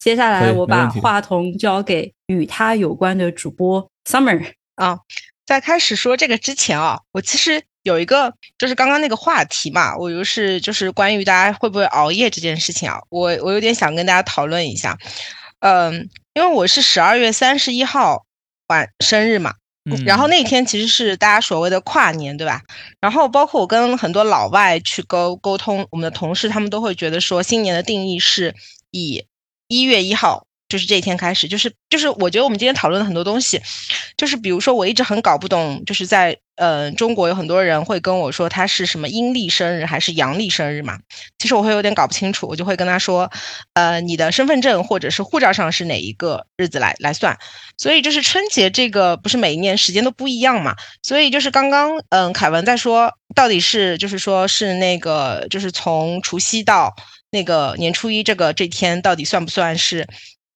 [0.00, 4.52] 接下来我把话筒交给与他有关的主播 Summer。
[4.74, 4.98] 啊，
[5.44, 14.96] 在开始说这个之前啊，我其实有一个就是刚刚那个话题嘛，我就是就是关于大家会不会熬夜这件事情啊，我我有点想跟大家讨论一下。
[15.60, 18.24] 嗯，因为我是十二月三十一号
[18.68, 19.54] 晚生日嘛，
[19.84, 22.62] 嗯然后那天其实是大家所谓的跨年，对吧？
[23.00, 28.54] 然后包括我跟很多老外去沟沟通，我们的同事他们都会觉得说，新年的定义是
[28.90, 29.24] 以
[29.68, 33.60] 一月一号，就是这一天开始，就是就是我觉得我们今天讨论的很多东西，
[34.16, 40.98] 就是比如说我一直很搞不懂，就是在呃中国有很多人会跟我说他是什么阴历生日还是阳历生日嘛，
[41.38, 43.30] 其实我会有点搞不清楚，我就会跟他说，
[43.74, 47.36] 呃，你的身份证或者是护照上是哪一个日子来来算。
[47.76, 56.94] 所以就是春节这个不是每一年时间都不一样嘛，所以就是刚刚嗯凯文在说到底是就是说是那个就是从除夕到
[57.30, 60.06] 那个年初一这个这天到底算不算是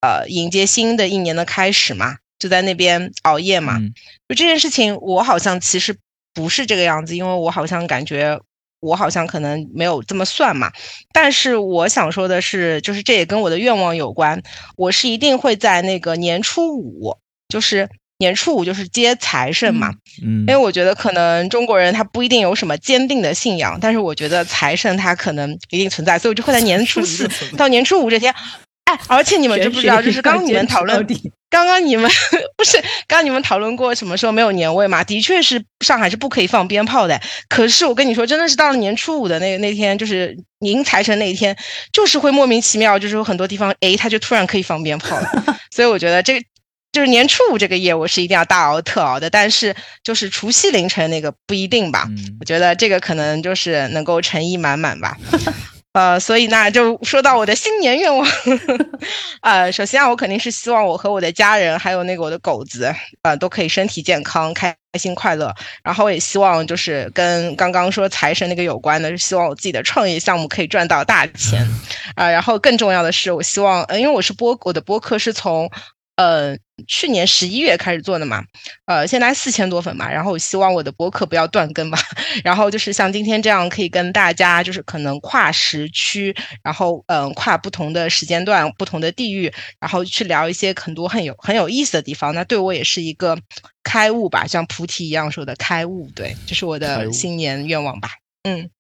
[0.01, 2.17] 呃迎接新的一年的开始嘛？
[2.39, 3.79] 就在那边熬夜嘛？
[3.79, 3.95] 嗯
[4.29, 5.97] 就这件事情，我好像其实
[6.35, 8.39] 不是这个样子，因为我好像感觉
[8.81, 10.71] 我好像可能没有这么算嘛。
[11.13, 14.43] 但是我想说的是，就是这也跟我的愿望有关，
[14.77, 17.17] 我是一定会在那个年初五，
[17.49, 19.95] 就是年初五就是接财神嘛。
[20.23, 28.35] 嗯因为我觉得可能中国人他不一定有什么坚定的信仰，但是我觉得财神他可能一定存在，所以我就会在年初四到年初五这天。
[28.87, 31.05] 哎，而且你们知不知道，就是刚刚你们讨论，
[31.51, 32.09] 刚刚你们
[32.57, 35.03] 不是刚刚你们讨论过什么时候没有年味嘛？
[35.03, 37.21] 的确是上海是不可以放鞭炮的。
[37.49, 41.57] 可是我跟你说，真的是到了年初五的那那天，就是迎财神那一天，
[41.93, 45.45] 就是会莫名其妙，就是有很多地方，哎，他就突然可以放鞭炮了。
[45.75, 46.47] 所以我觉得这个
[46.93, 49.29] 就是年初五这个夜，我是一定要大熬特熬的。
[49.29, 52.05] 但是就是除夕凌晨那个不一定吧。
[52.09, 55.17] 嗯我觉得这个可能就是能够诚意满满吧。
[55.97, 58.29] 呃，所以那，就说到我的新年愿望。
[59.41, 65.51] 呃，首先啊，我肯定是希望我和我的家人，还有那个我的狗子，呃，都可以身体健康、开心快乐。
[65.83, 71.67] 然后也希望就是跟刚刚说财神那个有关的，是希望我自己的创业项目可以赚到大钱。
[72.15, 75.71] 啊，然后更重要的是，我希望，呃，因为我是播我的播客是从。
[76.17, 76.57] 呃，
[76.89, 78.43] 去年十一月开始做的嘛，
[78.87, 81.99] 呃，现在四千多粉嘛，然后我希望我的博客不要断更吧，
[82.43, 93.39] 然后就是像今天这样，可以跟大家就是可能跨时区，然后嗯，跨不同的时间段、不同的地域，然后去聊一些很多很有很有意思的地方，那对我也是一个
[93.85, 98.09] 开悟吧，像菩提一样说的开悟，对，这是我的新年愿望吧，
[98.45, 98.71] 嗯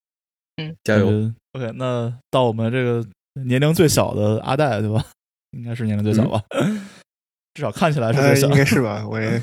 [0.56, 3.06] 嗯，加油，OK，那到我们这个
[3.44, 5.04] 年龄最小的阿戴对吧？
[5.52, 6.42] 应该是年龄最小吧。
[7.56, 9.02] 至少看起来是应该是吧？
[9.08, 9.40] 我也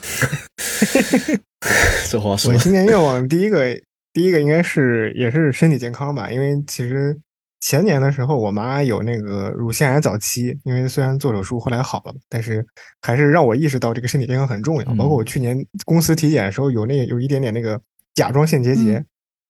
[2.12, 3.76] 这话说，我新年愿望第一个，
[4.14, 6.30] 第一个应该是也是身体健康吧。
[6.30, 7.18] 因为其实
[7.60, 12.64] 前年的时候，我妈有那个乳腺癌早期，因为虽然做手术后来好了，但是
[13.02, 14.86] 还是让我意识到这个身体健康很重要。
[14.94, 17.82] 包括我去年公司体检的时候，有那有一点点那个
[18.14, 19.04] 甲状腺结节，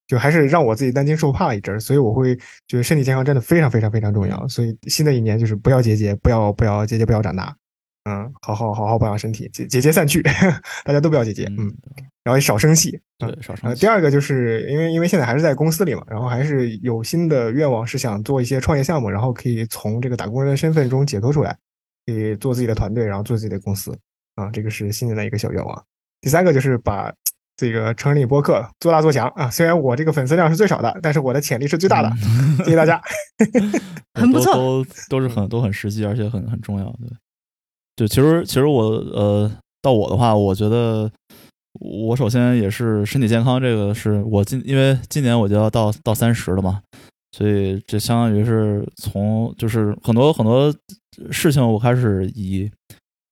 [0.07, 1.80] 就还是让我自己担惊受怕一阵儿。
[1.81, 2.34] 所以我会
[2.65, 4.48] 觉得身体健康真的非常非常非常重要。
[4.48, 7.53] 所以新的一年就是不要结节，不要不要结节，不要长大。
[8.05, 10.21] 嗯，好好好好保养身体，节节节散去，
[10.84, 11.73] 大家都不要节节，嗯，
[12.23, 13.80] 然后少生气，对，少生气。
[13.80, 21.57] 第二个就是因为因为现在还是在公司里嘛，然后还是有新的愿望是想做一些创业项目，然后可以从这个打工人的身份中解脱出来，
[22.05, 23.97] 可以做自己的团队，然后做自己的公司，
[24.35, 25.85] 啊，这个是新年的一个小愿望。
[26.19, 27.09] 第三个就是把
[27.55, 32.11] 这个成立播客做大做强啊，虽然我这个粉丝量是最少的，但是我的潜力是最大的，
[32.65, 33.01] 谢谢大家
[34.19, 36.99] 很不错，都都是很都很实际，而且很很重要的。
[37.95, 38.84] 就其实，其实我
[39.14, 39.52] 呃，
[39.82, 41.10] 到我的话，我觉得
[41.80, 46.82] 我首先也是身体健康，这个是我今因为今年我就要到到三十了嘛，
[47.32, 50.74] 所以这相当于是从就是很多很多
[51.32, 52.70] 事情，我开始以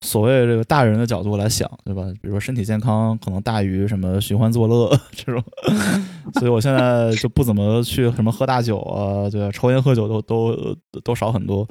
[0.06, 2.04] 所谓这个大人的角度来想，对吧？
[2.22, 5.44] 比如说身体健康可能大于什么寻欢作乐 这种，
[6.40, 11.68] 所以我现在就不怎么去什么喝大酒啊，对，抽烟喝酒都都都少很多。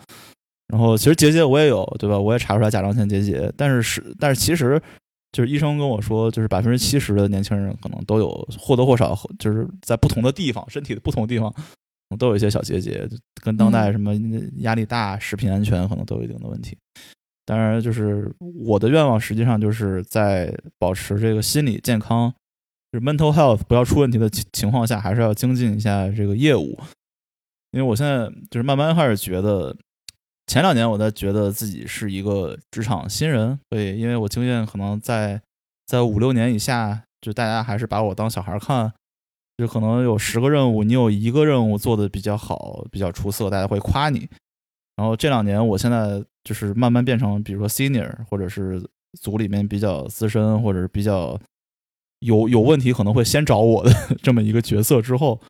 [0.71, 2.17] 然后其实结节我也有，对吧？
[2.17, 4.81] 我也查出来甲状腺结节，但是是但是其实
[5.33, 11.53] 就是医生跟我说，就是百分之七十的年轻人可能都有或多或少，就是在不同的地方，身体的不同地方
[12.19, 13.09] 都有一些小结节，
[13.43, 14.15] 跟当代什么
[14.59, 16.79] 压力大、食品安全可能都有一定的问题。
[17.45, 22.33] 当然，就是我的愿望实际上就是在保持这个心理健康，
[22.93, 26.79] 就是 mental health 不要出问题的情情况下，还是要精进一下这个业务。
[27.73, 29.77] 因为我现在就是慢慢开始觉得。
[30.51, 35.41] 前两年我在觉得自己是一个职场新人，对，因为我经验可能在
[35.87, 38.93] 在五六年以下，就大家还是把我当小孩看，
[39.59, 44.29] 就可能有十个任务，你有一个任务做的比较好、比较出色，大家会夸你。
[44.97, 48.85] 然后这两年，我现在就是慢慢变成，比如说 senior，或者是
[49.21, 51.41] 组里面比较资深，或者是比较
[52.19, 55.41] 有有问题可能会先找我的 这么一个角色之后，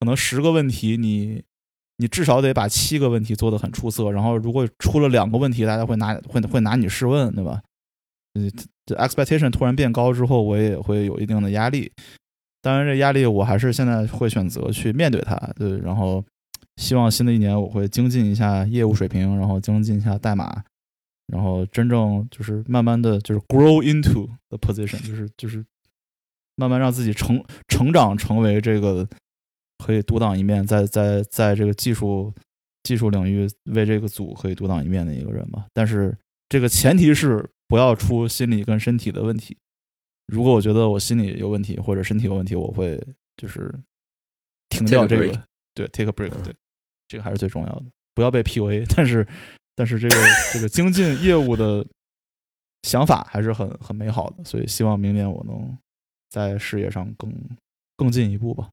[0.00, 1.42] 可能十个问题你。
[2.00, 7.60] 你至少得把七个问题做得很出色，然后如果出了两个问题，大家会拿会会拿你试问，对吧？
[8.34, 8.48] 嗯，
[8.86, 11.90] 这 expectation 突然变高之后，我也会有一定的压力。
[12.62, 15.76] 当然，这压力我还是现在会选择去面对它，对。
[15.78, 16.24] 然后，
[16.76, 20.62] 希望新的一年我会精进一下业务水平，然后精进一下代码，
[21.26, 25.64] 然后真正就是慢慢的就是 grow into the position，就是就是
[26.54, 29.08] 慢慢让自己成成长成为这个。
[29.84, 32.32] 可以独当一面，在在在这个技术
[32.82, 35.66] 技术领域为这个组可以独当一面的一个人吧。
[35.72, 36.16] 但是
[36.48, 39.56] 这个前提是不要出心理跟身体的问题。
[40.26, 43.02] 如果我觉得我心理有问题或者身体有问题，我会
[43.36, 43.74] 就是
[44.68, 45.42] 停掉这个，
[45.74, 46.54] 对，take a break，对，
[47.06, 48.84] 这个还是最重要的，不要被 PUA。
[48.94, 49.26] 但是
[49.74, 50.16] 但是这个
[50.52, 51.86] 这个精进业务的
[52.82, 55.78] 想法还是很很美好的，所以希望明年我能
[56.28, 57.32] 在事业上更
[57.96, 58.68] 更进一步吧。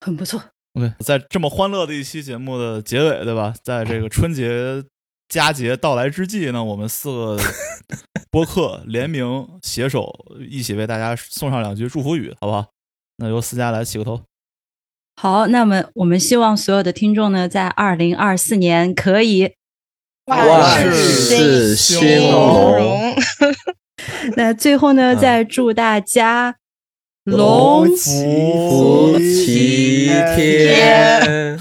[0.00, 0.42] 很不错。
[0.74, 3.54] OK，在这么欢乐的一期节目的结尾，对吧？
[3.62, 4.84] 在这个春节
[5.28, 7.38] 佳节到来之际呢，我们四个
[8.30, 10.12] 播客联名携手，
[10.50, 12.66] 一起为大家送上两句祝福语，好不好？
[13.16, 14.20] 那由思佳来起个头。
[15.16, 19.54] 好，那么我们希望所有的听众呢，在二零二四年可以
[20.26, 23.14] 万事兴隆。
[24.36, 26.56] 那最后呢，再祝大家。
[27.26, 31.58] 龙福齐天，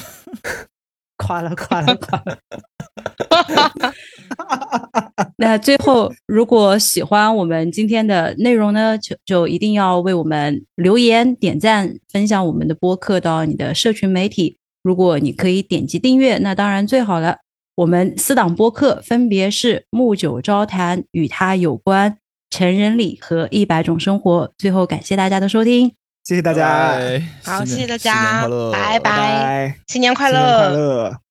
[1.17, 2.37] 夸了夸了夸了。
[3.31, 3.93] 哈哈哈
[5.37, 17.37] 那最后，如果喜欢我们今天的内容呢，就就一定要为我们留言、点赞、分享我们的播客到你的社群媒体，如果你可以点击订阅，那当然最好了。
[17.73, 22.11] 我们四档播客分别是《木九招谈》与他有关、
[22.49, 24.47] 《成人礼》和《一百种生活》。
[24.57, 25.93] 最后感谢大家的收听，
[26.23, 30.77] 谢谢大家，拜拜好，谢谢大家拜拜拜，新年快新年快乐。
[30.77, 31.24] 乐。